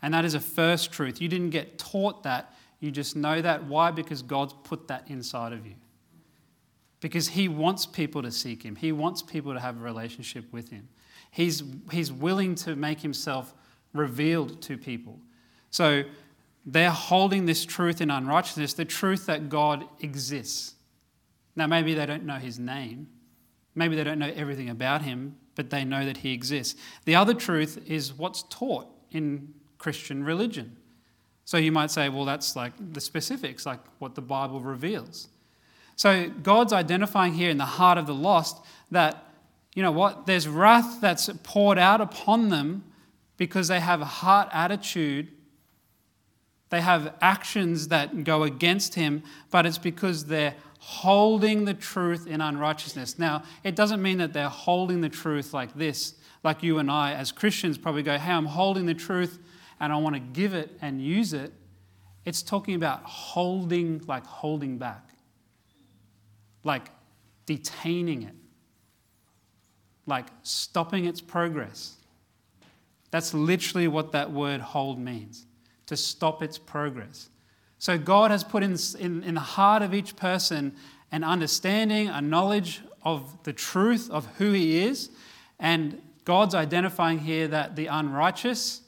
And 0.00 0.14
that 0.14 0.24
is 0.24 0.34
a 0.34 0.40
first 0.40 0.92
truth. 0.92 1.20
You 1.20 1.28
didn't 1.28 1.50
get 1.50 1.78
taught 1.78 2.22
that, 2.22 2.54
you 2.80 2.90
just 2.90 3.16
know 3.16 3.42
that. 3.42 3.64
Why? 3.64 3.90
Because 3.90 4.22
God's 4.22 4.54
put 4.64 4.88
that 4.88 5.04
inside 5.08 5.52
of 5.52 5.66
you. 5.66 5.74
Because 7.00 7.28
He 7.28 7.48
wants 7.48 7.86
people 7.86 8.22
to 8.22 8.30
seek 8.30 8.62
Him, 8.62 8.76
He 8.76 8.92
wants 8.92 9.20
people 9.20 9.52
to 9.52 9.60
have 9.60 9.76
a 9.76 9.80
relationship 9.80 10.44
with 10.52 10.70
Him. 10.70 10.88
He's, 11.34 11.64
he's 11.90 12.12
willing 12.12 12.54
to 12.54 12.76
make 12.76 13.00
himself 13.00 13.52
revealed 13.92 14.62
to 14.62 14.78
people. 14.78 15.18
So 15.70 16.04
they're 16.64 16.92
holding 16.92 17.44
this 17.44 17.64
truth 17.64 18.00
in 18.00 18.08
unrighteousness, 18.08 18.74
the 18.74 18.84
truth 18.84 19.26
that 19.26 19.48
God 19.48 19.84
exists. 19.98 20.76
Now, 21.56 21.66
maybe 21.66 21.92
they 21.92 22.06
don't 22.06 22.22
know 22.22 22.36
his 22.36 22.60
name, 22.60 23.08
maybe 23.74 23.96
they 23.96 24.04
don't 24.04 24.20
know 24.20 24.32
everything 24.36 24.70
about 24.70 25.02
him, 25.02 25.34
but 25.56 25.70
they 25.70 25.84
know 25.84 26.06
that 26.06 26.18
he 26.18 26.32
exists. 26.32 26.80
The 27.04 27.16
other 27.16 27.34
truth 27.34 27.82
is 27.84 28.14
what's 28.14 28.44
taught 28.44 28.86
in 29.10 29.54
Christian 29.78 30.22
religion. 30.22 30.76
So 31.44 31.56
you 31.56 31.72
might 31.72 31.90
say, 31.90 32.10
well, 32.10 32.24
that's 32.24 32.54
like 32.54 32.74
the 32.92 33.00
specifics, 33.00 33.66
like 33.66 33.80
what 33.98 34.14
the 34.14 34.22
Bible 34.22 34.60
reveals. 34.60 35.26
So 35.96 36.28
God's 36.28 36.72
identifying 36.72 37.34
here 37.34 37.50
in 37.50 37.58
the 37.58 37.64
heart 37.64 37.98
of 37.98 38.06
the 38.06 38.14
lost 38.14 38.64
that 38.92 39.33
you 39.74 39.82
know 39.82 39.92
what? 39.92 40.26
There's 40.26 40.46
wrath 40.46 41.00
that's 41.00 41.28
poured 41.42 41.78
out 41.78 42.00
upon 42.00 42.48
them 42.48 42.84
because 43.36 43.68
they 43.68 43.80
have 43.80 44.00
a 44.00 44.06
heart 44.06 44.48
attitude. 44.52 45.32
They 46.70 46.80
have 46.80 47.14
actions 47.20 47.88
that 47.88 48.24
go 48.24 48.44
against 48.44 48.94
him, 48.94 49.24
but 49.50 49.66
it's 49.66 49.78
because 49.78 50.26
they're 50.26 50.54
holding 50.78 51.64
the 51.64 51.74
truth 51.74 52.26
in 52.26 52.40
unrighteousness. 52.40 53.18
Now, 53.18 53.42
it 53.64 53.74
doesn't 53.74 54.00
mean 54.00 54.18
that 54.18 54.32
they're 54.32 54.48
holding 54.48 55.00
the 55.00 55.08
truth 55.08 55.52
like 55.52 55.74
this, 55.74 56.14
like 56.44 56.62
you 56.62 56.78
and 56.78 56.90
I 56.90 57.14
as 57.14 57.32
Christians 57.32 57.76
probably 57.76 58.02
go, 58.02 58.16
hey, 58.16 58.32
I'm 58.32 58.46
holding 58.46 58.86
the 58.86 58.94
truth 58.94 59.38
and 59.80 59.92
I 59.92 59.96
want 59.96 60.14
to 60.14 60.20
give 60.20 60.54
it 60.54 60.70
and 60.80 61.02
use 61.02 61.32
it. 61.32 61.52
It's 62.24 62.42
talking 62.42 62.74
about 62.74 63.02
holding, 63.02 64.02
like 64.06 64.24
holding 64.24 64.78
back, 64.78 65.10
like 66.62 66.90
detaining 67.44 68.22
it 68.22 68.34
like 70.06 70.26
stopping 70.42 71.06
its 71.06 71.20
progress. 71.20 71.96
That's 73.10 73.32
literally 73.32 73.88
what 73.88 74.12
that 74.12 74.32
word 74.32 74.60
hold 74.60 74.98
means 74.98 75.46
to 75.86 75.96
stop 75.96 76.42
its 76.42 76.58
progress. 76.58 77.28
So 77.78 77.98
God 77.98 78.30
has 78.30 78.42
put 78.42 78.62
in, 78.62 78.76
in, 78.98 79.22
in 79.22 79.34
the 79.34 79.40
heart 79.40 79.82
of 79.82 79.94
each 79.94 80.16
person 80.16 80.74
an 81.12 81.22
understanding, 81.22 82.08
a 82.08 82.20
knowledge 82.20 82.80
of 83.02 83.42
the 83.44 83.52
truth 83.52 84.10
of 84.10 84.26
who 84.38 84.52
He 84.52 84.84
is, 84.84 85.10
and 85.58 86.00
God's 86.24 86.54
identifying 86.54 87.18
here 87.18 87.46
that 87.48 87.76
the 87.76 87.86
unrighteous, 87.86 88.80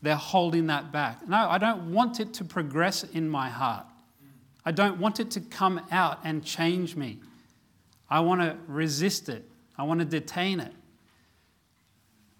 they're 0.00 0.14
holding 0.14 0.68
that 0.68 0.92
back. 0.92 1.28
No, 1.28 1.36
I 1.36 1.58
don't 1.58 1.92
want 1.92 2.20
it 2.20 2.32
to 2.34 2.44
progress 2.44 3.04
in 3.04 3.28
my 3.28 3.48
heart. 3.48 3.86
I 4.64 4.70
don't 4.70 4.98
want 4.98 5.20
it 5.20 5.30
to 5.32 5.40
come 5.40 5.80
out 5.90 6.20
and 6.24 6.44
change 6.44 6.96
me. 6.96 7.18
I 8.08 8.20
want 8.20 8.40
to 8.40 8.56
resist 8.66 9.28
it, 9.28 9.44
I 9.76 9.82
want 9.82 10.00
to 10.00 10.06
detain 10.06 10.60
it. 10.60 10.72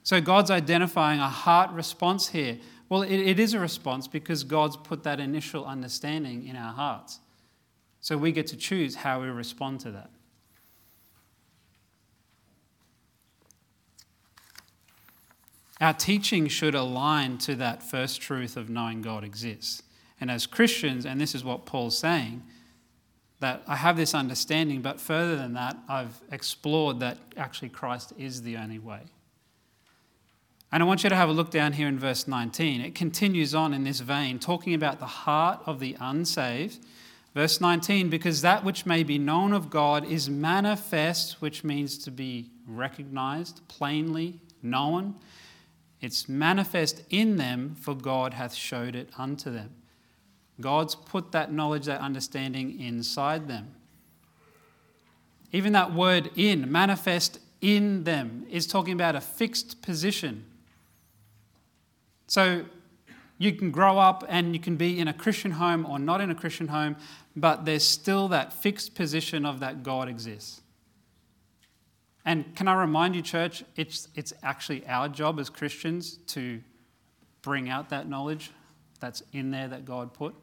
So 0.02 0.20
God's 0.20 0.50
identifying 0.50 1.20
a 1.20 1.28
heart 1.28 1.70
response 1.70 2.28
here. 2.28 2.58
Well, 2.88 3.02
it, 3.02 3.16
it 3.16 3.40
is 3.40 3.54
a 3.54 3.58
response 3.58 4.06
because 4.06 4.44
God's 4.44 4.76
put 4.76 5.02
that 5.04 5.18
initial 5.18 5.64
understanding 5.64 6.46
in 6.46 6.56
our 6.56 6.72
hearts. 6.72 7.20
So 8.00 8.18
we 8.18 8.30
get 8.32 8.46
to 8.48 8.56
choose 8.56 8.96
how 8.96 9.22
we 9.22 9.28
respond 9.28 9.80
to 9.80 9.90
that. 9.92 10.10
Our 15.80 15.94
teaching 15.94 16.48
should 16.48 16.74
align 16.74 17.38
to 17.38 17.54
that 17.56 17.82
first 17.82 18.20
truth 18.20 18.56
of 18.56 18.70
knowing 18.70 19.02
God 19.02 19.24
exists. 19.24 19.82
And 20.20 20.30
as 20.30 20.46
Christians, 20.46 21.04
and 21.04 21.20
this 21.20 21.34
is 21.34 21.42
what 21.42 21.66
Paul's 21.66 21.98
saying, 21.98 22.42
that 23.44 23.62
I 23.66 23.76
have 23.76 23.98
this 23.98 24.14
understanding, 24.14 24.80
but 24.80 24.98
further 24.98 25.36
than 25.36 25.52
that, 25.52 25.76
I've 25.86 26.18
explored 26.32 27.00
that 27.00 27.18
actually 27.36 27.68
Christ 27.68 28.14
is 28.16 28.40
the 28.40 28.56
only 28.56 28.78
way. 28.78 29.00
And 30.72 30.82
I 30.82 30.86
want 30.86 31.04
you 31.04 31.10
to 31.10 31.14
have 31.14 31.28
a 31.28 31.32
look 31.32 31.50
down 31.50 31.74
here 31.74 31.86
in 31.86 31.98
verse 31.98 32.26
19. 32.26 32.80
It 32.80 32.94
continues 32.94 33.54
on 33.54 33.74
in 33.74 33.84
this 33.84 34.00
vein, 34.00 34.38
talking 34.38 34.72
about 34.72 34.98
the 34.98 35.04
heart 35.04 35.60
of 35.66 35.78
the 35.78 35.94
unsaved. 36.00 36.78
Verse 37.34 37.60
19, 37.60 38.08
because 38.08 38.40
that 38.40 38.64
which 38.64 38.86
may 38.86 39.02
be 39.02 39.18
known 39.18 39.52
of 39.52 39.68
God 39.68 40.10
is 40.10 40.30
manifest, 40.30 41.42
which 41.42 41.64
means 41.64 41.98
to 41.98 42.10
be 42.10 42.50
recognized, 42.66 43.60
plainly 43.68 44.40
known. 44.62 45.16
It's 46.00 46.30
manifest 46.30 47.02
in 47.10 47.36
them, 47.36 47.74
for 47.78 47.94
God 47.94 48.32
hath 48.32 48.54
showed 48.54 48.96
it 48.96 49.10
unto 49.18 49.50
them. 49.50 49.74
God's 50.60 50.94
put 50.94 51.32
that 51.32 51.52
knowledge, 51.52 51.86
that 51.86 52.00
understanding 52.00 52.80
inside 52.80 53.48
them. 53.48 53.74
Even 55.52 55.72
that 55.72 55.92
word 55.92 56.30
in, 56.36 56.70
manifest 56.70 57.40
in 57.60 58.04
them, 58.04 58.46
is 58.50 58.66
talking 58.66 58.92
about 58.92 59.16
a 59.16 59.20
fixed 59.20 59.82
position. 59.82 60.44
So 62.26 62.64
you 63.38 63.52
can 63.52 63.70
grow 63.70 63.98
up 63.98 64.24
and 64.28 64.54
you 64.54 64.60
can 64.60 64.76
be 64.76 64.98
in 64.98 65.08
a 65.08 65.12
Christian 65.12 65.52
home 65.52 65.86
or 65.86 65.98
not 65.98 66.20
in 66.20 66.30
a 66.30 66.34
Christian 66.34 66.68
home, 66.68 66.96
but 67.36 67.64
there's 67.64 67.86
still 67.86 68.28
that 68.28 68.52
fixed 68.52 68.94
position 68.94 69.44
of 69.44 69.60
that 69.60 69.82
God 69.82 70.08
exists. 70.08 70.60
And 72.24 72.54
can 72.56 72.68
I 72.68 72.74
remind 72.74 73.14
you, 73.14 73.22
church, 73.22 73.64
it's, 73.76 74.08
it's 74.14 74.32
actually 74.42 74.86
our 74.86 75.08
job 75.08 75.38
as 75.38 75.50
Christians 75.50 76.18
to 76.28 76.60
bring 77.42 77.68
out 77.68 77.90
that 77.90 78.08
knowledge 78.08 78.50
that's 79.00 79.22
in 79.32 79.50
there 79.50 79.68
that 79.68 79.84
God 79.84 80.12
put. 80.14 80.34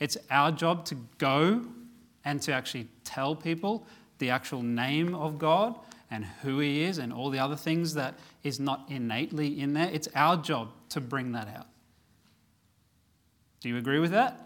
It's 0.00 0.16
our 0.30 0.50
job 0.50 0.84
to 0.86 0.96
go 1.18 1.62
and 2.24 2.40
to 2.42 2.52
actually 2.52 2.88
tell 3.04 3.34
people 3.34 3.86
the 4.18 4.30
actual 4.30 4.62
name 4.62 5.14
of 5.14 5.38
God 5.38 5.78
and 6.10 6.24
who 6.42 6.58
He 6.58 6.82
is 6.82 6.98
and 6.98 7.12
all 7.12 7.30
the 7.30 7.38
other 7.38 7.56
things 7.56 7.94
that 7.94 8.14
is 8.42 8.60
not 8.60 8.86
innately 8.88 9.60
in 9.60 9.72
there. 9.72 9.88
It's 9.92 10.08
our 10.14 10.36
job 10.36 10.70
to 10.90 11.00
bring 11.00 11.32
that 11.32 11.48
out. 11.48 11.66
Do 13.60 13.68
you 13.68 13.76
agree 13.76 13.98
with 13.98 14.10
that? 14.10 14.40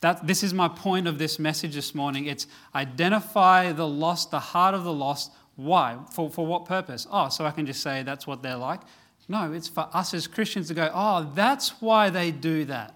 That, 0.00 0.26
this 0.26 0.42
is 0.42 0.52
my 0.52 0.68
point 0.68 1.08
of 1.08 1.18
this 1.18 1.38
message 1.38 1.74
this 1.74 1.94
morning. 1.94 2.26
It's 2.26 2.46
identify 2.74 3.72
the 3.72 3.88
lost, 3.88 4.30
the 4.30 4.38
heart 4.38 4.74
of 4.74 4.84
the 4.84 4.92
lost. 4.92 5.32
Why? 5.56 5.98
For, 6.12 6.28
for 6.28 6.46
what 6.46 6.66
purpose? 6.66 7.06
Oh, 7.10 7.28
so 7.30 7.46
I 7.46 7.50
can 7.50 7.64
just 7.64 7.82
say 7.82 8.02
that's 8.02 8.26
what 8.26 8.42
they're 8.42 8.56
like? 8.56 8.80
No, 9.28 9.52
it's 9.52 9.68
for 9.68 9.88
us 9.92 10.12
as 10.14 10.26
Christians 10.26 10.68
to 10.68 10.74
go, 10.74 10.90
oh, 10.92 11.30
that's 11.34 11.80
why 11.80 12.10
they 12.10 12.30
do 12.30 12.64
that. 12.66 12.94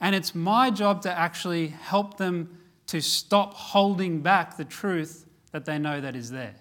And 0.00 0.14
it's 0.14 0.34
my 0.34 0.70
job 0.70 1.02
to 1.02 1.18
actually 1.18 1.68
help 1.68 2.16
them 2.16 2.58
to 2.88 3.00
stop 3.00 3.54
holding 3.54 4.20
back 4.20 4.56
the 4.56 4.64
truth 4.64 5.26
that 5.52 5.64
they 5.64 5.78
know 5.78 6.00
that 6.00 6.16
is 6.16 6.30
there. 6.30 6.56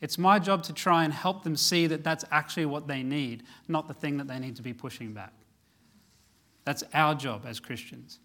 It's 0.00 0.18
my 0.18 0.38
job 0.38 0.62
to 0.64 0.72
try 0.72 1.04
and 1.04 1.12
help 1.12 1.42
them 1.42 1.56
see 1.56 1.86
that 1.86 2.04
that's 2.04 2.24
actually 2.30 2.66
what 2.66 2.86
they 2.86 3.02
need, 3.02 3.44
not 3.66 3.88
the 3.88 3.94
thing 3.94 4.18
that 4.18 4.28
they 4.28 4.38
need 4.38 4.56
to 4.56 4.62
be 4.62 4.72
pushing 4.72 5.12
back. 5.12 5.32
That's 6.64 6.84
our 6.92 7.14
job 7.14 7.44
as 7.46 7.60
Christians. 7.60 8.18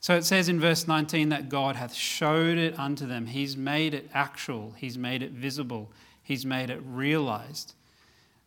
So 0.00 0.14
it 0.14 0.24
says 0.24 0.48
in 0.48 0.60
verse 0.60 0.86
19 0.86 1.30
that 1.30 1.48
God 1.48 1.76
hath 1.76 1.94
showed 1.94 2.58
it 2.58 2.78
unto 2.78 3.06
them. 3.06 3.26
He's 3.26 3.56
made 3.56 3.94
it 3.94 4.10
actual, 4.12 4.74
He's 4.76 4.98
made 4.98 5.22
it 5.22 5.32
visible, 5.32 5.90
He's 6.22 6.44
made 6.44 6.70
it 6.70 6.80
realized. 6.84 7.74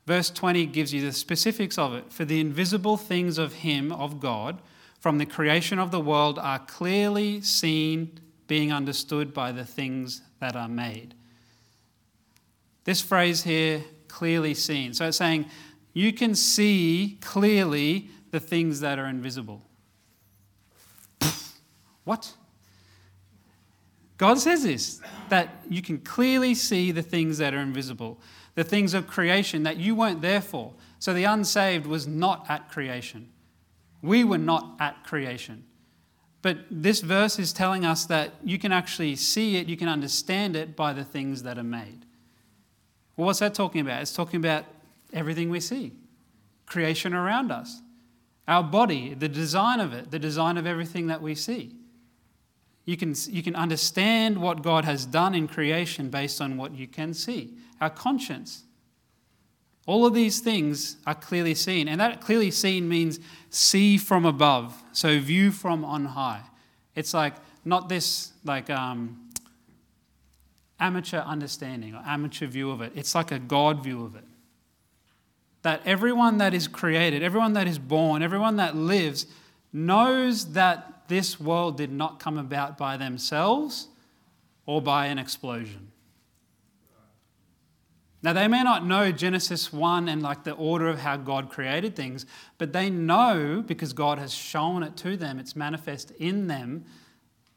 Verse 0.06 0.30
20 0.30 0.66
gives 0.68 0.94
you 0.94 1.02
the 1.02 1.12
specifics 1.12 1.78
of 1.78 1.94
it. 1.94 2.12
For 2.12 2.26
the 2.26 2.40
invisible 2.40 2.98
things 2.98 3.38
of 3.38 3.54
Him, 3.54 3.92
of 3.92 4.20
God, 4.20 4.62
from 5.00 5.18
the 5.18 5.26
creation 5.26 5.80
of 5.80 5.92
the 5.92 6.00
world 6.00 6.40
are 6.40 6.60
clearly 6.60 7.42
seen, 7.42 8.20
being 8.48 8.74
understood 8.74 9.34
by 9.34 9.52
the 9.52 9.66
things 9.66 10.22
that 10.40 10.56
are 10.56 10.68
made. 10.68 11.14
This 12.84 13.02
phrase 13.02 13.44
here, 13.44 13.84
clearly 14.08 14.54
seen. 14.56 14.94
So 14.94 15.08
it's 15.08 15.18
saying 15.18 15.46
you 15.94 16.12
can 16.12 16.36
see 16.36 17.18
clearly 17.22 18.10
the 18.32 18.40
things 18.40 18.80
that 18.80 19.00
are 19.00 19.06
invisible. 19.06 19.62
What? 22.04 22.34
God 24.18 24.40
says 24.40 24.64
this 24.64 25.00
that 25.30 25.64
you 25.70 25.84
can 25.84 26.00
clearly 26.00 26.56
see 26.56 26.92
the 26.92 27.04
things 27.04 27.38
that 27.38 27.54
are 27.54 27.60
invisible, 27.60 28.20
the 28.60 28.64
things 28.66 28.94
of 28.94 29.08
creation 29.08 29.64
that 29.64 29.78
you 29.78 29.96
weren't 29.96 30.22
there 30.22 30.42
for. 30.42 30.74
So 31.00 31.14
the 31.14 31.24
unsaved 31.24 31.86
was 31.86 32.06
not 32.06 32.46
at 32.50 32.70
creation. 32.70 33.30
We 34.02 34.26
were 34.26 34.38
not 34.38 34.76
at 34.82 35.06
creation. 35.06 35.64
But 36.42 36.58
this 36.70 37.00
verse 37.00 37.40
is 37.40 37.54
telling 37.54 37.86
us 37.86 38.06
that 38.08 38.34
you 38.44 38.60
can 38.60 38.74
actually 38.74 39.16
see 39.16 39.56
it, 39.56 39.68
you 39.68 39.78
can 39.78 39.88
understand 39.88 40.58
it 40.58 40.76
by 40.76 40.92
the 40.92 41.06
things 41.06 41.44
that 41.44 41.58
are 41.58 41.64
made. 41.64 42.06
Well, 43.16 43.28
what's 43.28 43.40
that 43.40 43.54
talking 43.54 43.80
about? 43.80 44.02
It's 44.02 44.12
talking 44.12 44.42
about 44.42 44.66
everything 45.14 45.50
we 45.50 45.62
see, 45.62 45.94
creation 46.66 47.14
around 47.14 47.54
us, 47.54 47.82
our 48.46 48.62
body, 48.62 49.14
the 49.14 49.30
design 49.30 49.80
of 49.80 49.94
it, 49.94 50.12
the 50.12 50.20
design 50.20 50.58
of 50.58 50.68
everything 50.68 51.08
that 51.08 51.22
we 51.22 51.34
see. 51.34 51.78
You 52.84 52.98
can, 52.98 53.16
you 53.30 53.42
can 53.42 53.56
understand 53.56 54.42
what 54.42 54.64
God 54.64 54.84
has 54.84 55.06
done 55.06 55.34
in 55.34 55.48
creation 55.48 56.10
based 56.10 56.42
on 56.42 56.58
what 56.58 56.74
you 56.74 56.88
can 56.88 57.14
see. 57.14 57.54
Our 57.82 57.90
conscience. 57.90 58.64
All 59.86 60.06
of 60.06 60.14
these 60.14 60.40
things 60.40 60.98
are 61.08 61.16
clearly 61.16 61.56
seen. 61.56 61.88
And 61.88 62.00
that 62.00 62.22
clearly 62.22 62.52
seen 62.52 62.88
means 62.88 63.20
see 63.50 63.98
from 63.98 64.26
above, 64.26 64.82
so 64.92 65.20
view 65.20 65.52
from 65.52 65.84
on 65.84 66.06
high. 66.06 66.42
It's 66.96 67.14
like 67.14 67.34
not 67.66 67.90
this, 67.90 68.32
like, 68.44 68.70
um, 68.70 69.30
amateur 70.80 71.20
understanding 71.20 71.94
or 71.94 72.04
amateur 72.06 72.48
view 72.48 72.72
of 72.72 72.82
it. 72.82 72.94
It's 72.96 73.16
like 73.16 73.32
a 73.32 73.40
God 73.40 73.84
view 73.84 74.04
of 74.04 74.16
it. 74.16 74.24
That 75.62 75.82
everyone 75.86 76.38
that 76.38 76.54
is 76.54 76.68
created, 76.68 77.22
everyone 77.22 77.54
that 77.54 77.68
is 77.68 77.80
born, 77.80 78.22
everyone 78.22 78.56
that 78.58 78.76
lives 78.76 79.26
knows 79.74 80.54
that 80.54 81.08
this 81.10 81.40
world 81.40 81.78
did 81.78 81.92
not 81.92 82.20
come 82.20 82.38
about 82.38 82.78
by 82.78 82.96
themselves 82.96 83.88
or 84.66 84.82
by 84.82 85.08
an 85.08 85.20
explosion. 85.20 85.89
Now, 88.22 88.34
they 88.34 88.50
may 88.50 88.64
not 88.64 88.86
know 88.86 89.14
Genesis 89.14 89.72
1 89.72 90.10
and 90.10 90.22
like 90.22 90.44
the 90.44 90.52
order 90.52 90.90
of 90.90 91.00
how 91.00 91.16
God 91.16 91.50
created 91.50 91.96
things, 91.96 92.26
but 92.58 92.74
they 92.74 92.90
know 92.90 93.64
because 93.66 93.94
God 93.94 94.20
has 94.20 94.34
shown 94.34 94.84
it 94.84 94.98
to 94.98 95.16
them, 95.16 95.40
it's 95.40 95.56
manifest 95.56 96.12
in 96.12 96.48
them, 96.48 96.84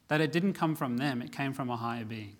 that 0.07 0.21
it 0.21 0.31
didn't 0.31 0.53
come 0.53 0.75
from 0.75 0.97
them, 0.97 1.21
it 1.21 1.33
came 1.33 1.51
from 1.51 1.69
a 1.69 1.75
higher 1.75 2.05
being. 2.05 2.37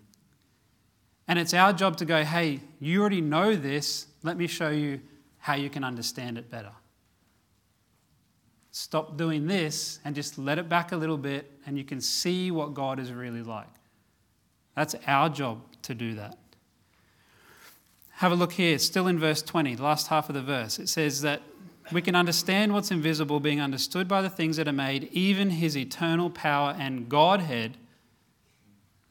And 1.28 1.38
it's 1.38 1.54
our 1.54 1.74
job 1.74 1.98
to 1.98 2.06
go, 2.06 2.24
hey, 2.24 2.62
you 2.80 3.02
already 3.02 3.22
know 3.22 3.56
this. 3.56 4.08
Let 4.24 4.38
me 4.38 4.48
show 4.48 4.70
you 4.70 5.02
how 5.38 5.56
you 5.56 5.70
can 5.70 5.84
understand 5.84 6.38
it 6.38 6.50
better. 6.50 6.72
Stop 8.72 9.18
doing 9.18 9.48
this 9.48 10.00
and 10.06 10.16
just 10.16 10.38
let 10.38 10.58
it 10.58 10.70
back 10.70 10.94
a 10.94 10.96
little 10.96 11.18
bit, 11.18 11.52
and 11.66 11.78
you 11.78 11.84
can 11.84 12.00
see 12.00 12.52
what 12.52 12.74
God 12.74 13.00
is 13.00 13.12
really 13.12 13.44
like. 13.44 13.68
That's 14.76 14.96
our 15.08 15.30
job 15.30 15.62
to 15.84 15.94
do 15.94 16.16
that. 16.16 16.38
Have 18.24 18.32
a 18.32 18.36
look 18.36 18.54
here, 18.54 18.80
still 18.80 19.08
in 19.08 19.20
verse 19.20 19.42
20, 19.42 19.76
the 19.76 19.84
last 19.84 20.08
half 20.08 20.30
of 20.30 20.34
the 20.34 20.42
verse. 20.42 20.80
It 20.80 20.88
says 20.88 21.24
that 21.24 21.42
we 21.92 22.02
can 22.02 22.16
understand 22.16 22.74
what's 22.74 22.90
invisible 22.90 23.42
being 23.42 23.60
understood 23.60 24.08
by 24.08 24.22
the 24.22 24.30
things 24.30 24.56
that 24.56 24.66
are 24.66 24.72
made, 24.72 25.10
even 25.12 25.50
his 25.50 25.76
eternal 25.76 26.30
power 26.30 26.74
and 26.80 27.10
Godhead. 27.10 27.76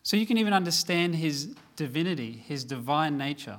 So 0.02 0.16
you 0.16 0.24
can 0.24 0.38
even 0.38 0.54
understand 0.54 1.16
his 1.16 1.54
divinity, 1.76 2.42
his 2.48 2.64
divine 2.64 3.18
nature. 3.18 3.58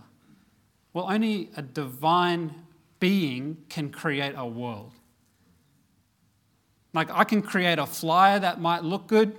Well, 0.91 1.05
only 1.07 1.51
a 1.55 1.61
divine 1.61 2.55
being 2.99 3.57
can 3.69 3.91
create 3.91 4.33
a 4.35 4.47
world. 4.47 4.93
Like, 6.95 7.11
I 7.11 7.25
can 7.25 7.43
create 7.43 7.77
a 7.77 7.85
flyer 7.85 8.39
that 8.39 8.59
might 8.59 8.83
look 8.83 9.05
good, 9.05 9.35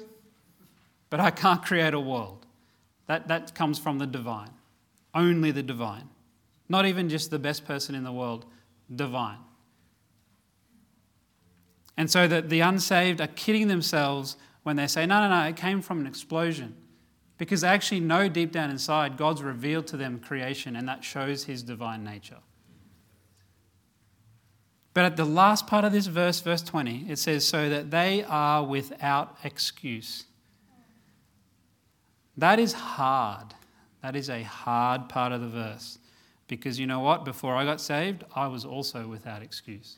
but 1.11 1.19
I 1.19 1.33
can't 1.33 1.65
create 1.65 1.93
a 1.93 1.99
world. 1.99 2.47
That, 3.09 3.27
that 3.27 3.57
comes 3.57 3.81
from 3.81 3.99
the 3.99 4.07
divine. 4.07 4.51
Only 5.15 5.51
the 5.51 5.63
divine. 5.63 6.09
Not 6.69 6.87
even 6.87 7.09
just 7.09 7.31
the 7.31 7.39
best 7.39 7.65
person 7.65 7.95
in 7.95 8.05
the 8.05 8.13
world, 8.13 8.47
divine. 8.95 9.39
And 11.97 12.11
so 12.11 12.27
that 12.27 12.49
the 12.49 12.61
unsaved 12.61 13.21
are 13.21 13.29
kidding 13.29 13.69
themselves 13.69 14.37
when 14.65 14.77
they 14.77 14.87
say, 14.87 15.07
no, 15.07 15.21
no, 15.21 15.29
no, 15.29 15.47
it 15.47 15.57
came 15.57 15.81
from 15.81 16.01
an 16.01 16.07
explosion. 16.07 16.75
Because 17.37 17.61
they 17.61 17.69
actually 17.69 18.01
know 18.01 18.29
deep 18.29 18.53
down 18.53 18.71
inside 18.71 19.17
God's 19.17 19.43
revealed 19.43 19.87
to 19.89 19.97
them 19.97 20.19
creation 20.19 20.77
and 20.77 20.89
that 20.89 21.05
shows 21.05 21.45
his 21.45 21.63
divine 21.63 22.03
nature. 22.03 22.39
But 24.95 25.05
at 25.05 25.17
the 25.17 25.25
last 25.25 25.67
part 25.67 25.85
of 25.85 25.93
this 25.93 26.07
verse, 26.07 26.41
verse 26.41 26.63
20, 26.63 27.07
it 27.09 27.19
says, 27.19 27.47
so 27.47 27.69
that 27.69 27.91
they 27.91 28.25
are 28.25 28.65
without 28.65 29.37
excuse. 29.43 30.25
That 32.37 32.61
is 32.61 32.73
hard. 32.73 33.55
That 34.05 34.17
is 34.17 34.29
a 34.29 34.43
hard 34.43 35.09
part 35.09 35.33
of 35.33 35.41
the 35.41 35.49
verse. 35.49 35.99
Because 36.47 36.79
you 36.79 36.87
know 36.87 37.01
what? 37.01 37.25
Before 37.25 37.57
I 37.57 37.65
got 37.65 37.81
saved, 37.81 38.23
I 38.37 38.49
was 38.49 38.67
also 38.67 39.09
without 39.09 39.43
excuse. 39.43 39.97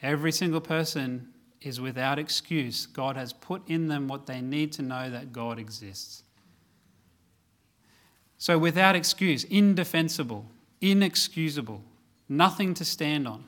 Every 0.00 0.30
single 0.30 0.60
person 0.60 1.30
is 1.60 1.80
without 1.80 2.20
excuse. 2.20 2.86
God 2.86 3.16
has 3.16 3.32
put 3.32 3.68
in 3.68 3.88
them 3.88 4.06
what 4.06 4.26
they 4.26 4.40
need 4.40 4.70
to 4.74 4.82
know 4.82 5.10
that 5.10 5.32
God 5.32 5.58
exists. 5.58 6.22
So, 8.36 8.56
without 8.58 8.94
excuse, 8.94 9.42
indefensible, 9.42 10.46
inexcusable, 10.80 11.82
nothing 12.28 12.74
to 12.74 12.84
stand 12.84 13.26
on. 13.26 13.44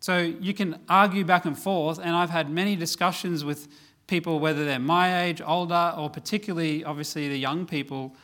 So, 0.00 0.18
you 0.18 0.54
can 0.54 0.80
argue 0.88 1.24
back 1.24 1.44
and 1.44 1.56
forth, 1.56 2.00
and 2.00 2.16
I've 2.16 2.30
had 2.30 2.50
many 2.50 2.74
discussions 2.74 3.44
with 3.44 3.68
people, 4.10 4.40
whether 4.40 4.64
they're 4.64 4.78
my 4.78 5.22
age, 5.22 5.40
older, 5.40 5.94
or 5.96 6.10
particularly, 6.10 6.84
obviously, 6.84 7.28
the 7.28 7.38
young 7.38 7.64
people. 7.64 8.14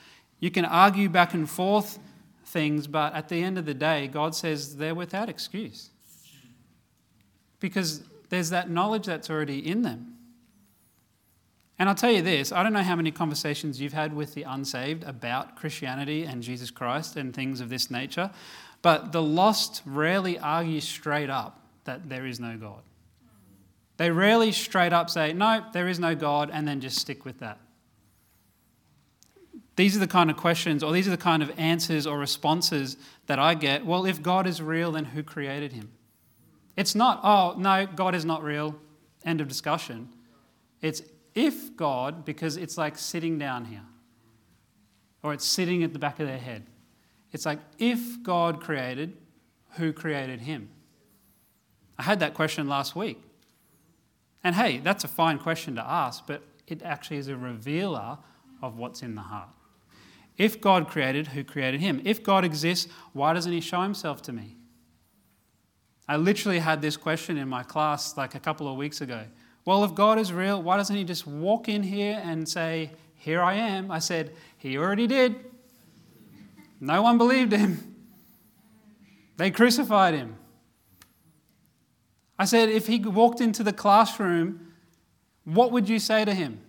You 0.40 0.50
can 0.50 0.66
argue 0.66 1.08
back 1.08 1.32
and 1.32 1.48
forth 1.48 1.98
things, 2.44 2.86
but 2.86 3.14
at 3.14 3.28
the 3.28 3.42
end 3.42 3.56
of 3.56 3.64
the 3.64 3.72
day, 3.72 4.08
God 4.08 4.34
says 4.34 4.76
they're 4.76 4.94
without 4.94 5.28
excuse. 5.28 5.90
Because 7.60 8.02
there's 8.28 8.50
that 8.50 8.68
knowledge 8.68 9.06
that's 9.06 9.30
already 9.30 9.66
in 9.66 9.82
them. 9.82 10.16
And 11.78 11.88
I'll 11.88 11.94
tell 11.94 12.12
you 12.12 12.22
this 12.22 12.52
I 12.52 12.62
don't 12.62 12.72
know 12.72 12.82
how 12.82 12.96
many 12.96 13.10
conversations 13.10 13.80
you've 13.80 13.92
had 13.92 14.14
with 14.14 14.34
the 14.34 14.42
unsaved 14.42 15.04
about 15.04 15.56
Christianity 15.56 16.24
and 16.24 16.42
Jesus 16.42 16.70
Christ 16.70 17.16
and 17.16 17.32
things 17.32 17.60
of 17.60 17.68
this 17.68 17.90
nature, 17.90 18.30
but 18.82 19.12
the 19.12 19.22
lost 19.22 19.82
rarely 19.86 20.38
argue 20.38 20.80
straight 20.80 21.30
up 21.30 21.60
that 21.84 22.08
there 22.08 22.26
is 22.26 22.40
no 22.40 22.56
God. 22.56 22.82
They 23.96 24.10
rarely 24.10 24.52
straight 24.52 24.92
up 24.92 25.08
say, 25.10 25.32
No, 25.32 25.64
there 25.72 25.88
is 25.88 25.98
no 25.98 26.14
God, 26.14 26.50
and 26.52 26.66
then 26.66 26.80
just 26.80 26.98
stick 26.98 27.24
with 27.24 27.40
that. 27.40 27.58
These 29.76 29.94
are 29.94 30.00
the 30.00 30.06
kind 30.06 30.30
of 30.30 30.36
questions, 30.36 30.82
or 30.82 30.92
these 30.92 31.06
are 31.06 31.10
the 31.10 31.16
kind 31.18 31.42
of 31.42 31.52
answers 31.58 32.06
or 32.06 32.18
responses 32.18 32.96
that 33.26 33.38
I 33.38 33.54
get. 33.54 33.84
Well, 33.84 34.06
if 34.06 34.22
God 34.22 34.46
is 34.46 34.62
real, 34.62 34.92
then 34.92 35.04
who 35.04 35.22
created 35.22 35.72
him? 35.72 35.92
It's 36.76 36.94
not, 36.94 37.20
oh, 37.22 37.58
no, 37.58 37.86
God 37.86 38.14
is 38.14 38.24
not 38.24 38.42
real, 38.42 38.76
end 39.24 39.40
of 39.40 39.48
discussion. 39.48 40.08
It's 40.80 41.02
if 41.34 41.76
God, 41.76 42.24
because 42.24 42.56
it's 42.56 42.78
like 42.78 42.96
sitting 42.96 43.38
down 43.38 43.66
here, 43.66 43.84
or 45.22 45.34
it's 45.34 45.44
sitting 45.44 45.82
at 45.82 45.92
the 45.92 45.98
back 45.98 46.20
of 46.20 46.26
their 46.26 46.38
head. 46.38 46.66
It's 47.32 47.44
like, 47.44 47.58
if 47.78 48.22
God 48.22 48.62
created, 48.62 49.16
who 49.72 49.92
created 49.92 50.40
him? 50.40 50.70
I 51.98 52.02
had 52.02 52.20
that 52.20 52.32
question 52.32 52.66
last 52.66 52.96
week. 52.96 53.20
And 54.46 54.54
hey, 54.54 54.78
that's 54.78 55.02
a 55.02 55.08
fine 55.08 55.40
question 55.40 55.74
to 55.74 55.84
ask, 55.84 56.24
but 56.24 56.40
it 56.68 56.80
actually 56.84 57.16
is 57.16 57.26
a 57.26 57.36
revealer 57.36 58.16
of 58.62 58.78
what's 58.78 59.02
in 59.02 59.16
the 59.16 59.22
heart. 59.22 59.48
If 60.38 60.60
God 60.60 60.88
created, 60.88 61.26
who 61.26 61.42
created 61.42 61.80
him? 61.80 62.00
If 62.04 62.22
God 62.22 62.44
exists, 62.44 62.86
why 63.12 63.32
doesn't 63.32 63.50
he 63.50 63.60
show 63.60 63.82
himself 63.82 64.22
to 64.22 64.32
me? 64.32 64.54
I 66.06 66.16
literally 66.16 66.60
had 66.60 66.80
this 66.80 66.96
question 66.96 67.36
in 67.36 67.48
my 67.48 67.64
class 67.64 68.16
like 68.16 68.36
a 68.36 68.38
couple 68.38 68.68
of 68.68 68.76
weeks 68.76 69.00
ago. 69.00 69.24
Well, 69.64 69.82
if 69.82 69.96
God 69.96 70.16
is 70.16 70.32
real, 70.32 70.62
why 70.62 70.76
doesn't 70.76 70.94
he 70.94 71.02
just 71.02 71.26
walk 71.26 71.68
in 71.68 71.82
here 71.82 72.22
and 72.24 72.48
say, 72.48 72.92
Here 73.16 73.42
I 73.42 73.54
am? 73.54 73.90
I 73.90 73.98
said, 73.98 74.32
He 74.58 74.78
already 74.78 75.08
did. 75.08 75.44
No 76.78 77.02
one 77.02 77.18
believed 77.18 77.50
him. 77.50 77.96
They 79.38 79.50
crucified 79.50 80.14
him. 80.14 80.35
I 82.38 82.44
said, 82.44 82.68
if 82.68 82.86
he 82.86 82.98
walked 82.98 83.40
into 83.40 83.62
the 83.62 83.72
classroom, 83.72 84.72
what 85.44 85.72
would 85.72 85.88
you 85.88 85.98
say 85.98 86.24
to 86.24 86.34
him? 86.34 86.60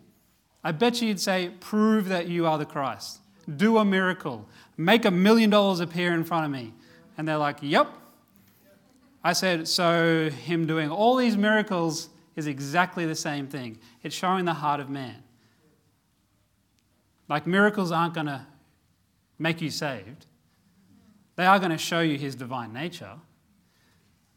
I 0.63 0.71
bet 0.71 1.01
you 1.01 1.09
you'd 1.09 1.19
say, 1.19 1.51
Prove 1.59 2.07
that 2.09 2.27
you 2.27 2.45
are 2.45 2.57
the 2.57 2.65
Christ 2.65 3.19
do 3.55 3.77
a 3.77 3.85
miracle, 3.85 4.47
make 4.75 5.05
a 5.05 5.11
million 5.11 5.49
dollars 5.49 5.79
appear 5.79 6.13
in 6.13 6.23
front 6.23 6.45
of 6.45 6.51
me. 6.51 6.73
And 7.17 7.27
they're 7.27 7.37
like, 7.37 7.57
Yep. 7.61 7.87
I 9.23 9.33
said, 9.33 9.67
So 9.67 10.29
him 10.29 10.67
doing 10.67 10.89
all 10.89 11.15
these 11.15 11.37
miracles 11.37 12.09
is 12.35 12.47
exactly 12.47 13.05
the 13.05 13.15
same 13.15 13.47
thing. 13.47 13.79
It's 14.03 14.15
showing 14.15 14.45
the 14.45 14.53
heart 14.53 14.79
of 14.79 14.89
man. 14.89 15.23
Like 17.27 17.47
miracles 17.47 17.91
aren't 17.91 18.13
going 18.13 18.27
to 18.27 18.45
make 19.39 19.61
you 19.61 19.69
saved, 19.69 20.25
they 21.35 21.45
are 21.45 21.59
going 21.59 21.71
to 21.71 21.77
show 21.77 22.01
you 22.01 22.17
his 22.17 22.35
divine 22.35 22.73
nature. 22.73 23.13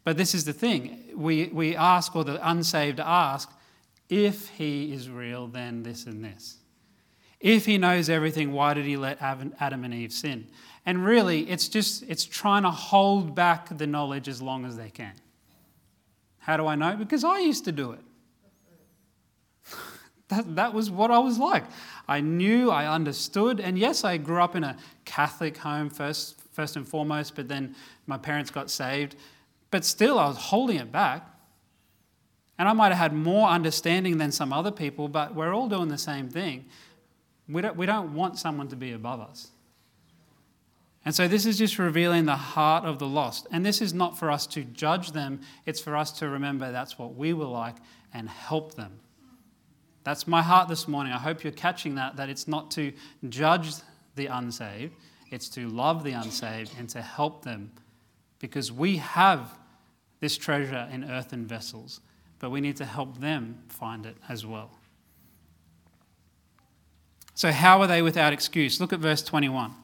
But 0.04 0.16
this 0.16 0.34
is 0.34 0.44
the 0.44 0.52
thing 0.52 0.98
we, 1.14 1.46
we 1.46 1.76
ask, 1.76 2.16
or 2.16 2.24
the 2.24 2.48
unsaved 2.48 3.00
ask, 3.00 3.50
if 4.08 4.48
he 4.48 4.92
is 4.92 5.08
real, 5.08 5.46
then 5.46 5.82
this 5.82 6.06
and 6.06 6.24
this. 6.24 6.56
If 7.38 7.64
he 7.66 7.78
knows 7.78 8.10
everything, 8.10 8.52
why 8.52 8.74
did 8.74 8.84
he 8.84 8.96
let 8.96 9.20
Adam 9.22 9.84
and 9.84 9.94
Eve 9.94 10.12
sin? 10.12 10.46
And 10.84 11.04
really, 11.04 11.48
it's 11.48 11.68
just 11.68 12.02
it's 12.08 12.24
trying 12.24 12.62
to 12.64 12.70
hold 12.70 13.34
back 13.34 13.76
the 13.76 13.86
knowledge 13.86 14.28
as 14.28 14.42
long 14.42 14.64
as 14.64 14.76
they 14.76 14.90
can. 14.90 15.12
How 16.38 16.56
do 16.56 16.66
I 16.66 16.74
know? 16.74 16.96
Because 16.96 17.22
I 17.22 17.38
used 17.38 17.64
to 17.66 17.72
do 17.72 17.92
it. 17.92 18.00
that, 20.28 20.56
that 20.56 20.74
was 20.74 20.90
what 20.90 21.10
I 21.10 21.18
was 21.18 21.38
like. 21.38 21.64
I 22.08 22.20
knew, 22.20 22.70
I 22.70 22.92
understood, 22.92 23.60
and 23.60 23.78
yes, 23.78 24.04
I 24.04 24.16
grew 24.16 24.42
up 24.42 24.56
in 24.56 24.64
a 24.64 24.76
Catholic 25.04 25.58
home 25.58 25.90
first, 25.90 26.40
first 26.50 26.76
and 26.76 26.88
foremost, 26.88 27.36
but 27.36 27.46
then 27.46 27.76
my 28.06 28.18
parents 28.18 28.50
got 28.50 28.70
saved. 28.70 29.16
But 29.70 29.84
still, 29.84 30.18
I 30.18 30.26
was 30.26 30.36
holding 30.36 30.76
it 30.76 30.90
back. 30.90 31.26
And 32.58 32.68
I 32.68 32.74
might 32.74 32.88
have 32.88 32.98
had 32.98 33.12
more 33.14 33.48
understanding 33.48 34.18
than 34.18 34.32
some 34.32 34.52
other 34.52 34.70
people, 34.70 35.08
but 35.08 35.34
we're 35.34 35.54
all 35.54 35.66
doing 35.66 35.88
the 35.88 35.96
same 35.96 36.28
thing. 36.28 36.66
We 37.48 37.62
don't, 37.62 37.74
we 37.74 37.86
don't 37.86 38.14
want 38.14 38.38
someone 38.38 38.68
to 38.68 38.76
be 38.76 38.92
above 38.92 39.20
us. 39.20 39.48
And 41.04 41.14
so 41.14 41.26
this 41.26 41.46
is 41.46 41.56
just 41.56 41.78
revealing 41.78 42.26
the 42.26 42.36
heart 42.36 42.84
of 42.84 42.98
the 42.98 43.06
lost. 43.06 43.46
And 43.50 43.64
this 43.64 43.80
is 43.80 43.94
not 43.94 44.18
for 44.18 44.30
us 44.30 44.46
to 44.48 44.62
judge 44.64 45.12
them, 45.12 45.40
it's 45.64 45.80
for 45.80 45.96
us 45.96 46.12
to 46.18 46.28
remember 46.28 46.70
that's 46.70 46.98
what 46.98 47.14
we 47.14 47.32
were 47.32 47.46
like 47.46 47.76
and 48.12 48.28
help 48.28 48.74
them. 48.74 49.00
That's 50.04 50.26
my 50.26 50.42
heart 50.42 50.68
this 50.68 50.86
morning. 50.86 51.12
I 51.12 51.18
hope 51.18 51.42
you're 51.42 51.52
catching 51.52 51.94
that, 51.94 52.16
that 52.16 52.28
it's 52.28 52.46
not 52.46 52.70
to 52.72 52.92
judge 53.28 53.72
the 54.16 54.26
unsaved, 54.26 54.94
it's 55.30 55.48
to 55.50 55.68
love 55.68 56.04
the 56.04 56.12
unsaved 56.12 56.72
and 56.78 56.88
to 56.90 57.00
help 57.00 57.42
them 57.42 57.70
because 58.40 58.72
we 58.72 58.96
have 58.96 59.56
this 60.18 60.36
treasure 60.36 60.88
in 60.92 61.04
earthen 61.04 61.46
vessels, 61.46 62.00
but 62.40 62.50
we 62.50 62.60
need 62.60 62.76
to 62.76 62.84
help 62.84 63.20
them 63.20 63.58
find 63.68 64.04
it 64.04 64.16
as 64.28 64.44
well. 64.44 64.70
So, 67.34 67.52
how 67.52 67.80
are 67.80 67.86
they 67.86 68.02
without 68.02 68.32
excuse? 68.32 68.80
Look 68.80 68.92
at 68.92 68.98
verse 68.98 69.22
21. 69.22 69.74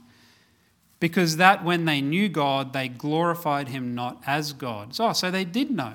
Because 0.99 1.37
that 1.37 1.65
when 1.65 1.85
they 1.85 2.01
knew 2.01 2.29
God, 2.29 2.73
they 2.73 2.89
glorified 2.89 3.69
him 3.69 3.95
not 3.95 4.23
as 4.27 4.53
God. 4.53 4.95
So, 4.95 5.13
so 5.13 5.31
they 5.31 5.45
did 5.45 5.71
know. 5.71 5.93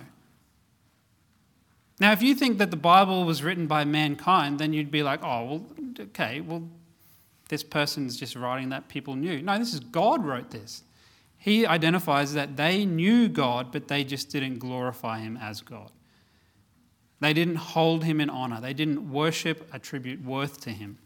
Now, 2.00 2.12
if 2.14 2.22
you 2.22 2.34
think 2.34 2.58
that 2.58 2.72
the 2.72 2.78
Bible 2.78 3.26
was 3.26 3.44
written 3.44 3.68
by 3.68 3.84
mankind, 3.84 4.58
then 4.58 4.74
you'd 4.74 4.90
be 4.90 5.04
like, 5.04 5.24
oh, 5.24 5.46
well, 5.46 5.66
okay, 6.00 6.42
well, 6.42 6.68
this 7.50 7.64
person's 7.64 8.18
just 8.18 8.36
writing 8.36 8.70
that 8.70 8.88
people 8.88 9.16
knew. 9.16 9.42
No, 9.42 9.60
this 9.60 9.74
is 9.74 9.82
God 9.82 10.26
wrote 10.26 10.50
this. 10.50 10.84
He 11.42 11.66
identifies 11.66 12.34
that 12.34 12.56
they 12.56 12.86
knew 12.86 13.28
God, 13.28 13.72
but 13.72 13.88
they 13.88 14.04
just 14.04 14.30
didn't 14.30 14.60
glorify 14.60 15.20
him 15.20 15.38
as 15.42 15.62
God. 15.62 15.92
They 17.20 17.34
didn't 17.34 17.58
hold 17.58 18.04
him 18.04 18.22
in 18.22 18.30
honor, 18.30 18.62
they 18.62 18.74
didn't 18.74 19.12
worship, 19.12 19.70
attribute 19.74 20.24
worth 20.24 20.62
to 20.62 20.70
him 20.70 20.98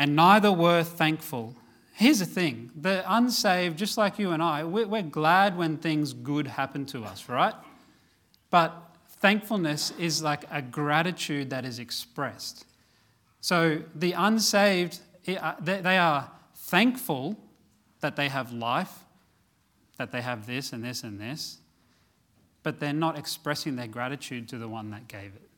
and 0.00 0.16
neither 0.16 0.50
were 0.50 0.82
thankful. 0.82 1.54
Here's 1.92 2.20
the 2.20 2.24
thing 2.24 2.70
the 2.74 3.04
unsaved, 3.06 3.76
just 3.76 3.98
like 3.98 4.18
you 4.18 4.30
and 4.30 4.42
I, 4.42 4.64
we're 4.64 5.02
glad 5.02 5.58
when 5.58 5.76
things 5.76 6.14
good 6.14 6.46
happen 6.46 6.86
to 6.86 7.04
us, 7.04 7.28
right? 7.28 7.52
But 8.48 8.96
thankfulness 9.18 9.92
is 9.98 10.22
like 10.22 10.44
a 10.50 10.62
gratitude 10.62 11.50
that 11.50 11.66
is 11.66 11.78
expressed. 11.78 12.64
So 13.42 13.82
the 13.94 14.12
unsaved, 14.12 15.00
uh, 15.28 15.56
they 15.60 15.98
are 15.98 16.30
thankful 16.54 17.36
that 18.00 18.16
they 18.16 18.30
have 18.30 18.52
life, 18.52 19.04
that 20.00 20.12
they 20.12 20.22
have 20.22 20.46
this 20.46 20.72
and 20.72 20.82
this 20.82 21.02
and 21.02 21.20
this, 21.20 21.58
but 22.62 22.80
they're 22.80 22.90
not 22.90 23.18
expressing 23.18 23.76
their 23.76 23.86
gratitude 23.86 24.48
to 24.48 24.56
the 24.56 24.66
one 24.66 24.90
that 24.92 25.08
gave 25.08 25.34
it. 25.34 25.50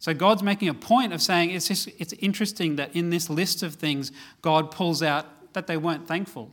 So 0.00 0.12
God's 0.12 0.42
making 0.42 0.68
a 0.68 0.74
point 0.74 1.12
of 1.12 1.22
saying 1.22 1.50
it's, 1.50 1.68
just, 1.68 1.88
it's 2.00 2.12
interesting 2.14 2.74
that 2.74 2.96
in 2.96 3.10
this 3.10 3.30
list 3.30 3.62
of 3.62 3.74
things, 3.76 4.10
God 4.42 4.72
pulls 4.72 5.00
out 5.00 5.52
that 5.52 5.68
they 5.68 5.76
weren't 5.76 6.08
thankful. 6.08 6.50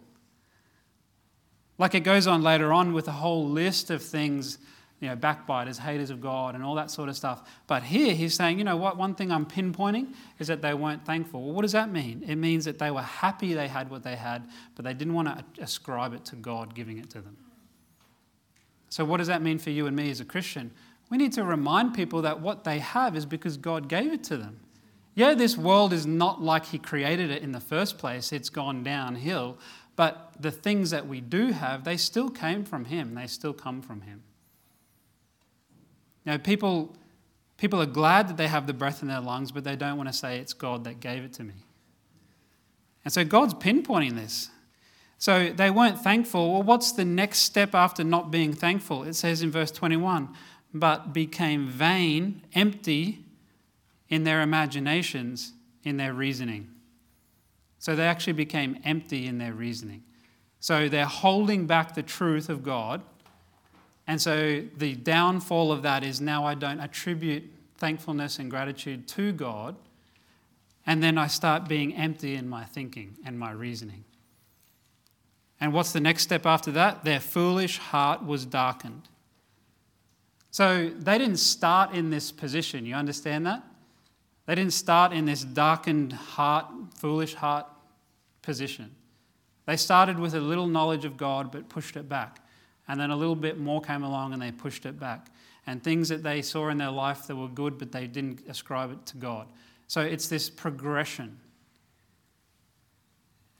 Like 1.79 1.95
it 1.95 2.01
goes 2.01 2.27
on 2.27 2.43
later 2.43 2.71
on 2.71 2.93
with 2.93 3.07
a 3.07 3.13
whole 3.13 3.49
list 3.49 3.89
of 3.89 4.03
things, 4.03 4.59
you 5.01 5.09
know, 5.09 5.15
backbiters, 5.15 5.79
haters 5.79 6.11
of 6.11 6.21
God, 6.21 6.53
and 6.53 6.63
all 6.63 6.75
that 6.75 6.91
sort 6.91 7.09
of 7.09 7.17
stuff. 7.17 7.49
But 7.65 7.81
here 7.81 8.13
he's 8.13 8.35
saying, 8.35 8.59
you 8.59 8.63
know 8.63 8.77
what, 8.77 8.97
one 8.97 9.15
thing 9.15 9.31
I'm 9.31 9.47
pinpointing 9.47 10.13
is 10.37 10.47
that 10.47 10.61
they 10.61 10.75
weren't 10.75 11.03
thankful. 11.03 11.43
Well, 11.43 11.53
what 11.53 11.63
does 11.63 11.71
that 11.71 11.91
mean? 11.91 12.23
It 12.25 12.35
means 12.35 12.65
that 12.65 12.77
they 12.77 12.91
were 12.91 13.01
happy 13.01 13.53
they 13.53 13.67
had 13.67 13.89
what 13.89 14.03
they 14.03 14.15
had, 14.15 14.47
but 14.75 14.85
they 14.85 14.93
didn't 14.93 15.15
want 15.15 15.27
to 15.27 15.43
ascribe 15.61 16.13
it 16.13 16.23
to 16.25 16.35
God 16.35 16.75
giving 16.75 16.99
it 16.99 17.09
to 17.09 17.21
them. 17.21 17.35
So, 18.89 19.03
what 19.03 19.17
does 19.17 19.27
that 19.27 19.41
mean 19.41 19.57
for 19.57 19.71
you 19.71 19.87
and 19.87 19.95
me 19.95 20.11
as 20.11 20.19
a 20.19 20.25
Christian? 20.25 20.69
We 21.09 21.17
need 21.17 21.33
to 21.33 21.43
remind 21.43 21.95
people 21.95 22.21
that 22.21 22.39
what 22.39 22.63
they 22.63 22.77
have 22.77 23.15
is 23.15 23.25
because 23.25 23.57
God 23.57 23.89
gave 23.89 24.13
it 24.13 24.23
to 24.25 24.37
them. 24.37 24.59
Yeah, 25.15 25.33
this 25.33 25.57
world 25.57 25.93
is 25.93 26.05
not 26.05 26.43
like 26.43 26.67
He 26.67 26.77
created 26.77 27.31
it 27.31 27.41
in 27.41 27.53
the 27.53 27.59
first 27.59 27.97
place, 27.97 28.31
it's 28.31 28.49
gone 28.49 28.83
downhill. 28.83 29.57
But 29.95 30.33
the 30.39 30.51
things 30.51 30.91
that 30.91 31.07
we 31.07 31.21
do 31.21 31.51
have, 31.51 31.83
they 31.83 31.97
still 31.97 32.29
came 32.29 32.63
from 32.63 32.85
Him, 32.85 33.15
they 33.15 33.27
still 33.27 33.53
come 33.53 33.81
from 33.81 34.01
Him. 34.01 34.21
You 36.25 36.33
know, 36.33 36.37
people, 36.37 36.95
people 37.57 37.81
are 37.81 37.87
glad 37.87 38.27
that 38.27 38.37
they 38.37 38.47
have 38.47 38.67
the 38.67 38.73
breath 38.73 39.01
in 39.01 39.07
their 39.07 39.19
lungs, 39.19 39.51
but 39.51 39.63
they 39.63 39.75
don't 39.75 39.97
want 39.97 40.09
to 40.09 40.13
say 40.13 40.39
it's 40.39 40.53
God 40.53 40.83
that 40.83 40.99
gave 40.99 41.23
it 41.23 41.33
to 41.33 41.43
me. 41.43 41.65
And 43.03 43.11
so 43.11 43.23
God's 43.25 43.53
pinpointing 43.53 44.15
this. 44.15 44.49
So 45.17 45.51
they 45.51 45.69
weren't 45.69 45.99
thankful. 45.99 46.53
Well, 46.53 46.63
what's 46.63 46.91
the 46.91 47.05
next 47.05 47.39
step 47.39 47.75
after 47.75 48.03
not 48.03 48.31
being 48.31 48.53
thankful? 48.53 49.03
It 49.03 49.13
says 49.13 49.41
in 49.41 49.51
verse 49.51 49.71
21 49.71 50.29
but 50.73 51.13
became 51.13 51.67
vain, 51.67 52.41
empty 52.53 53.25
in 54.09 54.23
their 54.23 54.41
imaginations, 54.41 55.53
in 55.83 55.97
their 55.97 56.13
reasoning. 56.13 56.69
So 57.79 57.95
they 57.95 58.07
actually 58.07 58.33
became 58.33 58.79
empty 58.83 59.25
in 59.27 59.37
their 59.37 59.53
reasoning. 59.53 60.03
So 60.59 60.87
they're 60.87 61.05
holding 61.05 61.65
back 61.65 61.95
the 61.95 62.03
truth 62.03 62.47
of 62.47 62.63
God. 62.63 63.01
And 64.11 64.21
so 64.21 64.61
the 64.75 64.95
downfall 64.95 65.71
of 65.71 65.83
that 65.83 66.03
is 66.03 66.19
now 66.19 66.45
I 66.45 66.53
don't 66.53 66.81
attribute 66.81 67.49
thankfulness 67.77 68.39
and 68.39 68.51
gratitude 68.51 69.07
to 69.07 69.31
God. 69.31 69.77
And 70.85 71.01
then 71.01 71.17
I 71.17 71.27
start 71.27 71.69
being 71.69 71.95
empty 71.95 72.35
in 72.35 72.49
my 72.49 72.65
thinking 72.65 73.15
and 73.25 73.39
my 73.39 73.51
reasoning. 73.51 74.03
And 75.61 75.71
what's 75.71 75.93
the 75.93 76.01
next 76.01 76.23
step 76.23 76.45
after 76.45 76.73
that? 76.73 77.05
Their 77.05 77.21
foolish 77.21 77.77
heart 77.77 78.25
was 78.25 78.45
darkened. 78.45 79.07
So 80.49 80.89
they 80.89 81.17
didn't 81.17 81.39
start 81.39 81.93
in 81.93 82.09
this 82.09 82.33
position. 82.33 82.85
You 82.85 82.95
understand 82.95 83.45
that? 83.45 83.63
They 84.45 84.55
didn't 84.55 84.73
start 84.73 85.13
in 85.13 85.23
this 85.23 85.45
darkened 85.45 86.11
heart, 86.11 86.65
foolish 86.97 87.35
heart 87.35 87.65
position. 88.41 88.93
They 89.67 89.77
started 89.77 90.19
with 90.19 90.35
a 90.35 90.41
little 90.41 90.67
knowledge 90.67 91.05
of 91.05 91.15
God 91.15 91.49
but 91.49 91.69
pushed 91.69 91.95
it 91.95 92.09
back. 92.09 92.40
And 92.91 92.99
then 92.99 93.09
a 93.09 93.15
little 93.15 93.37
bit 93.37 93.57
more 93.57 93.79
came 93.79 94.03
along 94.03 94.33
and 94.33 94.41
they 94.41 94.51
pushed 94.51 94.85
it 94.85 94.99
back. 94.99 95.31
And 95.65 95.81
things 95.81 96.09
that 96.09 96.23
they 96.23 96.41
saw 96.41 96.67
in 96.67 96.77
their 96.77 96.91
life 96.91 97.25
that 97.27 97.37
were 97.37 97.47
good 97.47 97.77
but 97.77 97.93
they 97.93 98.05
didn't 98.05 98.41
ascribe 98.49 98.91
it 98.91 99.05
to 99.05 99.17
God. 99.17 99.47
So 99.87 100.01
it's 100.01 100.27
this 100.27 100.49
progression. 100.49 101.39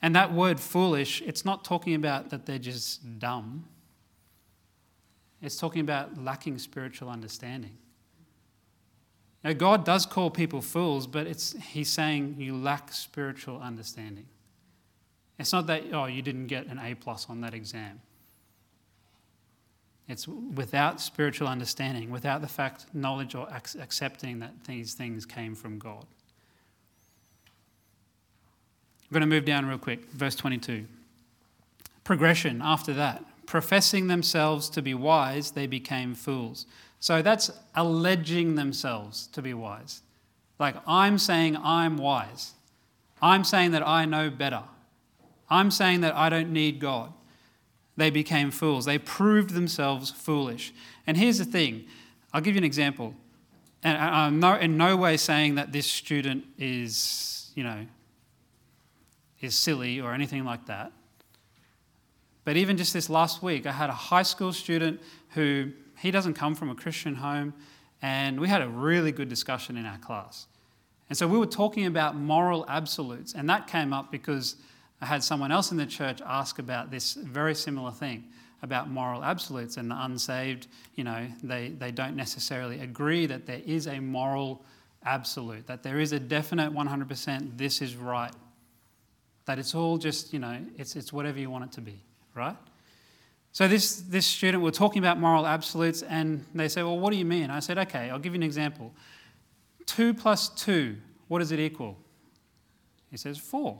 And 0.02 0.14
that 0.18 0.34
word 0.34 0.60
foolish, 0.60 1.22
it's 1.22 1.46
not 1.46 1.64
talking 1.64 1.96
about 1.96 2.30
that 2.32 2.46
they're 2.46 2.60
just 2.60 3.20
dumb. 3.20 3.70
It's 5.42 5.56
talking 5.56 5.80
about 5.80 6.22
lacking 6.22 6.58
spiritual 6.58 7.08
understanding. 7.08 7.78
Now, 9.46 9.54
God 9.54 9.86
does 9.86 10.06
call 10.06 10.30
people 10.30 10.62
fools, 10.62 11.08
but 11.08 11.26
it's, 11.26 11.56
He's 11.72 11.90
saying 11.90 12.36
you 12.38 12.58
lack 12.58 12.92
spiritual 12.92 13.62
understanding. 13.62 14.26
It's 15.40 15.54
not 15.54 15.68
that, 15.68 15.84
oh, 15.94 16.08
you 16.08 16.22
didn't 16.22 16.48
get 16.48 16.68
an 16.68 16.80
A 16.80 16.96
plus 16.96 17.28
on 17.30 17.40
that 17.42 17.54
exam. 17.54 18.02
It's 20.12 20.28
without 20.28 21.00
spiritual 21.00 21.48
understanding, 21.48 22.12
without 22.12 22.42
the 22.42 22.48
fact, 22.48 22.86
knowledge, 22.94 23.34
or 23.34 23.48
accepting 23.50 24.40
that 24.40 24.52
these 24.66 24.94
things 24.94 25.26
came 25.26 25.56
from 25.56 25.80
God. 25.80 26.06
I'm 29.04 29.14
going 29.14 29.22
to 29.22 29.28
move 29.28 29.46
down 29.46 29.66
real 29.66 29.78
quick. 29.78 30.06
Verse 30.12 30.36
22. 30.36 30.86
Progression 32.04 32.62
after 32.62 32.94
that 32.94 33.24
professing 33.52 34.08
themselves 34.08 34.70
to 34.70 34.82
be 34.82 34.94
wise, 34.94 35.52
they 35.52 35.68
became 35.68 36.16
fools. 36.16 36.66
So 37.02 37.22
that's 37.22 37.52
alleging 37.76 38.56
themselves 38.56 39.28
to 39.34 39.42
be 39.42 39.54
wise. 39.54 40.04
Like, 40.58 40.76
I'm 40.88 41.18
saying 41.18 41.58
I'm 41.58 41.98
wise. 41.98 42.54
I'm 43.22 43.44
saying 43.44 43.72
that 43.72 43.86
I 43.86 44.06
know 44.06 44.30
better. 44.30 44.64
I'm 45.50 45.70
saying 45.70 46.00
that 46.00 46.16
I 46.16 46.30
don't 46.30 46.54
need 46.54 46.80
God. 46.80 47.12
They 48.02 48.10
became 48.10 48.50
fools. 48.50 48.86
They 48.86 48.98
proved 48.98 49.52
themselves 49.52 50.10
foolish. 50.10 50.74
And 51.06 51.16
here's 51.16 51.38
the 51.38 51.46
thing 51.46 51.86
I'll 52.34 52.42
give 52.42 52.56
you 52.56 52.58
an 52.58 52.64
example. 52.64 53.14
And 53.84 53.96
I'm 53.96 54.40
no, 54.40 54.56
in 54.56 54.76
no 54.76 54.98
way 54.98 55.18
saying 55.18 55.54
that 55.54 55.72
this 55.72 55.86
student 55.86 56.46
is, 56.58 57.52
you 57.54 57.64
know, 57.64 57.86
is 59.40 59.56
silly 59.56 60.02
or 60.02 60.16
anything 60.16 60.44
like 60.46 60.66
that. 60.66 60.92
But 62.44 62.58
even 62.58 62.76
just 62.76 62.92
this 62.92 63.08
last 63.08 63.44
week, 63.44 63.68
I 63.68 63.72
had 63.72 63.92
a 63.92 64.00
high 64.10 64.24
school 64.24 64.52
student 64.52 65.00
who 65.36 65.72
he 66.00 66.10
doesn't 66.10 66.34
come 66.34 66.56
from 66.56 66.72
a 66.72 66.76
Christian 66.76 67.14
home, 67.14 67.54
and 68.02 68.40
we 68.40 68.48
had 68.48 68.64
a 68.64 68.68
really 68.68 69.12
good 69.12 69.30
discussion 69.30 69.78
in 69.78 69.86
our 69.86 70.00
class. 70.00 70.48
And 71.08 71.16
so 71.16 71.28
we 71.28 71.38
were 71.38 71.46
talking 71.46 71.86
about 71.86 72.16
moral 72.16 72.66
absolutes, 72.68 73.36
and 73.36 73.48
that 73.48 73.68
came 73.68 73.94
up 73.94 74.12
because 74.12 74.56
I 75.02 75.06
had 75.06 75.24
someone 75.24 75.52
else 75.52 75.72
in 75.72 75.78
the 75.78 75.86
church 75.86 76.22
ask 76.26 76.60
about 76.60 76.92
this 76.92 77.14
very 77.14 77.56
similar 77.56 77.92
thing 77.92 78.26
about 78.64 78.90
moral 78.90 79.24
absolutes, 79.24 79.78
and 79.78 79.90
the 79.90 80.06
unsaved, 80.06 80.68
you 80.94 81.04
know, 81.04 81.26
they, 81.42 81.70
they 81.70 81.90
don't 81.90 82.16
necessarily 82.16 82.80
agree 82.82 83.26
that 83.26 83.48
there 83.48 83.62
is 83.66 83.88
a 83.88 84.00
moral 84.00 84.64
absolute, 85.04 85.66
that 85.66 85.82
there 85.82 86.00
is 86.00 86.12
a 86.12 86.20
definite 86.20 86.72
100% 86.72 87.58
this 87.58 87.82
is 87.82 87.96
right, 87.96 88.32
that 89.46 89.58
it's 89.58 89.74
all 89.74 89.98
just, 89.98 90.32
you 90.32 90.38
know, 90.38 90.60
it's, 90.78 90.96
it's 90.96 91.12
whatever 91.12 91.40
you 91.40 91.50
want 91.50 91.64
it 91.64 91.72
to 91.72 91.82
be 91.82 92.04
right? 92.36 92.56
So 93.52 93.68
this, 93.68 93.98
this 94.02 94.26
student, 94.26 94.64
we're 94.64 94.72
talking 94.72 95.00
about 95.00 95.20
moral 95.20 95.46
absolutes, 95.46 96.04
and 96.04 96.46
they 96.54 96.68
say, 96.68 96.84
well, 96.84 97.00
what 97.00 97.12
do 97.12 97.18
you 97.18 97.26
mean? 97.26 97.50
I 97.50 97.60
said, 97.60 97.78
okay, 97.80 98.10
I'll 98.10 98.20
give 98.20 98.34
you 98.34 98.40
an 98.40 98.44
example. 98.44 98.94
2 99.88 100.14
plus 100.14 100.50
2, 100.50 100.96
what 101.28 101.40
does 101.40 101.52
it 101.52 101.60
equal? 101.60 101.98
He 103.10 103.18
says, 103.18 103.38
4. 103.38 103.78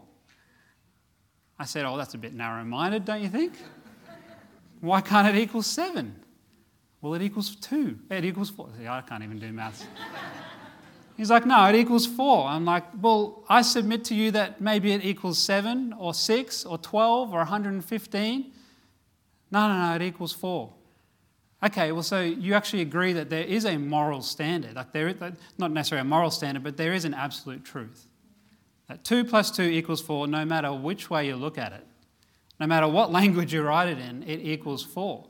I 1.62 1.66
said, 1.66 1.86
oh, 1.86 1.96
that's 1.96 2.16
a 2.16 2.18
bit 2.18 2.34
narrow 2.34 2.64
minded, 2.64 3.06
don't 3.06 3.22
you 3.22 3.30
think? 3.30 3.54
Why 4.80 5.00
can't 5.00 5.28
it 5.28 5.40
equal 5.40 5.62
7? 5.62 6.16
Well, 7.02 7.14
it 7.14 7.22
equals 7.22 7.56
2. 7.56 8.00
It 8.10 8.26
equals 8.26 8.50
4. 8.50 8.70
See, 8.80 8.88
I 8.88 9.02
can't 9.02 9.24
even 9.24 9.38
do 9.38 9.54
maths. 9.54 9.86
He's 11.18 11.30
like, 11.30 11.46
no, 11.46 11.64
it 11.68 11.76
equals 11.76 12.08
4. 12.08 12.48
I'm 12.48 12.66
like, 12.66 12.86
well, 13.00 13.44
I 13.48 13.62
submit 13.62 14.04
to 14.06 14.16
you 14.16 14.32
that 14.32 14.60
maybe 14.60 14.92
it 14.92 15.06
equals 15.06 15.38
7 15.38 15.94
or 16.00 16.16
6 16.16 16.66
or 16.66 16.80
12 16.80 17.32
or 17.32 17.38
115. 17.38 18.52
No, 19.52 19.68
no, 19.68 19.88
no, 19.88 19.96
it 19.96 20.02
equals 20.02 20.34
4. 20.34 20.74
Okay, 21.64 21.92
well, 21.92 22.02
so 22.02 22.22
you 22.22 22.56
actually 22.56 22.82
agree 22.82 23.14
that 23.14 23.30
there 23.30 23.44
is 23.44 23.66
a 23.66 23.78
moral 23.78 24.24
standard. 24.24 24.76
Like 24.76 24.94
there, 24.94 25.14
not 25.60 25.72
necessarily 25.72 26.02
a 26.02 26.10
moral 26.10 26.32
standard, 26.32 26.64
but 26.64 26.76
there 26.76 26.94
is 26.94 27.06
an 27.06 27.14
absolute 27.14 27.64
truth. 27.64 28.08
That 28.92 29.06
2 29.06 29.24
plus 29.24 29.52
2 29.52 29.64
equals 29.64 30.02
4, 30.02 30.28
no 30.28 30.44
matter 30.44 30.74
which 30.74 31.10
way 31.10 31.26
you 31.26 31.38
look 31.38 31.58
at 31.58 31.72
it. 31.72 31.88
No 32.60 32.68
matter 32.68 32.90
what 32.90 33.10
language 33.20 33.54
you 33.54 33.62
write 33.62 33.88
it 33.88 33.98
in, 33.98 34.22
it 34.24 34.42
equals 34.42 34.84
4. 34.84 35.26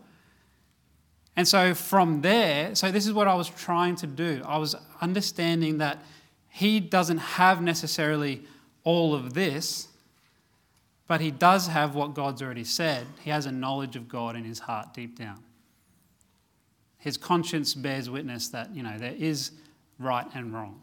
And 1.35 1.47
so 1.47 1.75
from 1.75 2.21
there, 2.21 2.73
so 2.73 2.89
this 2.89 3.05
is 3.05 3.13
what 3.13 3.27
I 3.27 3.35
was 3.35 3.49
trying 3.49 3.97
to 3.97 4.07
do. 4.07 4.41
I 4.47 4.57
was 4.57 4.75
understanding 4.99 5.77
that 5.77 5.99
he 6.49 6.79
doesn't 6.79 7.19
have 7.19 7.61
necessarily 7.61 8.41
all 8.83 9.13
of 9.13 9.35
this, 9.35 9.89
but 11.07 11.21
he 11.21 11.29
does 11.29 11.67
have 11.67 11.93
what 11.93 12.15
God's 12.15 12.41
already 12.41 12.63
said. 12.63 13.05
He 13.23 13.29
has 13.29 13.45
a 13.45 13.51
knowledge 13.51 13.95
of 13.95 14.09
God 14.09 14.35
in 14.35 14.43
his 14.43 14.57
heart 14.57 14.91
deep 14.95 15.19
down. 15.19 15.43
His 16.97 17.15
conscience 17.15 17.75
bears 17.75 18.09
witness 18.09 18.47
that, 18.47 18.75
you 18.75 18.81
know, 18.81 18.97
there 18.97 19.13
is 19.15 19.51
right 19.99 20.25
and 20.33 20.51
wrong. 20.51 20.81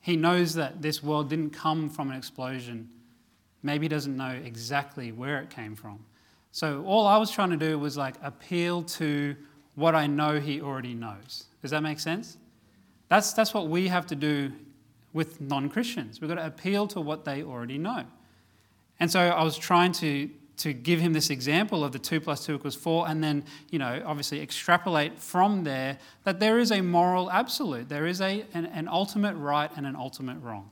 He 0.00 0.16
knows 0.16 0.54
that 0.54 0.82
this 0.82 1.02
world 1.02 1.28
didn't 1.28 1.50
come 1.50 1.90
from 1.90 2.10
an 2.10 2.16
explosion. 2.16 2.88
Maybe 3.62 3.84
he 3.84 3.88
doesn't 3.88 4.16
know 4.16 4.30
exactly 4.30 5.12
where 5.12 5.40
it 5.40 5.50
came 5.50 5.76
from. 5.76 6.00
So 6.52 6.82
all 6.84 7.06
I 7.06 7.18
was 7.18 7.30
trying 7.30 7.50
to 7.50 7.56
do 7.56 7.78
was 7.78 7.96
like 7.96 8.16
appeal 8.22 8.82
to 8.82 9.36
what 9.74 9.94
I 9.94 10.06
know 10.06 10.40
he 10.40 10.60
already 10.60 10.94
knows. 10.94 11.44
Does 11.62 11.70
that 11.70 11.82
make 11.82 12.00
sense? 12.00 12.38
That's, 13.08 13.32
that's 13.32 13.52
what 13.52 13.68
we 13.68 13.88
have 13.88 14.06
to 14.06 14.16
do 14.16 14.52
with 15.12 15.40
non 15.40 15.68
Christians. 15.68 16.20
We've 16.20 16.28
got 16.28 16.36
to 16.36 16.46
appeal 16.46 16.86
to 16.88 17.00
what 17.00 17.24
they 17.24 17.42
already 17.42 17.78
know. 17.78 18.04
And 18.98 19.10
so 19.10 19.20
I 19.20 19.42
was 19.42 19.56
trying 19.56 19.92
to 19.92 20.30
to 20.60 20.72
give 20.72 21.00
him 21.00 21.12
this 21.12 21.30
example 21.30 21.82
of 21.82 21.92
the 21.92 21.98
2 21.98 22.20
plus 22.20 22.44
2 22.44 22.56
equals 22.56 22.76
4, 22.76 23.08
and 23.08 23.24
then, 23.24 23.44
you 23.70 23.78
know, 23.78 24.02
obviously 24.04 24.40
extrapolate 24.42 25.18
from 25.18 25.64
there 25.64 25.98
that 26.24 26.38
there 26.38 26.58
is 26.58 26.70
a 26.70 26.80
moral 26.80 27.30
absolute. 27.30 27.88
There 27.88 28.06
is 28.06 28.20
a, 28.20 28.44
an, 28.52 28.66
an 28.66 28.86
ultimate 28.86 29.34
right 29.36 29.70
and 29.76 29.86
an 29.86 29.96
ultimate 29.96 30.38
wrong. 30.40 30.70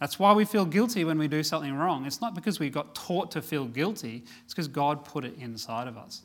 That's 0.00 0.18
why 0.18 0.32
we 0.34 0.44
feel 0.44 0.66
guilty 0.66 1.04
when 1.04 1.18
we 1.18 1.28
do 1.28 1.42
something 1.42 1.74
wrong. 1.74 2.04
It's 2.04 2.20
not 2.20 2.34
because 2.34 2.60
we 2.60 2.68
got 2.68 2.94
taught 2.94 3.30
to 3.32 3.42
feel 3.42 3.64
guilty, 3.64 4.24
it's 4.44 4.52
because 4.52 4.68
God 4.68 5.04
put 5.04 5.24
it 5.24 5.34
inside 5.38 5.88
of 5.88 5.96
us. 5.96 6.22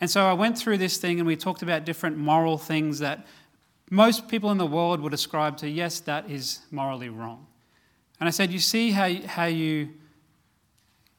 And 0.00 0.08
so 0.08 0.24
I 0.24 0.34
went 0.34 0.56
through 0.56 0.78
this 0.78 0.98
thing 0.98 1.18
and 1.18 1.26
we 1.26 1.34
talked 1.34 1.62
about 1.62 1.84
different 1.84 2.16
moral 2.16 2.58
things 2.58 3.00
that 3.00 3.26
most 3.90 4.28
people 4.28 4.52
in 4.52 4.58
the 4.58 4.66
world 4.66 5.00
would 5.00 5.14
ascribe 5.14 5.56
to, 5.58 5.68
yes, 5.68 5.98
that 6.00 6.30
is 6.30 6.60
morally 6.70 7.08
wrong. 7.08 7.46
And 8.20 8.28
I 8.28 8.30
said, 8.30 8.52
You 8.52 8.58
see 8.58 8.90
how, 8.90 9.12
how 9.26 9.46
you 9.46 9.88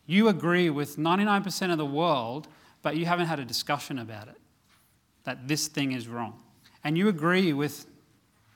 you 0.09 0.27
agree 0.27 0.69
with 0.69 0.97
99% 0.97 1.71
of 1.71 1.77
the 1.77 1.85
world, 1.85 2.47
but 2.81 2.97
you 2.97 3.05
haven't 3.05 3.27
had 3.27 3.39
a 3.39 3.45
discussion 3.45 3.99
about 3.99 4.27
it, 4.27 4.37
that 5.23 5.47
this 5.47 5.67
thing 5.67 5.91
is 5.91 6.07
wrong. 6.07 6.39
And 6.83 6.97
you 6.97 7.09
agree 7.09 7.53
with 7.53 7.85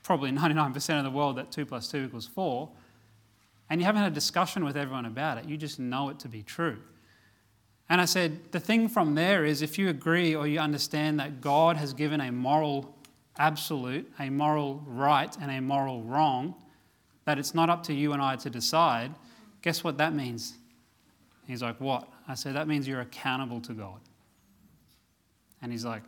probably 0.01 0.32
99% 0.32 0.97
of 0.97 1.04
the 1.04 1.12
world 1.12 1.38
that 1.38 1.51
2 1.51 1.66
plus 1.66 1.89
2 1.89 2.06
equals 2.06 2.26
4, 2.26 2.70
and 3.70 3.80
you 3.80 3.86
haven't 3.86 4.01
had 4.01 4.12
a 4.12 4.16
discussion 4.16 4.66
with 4.66 4.76
everyone 4.76 5.06
about 5.06 5.38
it. 5.38 5.45
You 5.45 5.58
just 5.58 5.80
know 5.80 6.10
it 6.10 6.20
to 6.20 6.28
be 6.28 6.41
true. 6.43 6.80
And 7.89 8.01
I 8.01 8.06
said, 8.06 8.51
the 8.51 8.60
thing 8.60 8.89
from 8.89 9.16
there 9.16 9.45
is 9.45 9.62
if 9.62 9.78
you 9.78 9.89
agree 9.89 10.34
or 10.36 10.47
you 10.47 10.60
understand 10.60 11.20
that 11.20 11.41
God 11.41 11.78
has 11.78 11.93
given 11.93 12.22
a 12.22 12.32
moral 12.32 12.97
absolute, 13.38 14.12
a 14.20 14.30
moral 14.30 14.84
right, 14.88 15.36
and 15.41 15.51
a 15.51 15.62
moral 15.62 16.01
wrong, 16.04 16.56
that 17.26 17.38
it's 17.38 17.54
not 17.54 17.70
up 17.70 17.84
to 17.84 17.93
you 17.93 18.14
and 18.14 18.22
I 18.22 18.36
to 18.38 18.49
decide, 18.49 19.14
guess 19.62 19.84
what 19.84 19.97
that 19.97 20.14
means? 20.14 20.56
He's 21.46 21.62
like, 21.62 21.80
What? 21.80 22.08
I 22.28 22.36
said, 22.36 22.56
That 22.56 22.68
means 22.68 22.88
you're 22.88 23.02
accountable 23.02 23.62
to 23.62 23.74
God. 23.74 24.00
And 25.62 25.72
he's 25.72 25.86
like, 25.86 26.04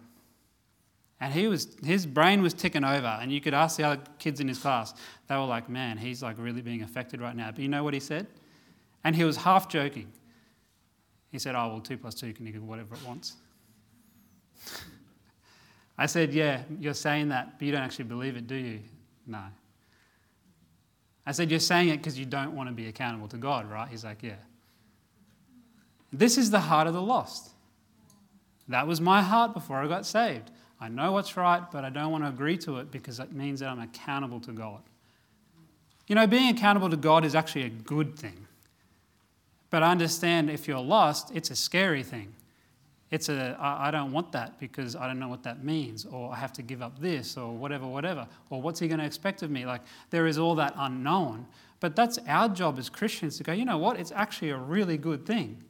and 1.21 1.33
he 1.33 1.47
was, 1.47 1.75
his 1.83 2.05
brain 2.05 2.41
was 2.41 2.53
ticking 2.53 2.83
over, 2.83 3.17
and 3.21 3.31
you 3.31 3.39
could 3.39 3.53
ask 3.53 3.77
the 3.77 3.83
other 3.83 4.01
kids 4.19 4.41
in 4.41 4.47
his 4.47 4.59
class. 4.59 4.93
They 5.27 5.35
were 5.35 5.45
like, 5.45 5.69
man, 5.69 5.97
he's 5.97 6.21
like 6.21 6.35
really 6.37 6.61
being 6.61 6.81
affected 6.81 7.21
right 7.21 7.35
now. 7.35 7.51
But 7.51 7.59
you 7.59 7.69
know 7.69 7.83
what 7.83 7.93
he 7.93 8.01
said? 8.01 8.27
And 9.03 9.15
he 9.15 9.23
was 9.23 9.37
half 9.37 9.69
joking. 9.69 10.11
He 11.31 11.39
said, 11.39 11.55
oh, 11.55 11.69
well, 11.69 11.79
2 11.79 11.97
plus 11.97 12.15
2 12.15 12.33
can 12.33 12.47
equal 12.47 12.61
whatever 12.67 12.95
it 12.95 13.03
wants. 13.07 13.35
I 15.97 16.05
said, 16.05 16.33
yeah, 16.33 16.63
you're 16.79 16.93
saying 16.93 17.29
that, 17.29 17.57
but 17.57 17.65
you 17.65 17.71
don't 17.71 17.81
actually 17.81 18.05
believe 18.05 18.35
it, 18.35 18.47
do 18.47 18.55
you? 18.55 18.81
No. 19.25 19.43
I 21.25 21.31
said, 21.31 21.49
you're 21.49 21.59
saying 21.61 21.89
it 21.89 21.97
because 21.97 22.19
you 22.19 22.25
don't 22.25 22.53
want 22.55 22.67
to 22.67 22.75
be 22.75 22.87
accountable 22.87 23.29
to 23.29 23.37
God, 23.37 23.69
right? 23.69 23.87
He's 23.89 24.03
like, 24.03 24.21
yeah. 24.21 24.35
This 26.17 26.37
is 26.37 26.51
the 26.51 26.59
heart 26.59 26.87
of 26.87 26.93
the 26.93 27.01
lost. 27.01 27.51
That 28.67 28.87
was 28.87 28.99
my 29.01 29.21
heart 29.21 29.53
before 29.53 29.77
I 29.77 29.87
got 29.87 30.05
saved. 30.05 30.49
I 30.79 30.89
know 30.89 31.11
what's 31.11 31.37
right, 31.37 31.63
but 31.71 31.85
I 31.85 31.89
don't 31.89 32.11
want 32.11 32.23
to 32.23 32.29
agree 32.29 32.57
to 32.59 32.77
it 32.77 32.91
because 32.91 33.19
it 33.19 33.31
means 33.31 33.59
that 33.59 33.69
I'm 33.69 33.79
accountable 33.79 34.39
to 34.41 34.51
God. 34.51 34.81
You 36.07 36.15
know, 36.15 36.27
being 36.27 36.55
accountable 36.55 36.89
to 36.89 36.97
God 36.97 37.25
is 37.25 37.35
actually 37.35 37.63
a 37.63 37.69
good 37.69 38.17
thing. 38.17 38.47
But 39.69 39.83
I 39.83 39.91
understand 39.91 40.49
if 40.49 40.67
you're 40.67 40.79
lost, 40.79 41.31
it's 41.33 41.49
a 41.49 41.55
scary 41.55 42.03
thing. 42.03 42.33
It's 43.11 43.29
a, 43.29 43.55
I 43.59 43.91
don't 43.91 44.11
want 44.11 44.31
that 44.31 44.59
because 44.59 44.95
I 44.95 45.07
don't 45.07 45.19
know 45.19 45.27
what 45.27 45.43
that 45.43 45.63
means, 45.63 46.05
or 46.05 46.31
I 46.31 46.35
have 46.37 46.53
to 46.53 46.61
give 46.61 46.81
up 46.81 46.99
this, 46.99 47.37
or 47.37 47.53
whatever, 47.53 47.85
whatever, 47.85 48.27
or 48.49 48.61
what's 48.61 48.79
he 48.79 48.87
going 48.87 48.99
to 48.99 49.05
expect 49.05 49.41
of 49.41 49.51
me? 49.51 49.65
Like, 49.65 49.81
there 50.09 50.27
is 50.27 50.37
all 50.37 50.55
that 50.55 50.73
unknown. 50.77 51.45
But 51.79 51.95
that's 51.95 52.17
our 52.27 52.49
job 52.49 52.79
as 52.79 52.89
Christians 52.89 53.37
to 53.37 53.43
go, 53.43 53.53
you 53.53 53.65
know 53.65 53.77
what? 53.77 53.99
It's 53.99 54.11
actually 54.11 54.49
a 54.49 54.57
really 54.57 54.97
good 54.97 55.25
thing. 55.25 55.63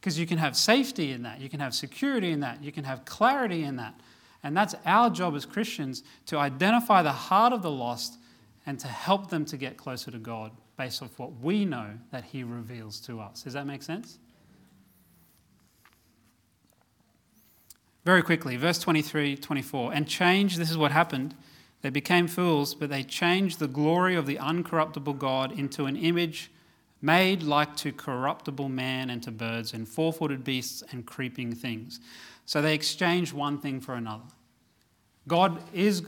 Because 0.00 0.18
you 0.18 0.26
can 0.26 0.38
have 0.38 0.56
safety 0.56 1.12
in 1.12 1.22
that, 1.24 1.40
you 1.40 1.50
can 1.50 1.60
have 1.60 1.74
security 1.74 2.30
in 2.30 2.40
that, 2.40 2.64
you 2.64 2.72
can 2.72 2.84
have 2.84 3.04
clarity 3.04 3.64
in 3.64 3.76
that. 3.76 4.00
And 4.42 4.56
that's 4.56 4.74
our 4.86 5.10
job 5.10 5.34
as 5.34 5.44
Christians 5.44 6.02
to 6.26 6.38
identify 6.38 7.02
the 7.02 7.12
heart 7.12 7.52
of 7.52 7.62
the 7.62 7.70
lost 7.70 8.16
and 8.64 8.78
to 8.80 8.88
help 8.88 9.28
them 9.28 9.44
to 9.46 9.56
get 9.56 9.76
closer 9.76 10.10
to 10.10 10.18
God 10.18 10.52
based 10.78 11.02
off 11.02 11.18
what 11.18 11.38
we 11.40 11.66
know 11.66 11.90
that 12.10 12.24
He 12.24 12.42
reveals 12.42 13.00
to 13.00 13.20
us. 13.20 13.42
Does 13.42 13.52
that 13.52 13.66
make 13.66 13.82
sense? 13.82 14.18
Very 18.06 18.22
quickly, 18.22 18.56
verse 18.56 18.78
23 18.78 19.36
24. 19.36 19.92
And 19.92 20.08
change, 20.08 20.56
this 20.56 20.70
is 20.70 20.78
what 20.78 20.92
happened. 20.92 21.34
They 21.82 21.90
became 21.90 22.26
fools, 22.26 22.74
but 22.74 22.88
they 22.88 23.02
changed 23.02 23.58
the 23.58 23.68
glory 23.68 24.14
of 24.14 24.26
the 24.26 24.36
uncorruptible 24.36 25.18
God 25.18 25.58
into 25.58 25.84
an 25.84 25.96
image 25.96 26.50
made 27.02 27.42
like 27.42 27.76
to 27.76 27.92
corruptible 27.92 28.68
man 28.68 29.10
and 29.10 29.22
to 29.22 29.30
birds 29.30 29.72
and 29.72 29.88
four 29.88 30.12
footed 30.12 30.44
beasts 30.44 30.82
and 30.92 31.06
creeping 31.06 31.54
things. 31.54 32.00
So 32.44 32.60
they 32.60 32.74
exchanged 32.74 33.32
one 33.32 33.58
thing 33.58 33.80
for 33.80 33.94
another. 33.94 34.24
God 35.28 35.62
is 35.72 36.02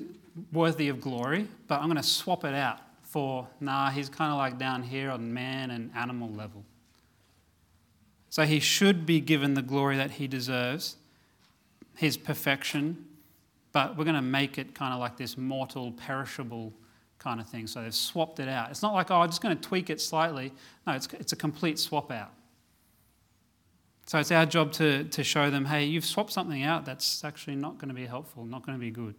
worthy 0.52 0.88
of 0.88 1.00
glory, 1.00 1.48
but 1.68 1.80
I'm 1.80 1.86
going 1.86 1.96
to 1.96 2.02
swap 2.02 2.44
it 2.44 2.54
out 2.54 2.78
for, 3.02 3.46
nah, 3.60 3.90
he's 3.90 4.08
kind 4.08 4.32
of 4.32 4.38
like 4.38 4.58
down 4.58 4.82
here 4.82 5.10
on 5.10 5.32
man 5.32 5.70
and 5.70 5.90
animal 5.94 6.30
level. 6.30 6.64
So 8.30 8.44
he 8.44 8.60
should 8.60 9.04
be 9.04 9.20
given 9.20 9.54
the 9.54 9.62
glory 9.62 9.96
that 9.98 10.12
he 10.12 10.26
deserves, 10.26 10.96
his 11.96 12.16
perfection, 12.16 13.04
but 13.72 13.96
we're 13.96 14.04
going 14.04 14.16
to 14.16 14.22
make 14.22 14.58
it 14.58 14.74
kind 14.74 14.94
of 14.94 15.00
like 15.00 15.18
this 15.18 15.36
mortal, 15.36 15.92
perishable 15.92 16.72
kind 17.22 17.40
of 17.40 17.48
thing. 17.48 17.66
So 17.66 17.82
they've 17.82 17.94
swapped 17.94 18.40
it 18.40 18.48
out. 18.48 18.70
It's 18.70 18.82
not 18.82 18.92
like, 18.92 19.10
oh, 19.10 19.20
I'm 19.20 19.28
just 19.28 19.40
going 19.40 19.56
to 19.56 19.62
tweak 19.62 19.90
it 19.90 20.00
slightly. 20.00 20.52
No, 20.86 20.94
it's, 20.94 21.08
it's 21.14 21.32
a 21.32 21.36
complete 21.36 21.78
swap 21.78 22.10
out. 22.10 22.32
So 24.06 24.18
it's 24.18 24.32
our 24.32 24.44
job 24.44 24.72
to, 24.72 25.04
to 25.04 25.22
show 25.22 25.50
them, 25.50 25.64
hey, 25.64 25.84
you've 25.84 26.04
swapped 26.04 26.32
something 26.32 26.62
out 26.62 26.84
that's 26.84 27.24
actually 27.24 27.56
not 27.56 27.78
going 27.78 27.88
to 27.88 27.94
be 27.94 28.06
helpful, 28.06 28.44
not 28.44 28.66
going 28.66 28.76
to 28.76 28.80
be 28.80 28.90
good. 28.90 29.14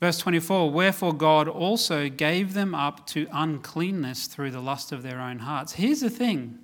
Verse 0.00 0.18
24 0.18 0.70
Wherefore 0.70 1.14
God 1.14 1.48
also 1.48 2.08
gave 2.08 2.52
them 2.52 2.74
up 2.74 3.06
to 3.08 3.26
uncleanness 3.32 4.26
through 4.26 4.50
the 4.50 4.60
lust 4.60 4.92
of 4.92 5.02
their 5.02 5.18
own 5.18 5.38
hearts. 5.38 5.72
Here's 5.72 6.00
the 6.00 6.10
thing 6.10 6.58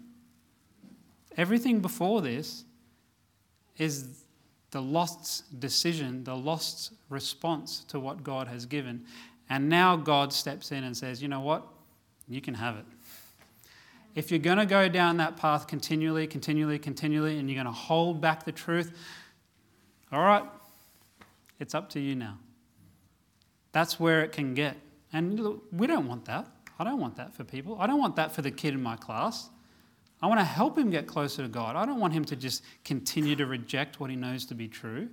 everything 1.37 1.81
before 1.81 2.21
this 2.21 2.65
is 3.79 4.25
the 4.73 4.83
lost's 4.83 5.41
decision, 5.59 6.23
the 6.25 6.37
lost's 6.37 6.91
response 7.09 7.85
to 7.89 7.99
what 7.99 8.23
God 8.23 8.47
has 8.47 8.67
given. 8.67 9.05
And 9.51 9.69
now 9.69 9.97
God 9.97 10.33
steps 10.33 10.73
in 10.73 10.85
and 10.85 10.97
says, 10.97 11.21
you 11.21 11.29
know 11.29 11.41
what? 11.41 11.67
You 12.29 12.41
can 12.41 12.55
have 12.55 12.77
it. 12.77 12.85
If 14.15 14.31
you're 14.31 14.41
going 14.41 14.59
to 14.59 14.67
go 14.67 14.89
down 14.89 15.19
that 15.19 15.37
path 15.37 15.67
continually, 15.67 16.27
continually, 16.27 16.79
continually, 16.79 17.39
and 17.39 17.51
you're 17.51 17.63
going 17.63 17.67
to 17.67 17.79
hold 17.79 18.21
back 18.21 18.45
the 18.45 18.53
truth, 18.53 18.97
all 20.13 20.23
right, 20.23 20.45
it's 21.59 21.75
up 21.75 21.91
to 21.91 22.01
you 22.01 22.15
now. 22.15 22.39
That's 23.73 24.01
where 24.01 24.23
it 24.23 24.33
can 24.33 24.55
get. 24.55 24.77
And 25.13 25.61
we 25.73 25.87
don't 25.87 26.09
want 26.09 26.25
that. 26.27 26.47
I 26.79 26.85
don't 26.85 27.01
want 27.01 27.17
that 27.17 27.35
for 27.35 27.45
people. 27.45 27.77
I 27.79 27.87
don't 27.87 28.01
want 28.01 28.17
that 28.17 28.33
for 28.33 28.43
the 28.43 28.51
kid 28.51 28.75
in 28.75 28.83
my 28.83 28.97
class. 28.97 29.51
I 30.23 30.27
want 30.27 30.41
to 30.41 30.45
help 30.45 30.79
him 30.79 30.91
get 30.91 31.07
closer 31.07 31.43
to 31.43 31.49
God. 31.49 31.77
I 31.77 31.87
don't 31.87 32.01
want 32.01 32.13
him 32.13 32.25
to 32.27 32.37
just 32.37 32.63
continue 32.85 33.37
to 33.37 33.47
reject 33.47 34.01
what 34.01 34.11
he 34.11 34.17
knows 34.17 34.45
to 34.47 34.55
be 34.55 34.69
true. 34.69 35.09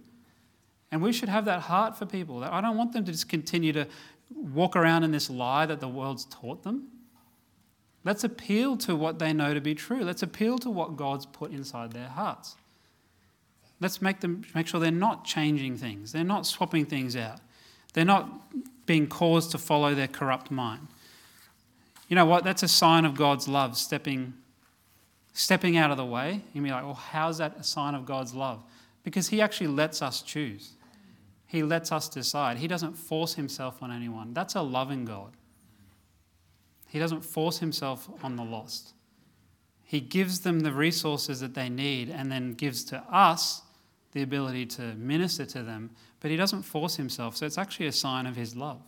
And 0.92 1.02
we 1.02 1.12
should 1.12 1.30
have 1.30 1.46
that 1.46 1.62
heart 1.62 1.98
for 1.98 2.06
people. 2.06 2.40
That 2.40 2.54
I 2.54 2.62
don't 2.62 2.78
want 2.78 2.94
them 2.94 3.04
to 3.06 3.12
just 3.12 3.30
continue 3.30 3.74
to 3.74 3.88
walk 4.34 4.76
around 4.76 5.04
in 5.04 5.12
this 5.12 5.30
lie 5.30 5.66
that 5.66 5.80
the 5.80 5.88
world's 5.88 6.26
taught 6.26 6.64
them. 6.64 6.88
Let's 8.04 8.24
appeal 8.24 8.78
to 8.78 8.96
what 8.96 9.20
they 9.20 9.34
know 9.34 9.54
to 9.54 9.62
be 9.62 9.76
true. 9.76 10.04
Let's 10.04 10.24
appeal 10.24 10.58
to 10.60 10.70
what 10.70 10.96
God's 10.96 11.26
put 11.26 11.52
inside 11.52 11.92
their 11.92 12.08
hearts. 12.08 12.56
Let's 13.80 14.02
make 14.02 14.22
them 14.22 14.44
make 14.56 14.68
sure 14.68 14.80
they're 14.80 14.92
not 14.92 15.26
changing 15.26 15.78
things. 15.78 16.12
They're 16.12 16.24
not 16.24 16.46
swapping 16.46 16.86
things 16.86 17.16
out. 17.16 17.40
They're 17.94 18.06
not 18.06 18.30
being 18.86 19.08
caused 19.08 19.52
to 19.52 19.58
follow 19.58 19.94
their 19.94 20.08
corrupt 20.08 20.50
mind. 20.50 20.88
You 22.08 22.16
know 22.16 22.26
what? 22.26 22.44
That's 22.44 22.64
a 22.64 22.68
sign 22.68 23.06
of 23.06 23.16
God's 23.16 23.48
love 23.48 23.78
stepping 23.78 24.34
stepping 25.34 25.78
out 25.78 25.92
of 25.92 25.98
the 25.98 26.06
way. 26.06 26.42
You'd 26.54 26.64
be 26.64 26.72
like, 26.72 26.84
well, 26.84 26.96
how's 26.96 27.38
that 27.38 27.58
a 27.60 27.64
sign 27.64 27.94
of 27.94 28.06
God's 28.06 28.34
love? 28.34 28.64
Because 29.04 29.28
He 29.28 29.40
actually 29.40 29.68
lets 29.68 30.02
us 30.02 30.24
choose. 30.24 30.72
He 31.48 31.64
lets 31.64 31.92
us 31.94 32.10
decide. 32.10 32.58
He 32.58 32.68
doesn't 32.68 32.94
force 32.94 33.36
himself 33.36 33.82
on 33.82 33.92
anyone. 33.92 34.34
That's 34.34 34.56
a 34.56 34.62
loving 34.62 35.06
God. 35.06 35.32
He 36.90 37.00
doesn't 37.00 37.22
force 37.22 37.60
himself 37.60 38.10
on 38.22 38.36
the 38.36 38.44
lost. 38.44 38.94
He 39.84 40.02
gives 40.02 40.42
them 40.42 40.60
the 40.60 40.74
resources 40.74 41.40
that 41.40 41.54
they 41.54 41.70
need 41.70 42.10
and 42.10 42.30
then 42.30 42.54
gives 42.54 42.84
to 42.86 43.02
us 43.10 43.62
the 44.12 44.22
ability 44.22 44.66
to 44.66 44.82
minister 44.96 45.46
to 45.46 45.64
them, 45.64 45.92
but 46.20 46.32
he 46.32 46.38
doesn't 46.38 46.64
force 46.64 46.98
himself. 46.98 47.38
So 47.38 47.46
it's 47.46 47.58
actually 47.58 47.88
a 47.88 47.92
sign 47.94 48.26
of 48.26 48.36
his 48.36 48.56
love. 48.56 48.82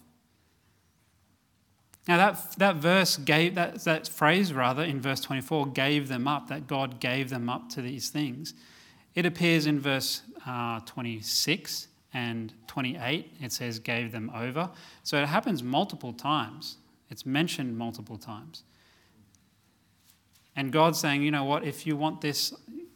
Now 2.07 2.17
that, 2.17 2.55
that 2.57 2.75
verse 2.77 3.17
gave 3.17 3.55
that, 3.55 3.83
that 3.83 4.07
phrase 4.07 4.51
rather 4.51 4.83
in 4.83 4.99
verse 4.99 5.21
24 5.21 5.67
gave 5.67 6.07
them 6.07 6.27
up, 6.27 6.47
that 6.47 6.67
God 6.67 6.99
gave 6.99 7.29
them 7.29 7.49
up 7.49 7.69
to 7.69 7.81
these 7.81 8.09
things. 8.09 8.53
It 9.13 9.25
appears 9.25 9.65
in 9.65 9.79
verse 9.79 10.23
uh, 10.45 10.79
26 10.85 11.88
and 12.13 12.53
28, 12.67 13.33
it 13.41 13.51
says, 13.51 13.79
gave 13.79 14.11
them 14.11 14.31
over. 14.35 14.69
So 15.03 15.21
it 15.21 15.27
happens 15.27 15.61
multiple 15.61 16.13
times. 16.13 16.77
It's 17.09 17.25
mentioned 17.25 17.77
multiple 17.77 18.17
times. 18.17 18.63
And 20.55 20.71
God's 20.71 20.99
saying, 20.99 21.21
you 21.21 21.31
know 21.31 21.43
what, 21.43 21.63
if 21.63 21.85
you 21.85 21.95
want 21.95 22.21
this, 22.21 22.53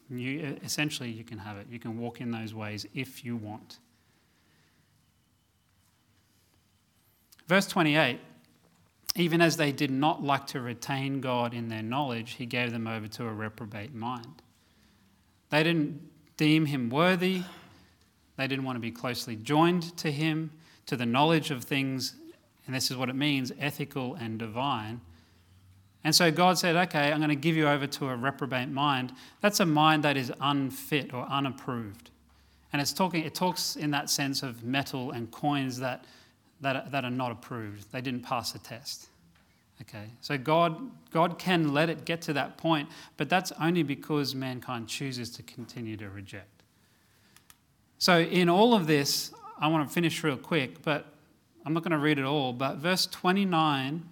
you, 0.09 0.57
essentially 0.63 1.09
you 1.09 1.23
can 1.23 1.37
have 1.37 1.57
it. 1.57 1.67
You 1.69 1.79
can 1.79 1.97
walk 1.97 2.21
in 2.21 2.31
those 2.31 2.53
ways 2.53 2.85
if 2.93 3.23
you 3.23 3.35
want. 3.35 3.79
Verse 7.47 7.67
28 7.67 8.19
even 9.15 9.41
as 9.41 9.57
they 9.57 9.71
did 9.71 9.91
not 9.91 10.23
like 10.23 10.47
to 10.47 10.59
retain 10.59 11.21
God 11.21 11.53
in 11.53 11.67
their 11.67 11.83
knowledge, 11.83 12.33
he 12.33 12.45
gave 12.45 12.71
them 12.71 12.87
over 12.87 13.07
to 13.09 13.25
a 13.25 13.31
reprobate 13.31 13.93
mind. 13.93 14.41
They 15.49 15.63
didn't 15.63 16.01
deem 16.35 16.65
him 16.65 16.89
worthy, 16.89 17.43
they 18.37 18.47
didn't 18.47 18.65
want 18.65 18.75
to 18.75 18.81
be 18.81 18.91
closely 18.91 19.35
joined 19.35 19.95
to 19.97 20.11
him, 20.11 20.51
to 20.85 20.95
the 20.95 21.05
knowledge 21.05 21.51
of 21.51 21.63
things, 21.63 22.15
and 22.65 22.75
this 22.75 22.89
is 22.89 22.97
what 22.97 23.09
it 23.09 23.15
means 23.15 23.51
ethical 23.59 24.15
and 24.15 24.39
divine. 24.39 25.01
And 26.03 26.13
so 26.13 26.31
God 26.31 26.57
said, 26.57 26.75
Okay, 26.75 27.11
I'm 27.11 27.19
going 27.19 27.29
to 27.29 27.35
give 27.35 27.55
you 27.55 27.67
over 27.67 27.87
to 27.87 28.09
a 28.09 28.15
reprobate 28.15 28.69
mind. 28.69 29.13
That's 29.41 29.59
a 29.59 29.65
mind 29.65 30.03
that 30.03 30.17
is 30.17 30.31
unfit 30.41 31.13
or 31.13 31.25
unapproved. 31.29 32.09
And 32.71 32.81
it's 32.81 32.91
talking, 32.91 33.23
it 33.23 33.35
talks 33.35 33.75
in 33.75 33.91
that 33.91 34.09
sense 34.09 34.43
of 34.43 34.63
metal 34.63 35.11
and 35.11 35.29
coins 35.31 35.79
that 35.79 36.05
that 36.61 36.91
that 36.91 37.05
are 37.05 37.11
not 37.11 37.31
approved. 37.31 37.91
They 37.91 38.01
didn't 38.01 38.23
pass 38.23 38.51
the 38.51 38.59
test. 38.59 39.09
Okay, 39.81 40.05
so 40.21 40.37
God, 40.37 40.91
God 41.11 41.37
can 41.37 41.73
let 41.73 41.89
it 41.89 42.05
get 42.05 42.21
to 42.23 42.33
that 42.33 42.57
point, 42.57 42.87
but 43.17 43.27
that's 43.27 43.51
only 43.59 43.83
because 43.83 44.33
mankind 44.33 44.87
chooses 44.87 45.29
to 45.31 45.43
continue 45.43 45.97
to 45.97 46.09
reject. 46.09 46.52
So, 48.03 48.19
in 48.19 48.49
all 48.49 48.73
of 48.73 48.85
this, 48.85 49.33
I 49.57 49.69
want 49.69 49.87
to 49.87 49.93
finish 49.93 50.21
real 50.25 50.35
quick, 50.35 50.81
but 50.81 51.05
I'm 51.65 51.73
not 51.73 51.83
going 51.83 51.93
to 51.93 51.97
read 51.97 52.19
it 52.19 52.25
all. 52.25 52.51
But 52.51 52.75
verse 52.75 53.05
29, 53.05 54.03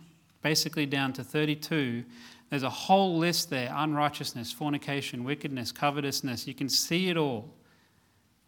basically 0.41 0.85
down 0.85 1.11
to 1.11 1.25
32, 1.25 2.05
there's 2.49 2.63
a 2.63 2.69
whole 2.69 3.17
list 3.17 3.49
there 3.49 3.69
unrighteousness, 3.75 4.53
fornication, 4.53 5.25
wickedness, 5.25 5.73
covetousness. 5.73 6.47
You 6.47 6.53
can 6.53 6.69
see 6.69 7.09
it 7.09 7.17
all. 7.17 7.49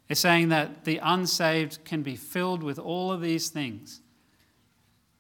It's 0.08 0.22
saying 0.22 0.48
that 0.48 0.86
the 0.86 1.00
unsaved 1.04 1.84
can 1.84 2.04
be 2.04 2.16
filled 2.16 2.64
with 2.64 2.80
all 2.80 3.12
of 3.12 3.20
these 3.20 3.50
things. 3.50 4.00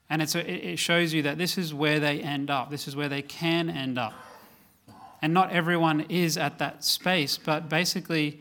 And 0.10 0.22
a, 0.22 0.74
it 0.74 0.80
shows 0.80 1.14
you 1.14 1.24
that 1.24 1.38
this 1.38 1.58
is 1.58 1.74
where 1.74 2.00
they 2.00 2.22
end 2.22 2.50
up, 2.50 2.70
this 2.70 2.88
is 2.88 2.96
where 2.96 3.10
they 3.10 3.24
can 3.24 3.70
end 3.70 3.98
up. 4.00 4.14
And 5.22 5.34
not 5.34 5.52
everyone 5.52 6.06
is 6.08 6.38
at 6.38 6.60
that 6.60 6.86
space, 6.86 7.38
but 7.38 7.68
basically, 7.68 8.40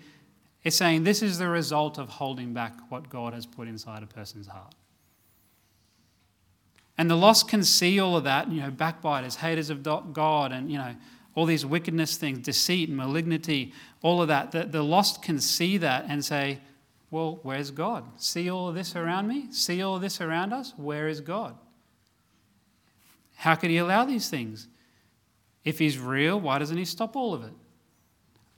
it's 0.64 0.76
saying 0.76 1.04
this 1.04 1.22
is 1.22 1.38
the 1.38 1.48
result 1.48 1.98
of 1.98 2.08
holding 2.08 2.52
back 2.52 2.74
what 2.88 3.08
God 3.08 3.34
has 3.34 3.46
put 3.46 3.68
inside 3.68 4.02
a 4.02 4.06
person's 4.06 4.46
heart. 4.46 4.74
And 6.98 7.10
the 7.10 7.16
lost 7.16 7.48
can 7.48 7.64
see 7.64 7.98
all 7.98 8.16
of 8.16 8.24
that, 8.24 8.50
you 8.50 8.60
know, 8.60 8.70
backbiters, 8.70 9.36
haters 9.36 9.70
of 9.70 9.82
God, 9.82 10.52
and, 10.52 10.70
you 10.70 10.78
know, 10.78 10.94
all 11.34 11.46
these 11.46 11.64
wickedness 11.64 12.16
things, 12.16 12.38
deceit, 12.38 12.90
malignity, 12.90 13.72
all 14.02 14.20
of 14.20 14.28
that. 14.28 14.52
The, 14.52 14.64
the 14.64 14.82
lost 14.82 15.22
can 15.22 15.40
see 15.40 15.78
that 15.78 16.04
and 16.08 16.24
say, 16.24 16.60
well, 17.10 17.40
where's 17.42 17.70
God? 17.70 18.04
See 18.20 18.50
all 18.50 18.68
of 18.68 18.74
this 18.74 18.94
around 18.94 19.28
me? 19.28 19.50
See 19.50 19.82
all 19.82 19.96
of 19.96 20.02
this 20.02 20.20
around 20.20 20.52
us? 20.52 20.74
Where 20.76 21.08
is 21.08 21.20
God? 21.20 21.56
How 23.36 23.54
could 23.54 23.70
He 23.70 23.78
allow 23.78 24.04
these 24.04 24.28
things? 24.28 24.68
If 25.64 25.78
He's 25.78 25.98
real, 25.98 26.38
why 26.38 26.58
doesn't 26.58 26.76
He 26.76 26.84
stop 26.84 27.16
all 27.16 27.34
of 27.34 27.42
it? 27.42 27.52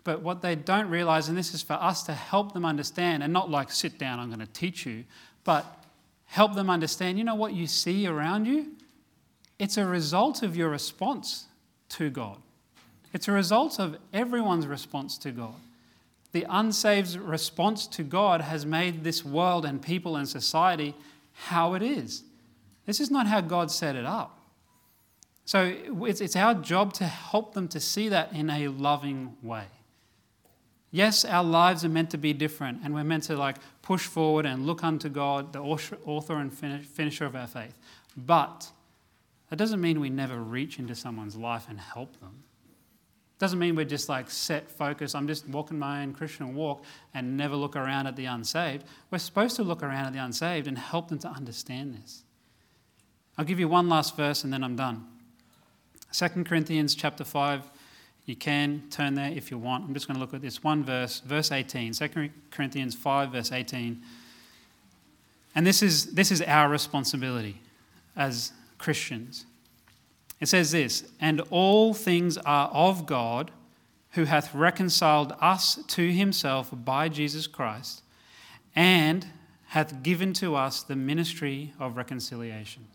But 0.04 0.20
what 0.22 0.42
they 0.42 0.54
don't 0.54 0.88
realize, 0.90 1.28
and 1.28 1.36
this 1.36 1.54
is 1.54 1.62
for 1.62 1.74
us 1.74 2.02
to 2.04 2.12
help 2.12 2.52
them 2.52 2.64
understand, 2.64 3.22
and 3.22 3.32
not 3.32 3.50
like 3.50 3.72
sit 3.72 3.98
down, 3.98 4.20
I'm 4.20 4.28
going 4.28 4.40
to 4.40 4.52
teach 4.52 4.84
you, 4.84 5.04
but 5.44 5.64
help 6.26 6.54
them 6.54 6.68
understand 6.68 7.18
you 7.18 7.24
know 7.24 7.34
what 7.34 7.54
you 7.54 7.66
see 7.66 8.06
around 8.06 8.46
you? 8.46 8.72
It's 9.58 9.78
a 9.78 9.86
result 9.86 10.42
of 10.42 10.56
your 10.56 10.68
response 10.68 11.46
to 11.90 12.10
God. 12.10 12.38
It's 13.12 13.28
a 13.28 13.32
result 13.32 13.78
of 13.78 13.96
everyone's 14.12 14.66
response 14.66 15.16
to 15.18 15.30
God. 15.30 15.54
The 16.32 16.44
unsaved's 16.50 17.16
response 17.16 17.86
to 17.86 18.02
God 18.02 18.40
has 18.40 18.66
made 18.66 19.04
this 19.04 19.24
world 19.24 19.64
and 19.64 19.80
people 19.80 20.16
and 20.16 20.28
society 20.28 20.94
how 21.32 21.74
it 21.74 21.82
is. 21.82 22.24
This 22.86 23.00
is 23.00 23.10
not 23.10 23.28
how 23.28 23.40
God 23.40 23.70
set 23.70 23.94
it 23.94 24.04
up. 24.04 24.38
So 25.44 25.74
it's, 26.02 26.20
it's 26.20 26.36
our 26.36 26.54
job 26.54 26.92
to 26.94 27.04
help 27.04 27.54
them 27.54 27.68
to 27.68 27.80
see 27.80 28.08
that 28.08 28.32
in 28.32 28.50
a 28.50 28.68
loving 28.68 29.36
way. 29.42 29.66
Yes, 30.94 31.24
our 31.24 31.42
lives 31.42 31.84
are 31.84 31.88
meant 31.88 32.10
to 32.10 32.18
be 32.18 32.32
different, 32.32 32.82
and 32.84 32.94
we're 32.94 33.02
meant 33.02 33.24
to 33.24 33.36
like 33.36 33.56
push 33.82 34.06
forward 34.06 34.46
and 34.46 34.64
look 34.64 34.84
unto 34.84 35.08
God, 35.08 35.52
the 35.52 35.58
author 35.58 36.36
and 36.36 36.54
finisher 36.54 37.24
of 37.24 37.34
our 37.34 37.48
faith. 37.48 37.76
But 38.16 38.70
that 39.50 39.56
doesn't 39.56 39.80
mean 39.80 39.98
we 39.98 40.08
never 40.08 40.38
reach 40.38 40.78
into 40.78 40.94
someone's 40.94 41.34
life 41.34 41.66
and 41.68 41.80
help 41.80 42.20
them. 42.20 42.44
Doesn't 43.40 43.58
mean 43.58 43.74
we're 43.74 43.86
just 43.86 44.08
like 44.08 44.30
set 44.30 44.70
focus. 44.70 45.16
I'm 45.16 45.26
just 45.26 45.48
walking 45.48 45.80
my 45.80 46.04
own 46.04 46.12
Christian 46.12 46.54
walk 46.54 46.84
and 47.12 47.36
never 47.36 47.56
look 47.56 47.74
around 47.74 48.06
at 48.06 48.14
the 48.14 48.26
unsaved. 48.26 48.84
We're 49.10 49.18
supposed 49.18 49.56
to 49.56 49.64
look 49.64 49.82
around 49.82 50.06
at 50.06 50.12
the 50.12 50.20
unsaved 50.20 50.68
and 50.68 50.78
help 50.78 51.08
them 51.08 51.18
to 51.18 51.28
understand 51.28 51.96
this. 52.00 52.22
I'll 53.36 53.44
give 53.44 53.58
you 53.58 53.66
one 53.66 53.88
last 53.88 54.16
verse 54.16 54.44
and 54.44 54.52
then 54.52 54.62
I'm 54.62 54.76
done. 54.76 55.06
2 56.12 56.44
Corinthians 56.44 56.94
chapter 56.94 57.24
5. 57.24 57.68
You 58.26 58.36
can 58.36 58.84
turn 58.90 59.14
there 59.14 59.30
if 59.30 59.50
you 59.50 59.58
want. 59.58 59.84
I'm 59.84 59.94
just 59.94 60.06
going 60.06 60.16
to 60.16 60.20
look 60.20 60.32
at 60.32 60.40
this 60.40 60.62
one 60.62 60.82
verse, 60.82 61.20
verse 61.20 61.52
18. 61.52 61.92
2 61.92 62.30
Corinthians 62.50 62.94
5, 62.94 63.32
verse 63.32 63.52
18. 63.52 64.00
And 65.54 65.66
this 65.66 65.82
is, 65.82 66.14
this 66.14 66.30
is 66.30 66.40
our 66.42 66.68
responsibility 66.68 67.60
as 68.16 68.52
Christians. 68.78 69.44
It 70.40 70.46
says 70.46 70.72
this 70.72 71.04
And 71.20 71.40
all 71.50 71.92
things 71.92 72.38
are 72.38 72.68
of 72.68 73.06
God, 73.06 73.50
who 74.12 74.24
hath 74.24 74.54
reconciled 74.54 75.34
us 75.40 75.78
to 75.88 76.10
himself 76.12 76.70
by 76.72 77.08
Jesus 77.08 77.46
Christ, 77.46 78.02
and 78.74 79.26
hath 79.68 80.02
given 80.02 80.32
to 80.34 80.54
us 80.54 80.82
the 80.82 80.96
ministry 80.96 81.74
of 81.78 81.96
reconciliation. 81.96 82.86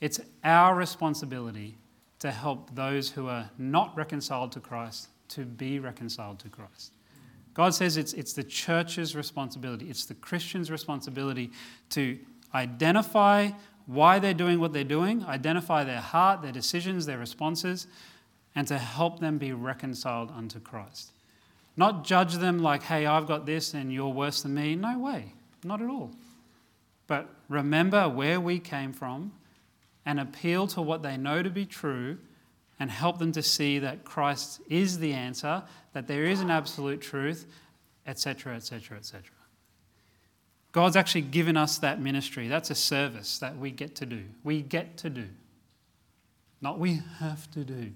It's 0.00 0.20
our 0.44 0.74
responsibility 0.74 1.76
to 2.20 2.30
help 2.30 2.74
those 2.74 3.10
who 3.10 3.28
are 3.28 3.50
not 3.58 3.96
reconciled 3.96 4.52
to 4.52 4.60
Christ 4.60 5.08
to 5.28 5.44
be 5.44 5.78
reconciled 5.78 6.38
to 6.40 6.48
Christ. 6.48 6.92
God 7.54 7.74
says 7.74 7.96
it's, 7.96 8.12
it's 8.12 8.32
the 8.32 8.44
church's 8.44 9.16
responsibility, 9.16 9.88
it's 9.88 10.04
the 10.04 10.14
Christian's 10.14 10.70
responsibility 10.70 11.50
to 11.90 12.18
identify 12.54 13.50
why 13.86 14.18
they're 14.18 14.34
doing 14.34 14.60
what 14.60 14.72
they're 14.72 14.84
doing, 14.84 15.24
identify 15.24 15.84
their 15.84 16.00
heart, 16.00 16.42
their 16.42 16.52
decisions, 16.52 17.06
their 17.06 17.18
responses, 17.18 17.86
and 18.54 18.66
to 18.66 18.78
help 18.78 19.20
them 19.20 19.38
be 19.38 19.52
reconciled 19.52 20.30
unto 20.36 20.58
Christ. 20.60 21.12
Not 21.76 22.04
judge 22.04 22.34
them 22.34 22.58
like, 22.58 22.82
hey, 22.82 23.06
I've 23.06 23.26
got 23.26 23.46
this 23.46 23.74
and 23.74 23.92
you're 23.92 24.08
worse 24.08 24.42
than 24.42 24.54
me. 24.54 24.74
No 24.74 24.98
way, 24.98 25.32
not 25.62 25.80
at 25.80 25.88
all. 25.88 26.10
But 27.06 27.28
remember 27.48 28.08
where 28.08 28.40
we 28.40 28.58
came 28.58 28.92
from 28.92 29.32
and 30.06 30.20
appeal 30.20 30.66
to 30.68 30.80
what 30.80 31.02
they 31.02 31.16
know 31.16 31.42
to 31.42 31.50
be 31.50 31.66
true 31.66 32.16
and 32.78 32.90
help 32.90 33.18
them 33.18 33.32
to 33.32 33.42
see 33.42 33.78
that 33.80 34.04
Christ 34.04 34.60
is 34.68 34.98
the 34.98 35.12
answer, 35.12 35.62
that 35.92 36.06
there 36.06 36.24
is 36.24 36.40
an 36.40 36.50
absolute 36.50 37.00
truth, 37.00 37.46
etc., 38.06 38.54
etc., 38.54 38.98
etc. 38.98 39.24
God's 40.72 40.94
actually 40.94 41.22
given 41.22 41.56
us 41.56 41.78
that 41.78 42.00
ministry. 42.00 42.48
That's 42.48 42.70
a 42.70 42.74
service 42.74 43.38
that 43.38 43.56
we 43.58 43.70
get 43.70 43.96
to 43.96 44.06
do. 44.06 44.24
We 44.44 44.60
get 44.62 44.98
to 44.98 45.10
do. 45.10 45.24
Not 46.60 46.78
we 46.78 47.00
have 47.18 47.50
to 47.52 47.64
do. 47.64 47.92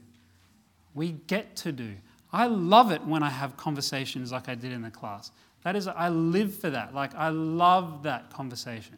We 0.94 1.12
get 1.12 1.56
to 1.56 1.72
do. 1.72 1.92
I 2.32 2.46
love 2.46 2.90
it 2.90 3.04
when 3.04 3.22
I 3.22 3.30
have 3.30 3.56
conversations 3.56 4.32
like 4.32 4.48
I 4.48 4.54
did 4.54 4.72
in 4.72 4.82
the 4.82 4.90
class. 4.90 5.30
That 5.62 5.76
is, 5.76 5.88
I 5.88 6.08
live 6.08 6.54
for 6.54 6.70
that. 6.70 6.94
Like, 6.94 7.14
I 7.14 7.28
love 7.28 8.04
that 8.04 8.32
conversation. 8.32 8.96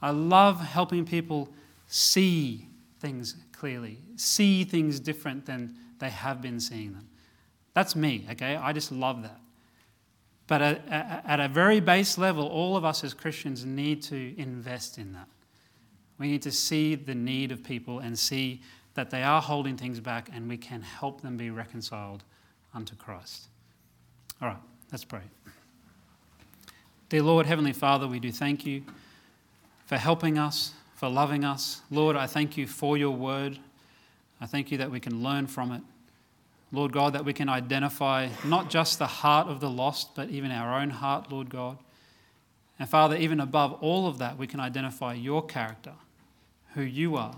I 0.00 0.10
love 0.10 0.60
helping 0.60 1.04
people 1.04 1.50
see 1.86 2.68
things 3.00 3.36
clearly, 3.52 3.98
see 4.16 4.64
things 4.64 5.00
different 5.00 5.46
than 5.46 5.76
they 5.98 6.10
have 6.10 6.40
been 6.40 6.60
seeing 6.60 6.92
them. 6.92 7.08
That's 7.74 7.96
me, 7.96 8.26
okay? 8.30 8.56
I 8.56 8.72
just 8.72 8.92
love 8.92 9.22
that. 9.22 9.40
But 10.46 10.60
at 10.62 11.40
a 11.40 11.48
very 11.48 11.80
base 11.80 12.18
level, 12.18 12.46
all 12.46 12.76
of 12.76 12.84
us 12.84 13.02
as 13.02 13.14
Christians 13.14 13.64
need 13.64 14.02
to 14.02 14.38
invest 14.38 14.98
in 14.98 15.12
that. 15.14 15.28
We 16.18 16.28
need 16.28 16.42
to 16.42 16.52
see 16.52 16.94
the 16.94 17.14
need 17.14 17.50
of 17.50 17.64
people 17.64 17.98
and 18.00 18.18
see 18.18 18.60
that 18.94 19.10
they 19.10 19.22
are 19.22 19.42
holding 19.42 19.76
things 19.76 20.00
back 20.00 20.28
and 20.32 20.48
we 20.48 20.56
can 20.56 20.82
help 20.82 21.22
them 21.22 21.36
be 21.36 21.50
reconciled 21.50 22.22
unto 22.74 22.94
Christ. 22.94 23.48
All 24.40 24.48
right, 24.48 24.60
let's 24.92 25.04
pray. 25.04 25.22
Dear 27.08 27.22
Lord, 27.22 27.46
Heavenly 27.46 27.72
Father, 27.72 28.06
we 28.06 28.18
do 28.18 28.30
thank 28.30 28.66
you 28.66 28.82
for 29.86 29.96
helping 29.96 30.38
us, 30.38 30.72
for 31.04 31.10
loving 31.10 31.44
us. 31.44 31.82
Lord, 31.90 32.16
I 32.16 32.26
thank 32.26 32.56
you 32.56 32.66
for 32.66 32.96
your 32.96 33.10
word. 33.10 33.58
I 34.40 34.46
thank 34.46 34.72
you 34.72 34.78
that 34.78 34.90
we 34.90 35.00
can 35.00 35.22
learn 35.22 35.46
from 35.46 35.70
it. 35.70 35.82
Lord 36.72 36.94
God, 36.94 37.12
that 37.12 37.26
we 37.26 37.34
can 37.34 37.50
identify 37.50 38.30
not 38.42 38.70
just 38.70 38.98
the 38.98 39.06
heart 39.06 39.48
of 39.48 39.60
the 39.60 39.68
lost, 39.68 40.14
but 40.14 40.30
even 40.30 40.50
our 40.50 40.80
own 40.80 40.88
heart, 40.88 41.30
Lord 41.30 41.50
God. 41.50 41.76
And 42.78 42.88
Father, 42.88 43.16
even 43.16 43.38
above 43.38 43.74
all 43.82 44.06
of 44.06 44.16
that, 44.16 44.38
we 44.38 44.46
can 44.46 44.60
identify 44.60 45.12
your 45.12 45.44
character, 45.44 45.92
who 46.72 46.80
you 46.80 47.16
are, 47.16 47.36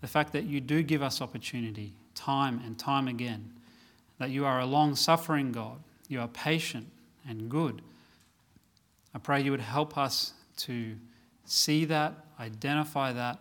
the 0.00 0.06
fact 0.06 0.32
that 0.34 0.44
you 0.44 0.60
do 0.60 0.84
give 0.84 1.02
us 1.02 1.20
opportunity, 1.20 1.92
time 2.14 2.62
and 2.64 2.78
time 2.78 3.08
again 3.08 3.52
that 4.20 4.30
you 4.30 4.44
are 4.46 4.60
a 4.60 4.64
long 4.64 4.94
suffering 4.94 5.50
God, 5.50 5.80
you 6.06 6.20
are 6.20 6.28
patient 6.28 6.86
and 7.28 7.48
good. 7.48 7.82
I 9.12 9.18
pray 9.18 9.40
you 9.40 9.50
would 9.50 9.58
help 9.58 9.98
us 9.98 10.34
to 10.58 10.94
see 11.46 11.84
that, 11.86 12.14
identify 12.38 13.12
that, 13.12 13.38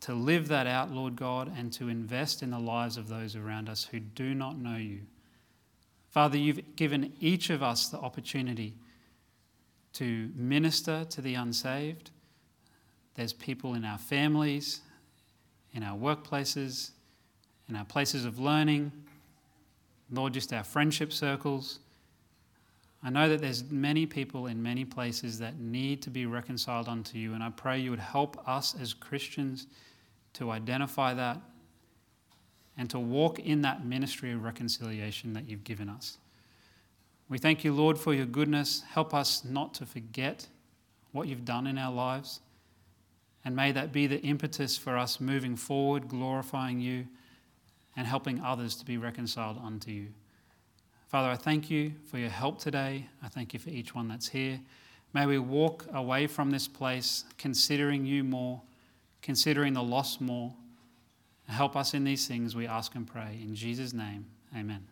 to 0.00 0.14
live 0.14 0.48
that 0.48 0.66
out, 0.66 0.90
Lord 0.90 1.16
God, 1.16 1.52
and 1.56 1.72
to 1.74 1.88
invest 1.88 2.42
in 2.42 2.50
the 2.50 2.58
lives 2.58 2.96
of 2.96 3.08
those 3.08 3.36
around 3.36 3.68
us 3.68 3.84
who 3.84 4.00
do 4.00 4.34
not 4.34 4.58
know 4.58 4.76
you. 4.76 5.00
Father, 6.08 6.38
you've 6.38 6.76
given 6.76 7.12
each 7.20 7.50
of 7.50 7.62
us 7.62 7.88
the 7.88 7.98
opportunity 7.98 8.74
to 9.94 10.30
minister 10.34 11.04
to 11.10 11.20
the 11.20 11.34
unsaved. 11.34 12.10
There's 13.14 13.32
people 13.32 13.74
in 13.74 13.84
our 13.84 13.98
families, 13.98 14.80
in 15.74 15.82
our 15.82 15.96
workplaces, 15.96 16.90
in 17.68 17.76
our 17.76 17.84
places 17.84 18.24
of 18.24 18.38
learning, 18.38 18.90
Lord, 20.10 20.34
just 20.34 20.52
our 20.52 20.64
friendship 20.64 21.12
circles. 21.12 21.78
I 23.02 23.08
know 23.08 23.28
that 23.30 23.40
there's 23.40 23.70
many 23.70 24.04
people 24.04 24.46
in 24.46 24.62
many 24.62 24.84
places 24.84 25.38
that 25.38 25.58
need 25.58 26.02
to 26.02 26.10
be 26.10 26.26
reconciled 26.26 26.88
unto 26.88 27.16
you, 27.16 27.32
and 27.32 27.42
I 27.42 27.50
pray 27.50 27.78
you 27.78 27.90
would 27.90 27.98
help 27.98 28.46
us 28.46 28.74
as 28.78 28.92
Christians 28.92 29.66
to 30.34 30.50
identify 30.50 31.14
that 31.14 31.40
and 32.76 32.90
to 32.90 32.98
walk 32.98 33.38
in 33.38 33.62
that 33.62 33.86
ministry 33.86 34.32
of 34.32 34.44
reconciliation 34.44 35.32
that 35.32 35.48
you've 35.48 35.64
given 35.64 35.88
us. 35.88 36.18
We 37.28 37.38
thank 37.38 37.64
you, 37.64 37.72
Lord, 37.72 37.96
for 37.98 38.12
your 38.12 38.26
goodness. 38.26 38.82
Help 38.90 39.14
us 39.14 39.44
not 39.44 39.72
to 39.74 39.86
forget 39.86 40.46
what 41.12 41.28
you've 41.28 41.44
done 41.44 41.66
in 41.66 41.78
our 41.78 41.92
lives. 41.92 42.40
And 43.44 43.56
may 43.56 43.72
that 43.72 43.92
be 43.92 44.06
the 44.06 44.20
impetus 44.20 44.76
for 44.76 44.98
us 44.98 45.20
moving 45.20 45.56
forward, 45.56 46.08
glorifying 46.08 46.80
you 46.80 47.06
and 47.96 48.06
helping 48.06 48.40
others 48.42 48.74
to 48.76 48.84
be 48.84 48.98
reconciled 48.98 49.58
unto 49.62 49.90
you. 49.90 50.08
Father, 51.10 51.28
I 51.28 51.34
thank 51.34 51.72
you 51.72 51.94
for 52.08 52.18
your 52.18 52.28
help 52.28 52.60
today. 52.60 53.08
I 53.20 53.26
thank 53.26 53.52
you 53.52 53.58
for 53.58 53.70
each 53.70 53.96
one 53.96 54.06
that's 54.06 54.28
here. 54.28 54.60
May 55.12 55.26
we 55.26 55.40
walk 55.40 55.84
away 55.92 56.28
from 56.28 56.52
this 56.52 56.68
place 56.68 57.24
considering 57.36 58.06
you 58.06 58.22
more, 58.22 58.62
considering 59.20 59.72
the 59.72 59.82
lost 59.82 60.20
more. 60.20 60.54
Help 61.48 61.74
us 61.74 61.94
in 61.94 62.04
these 62.04 62.28
things, 62.28 62.54
we 62.54 62.68
ask 62.68 62.94
and 62.94 63.08
pray. 63.08 63.40
In 63.42 63.56
Jesus' 63.56 63.92
name, 63.92 64.24
amen. 64.56 64.86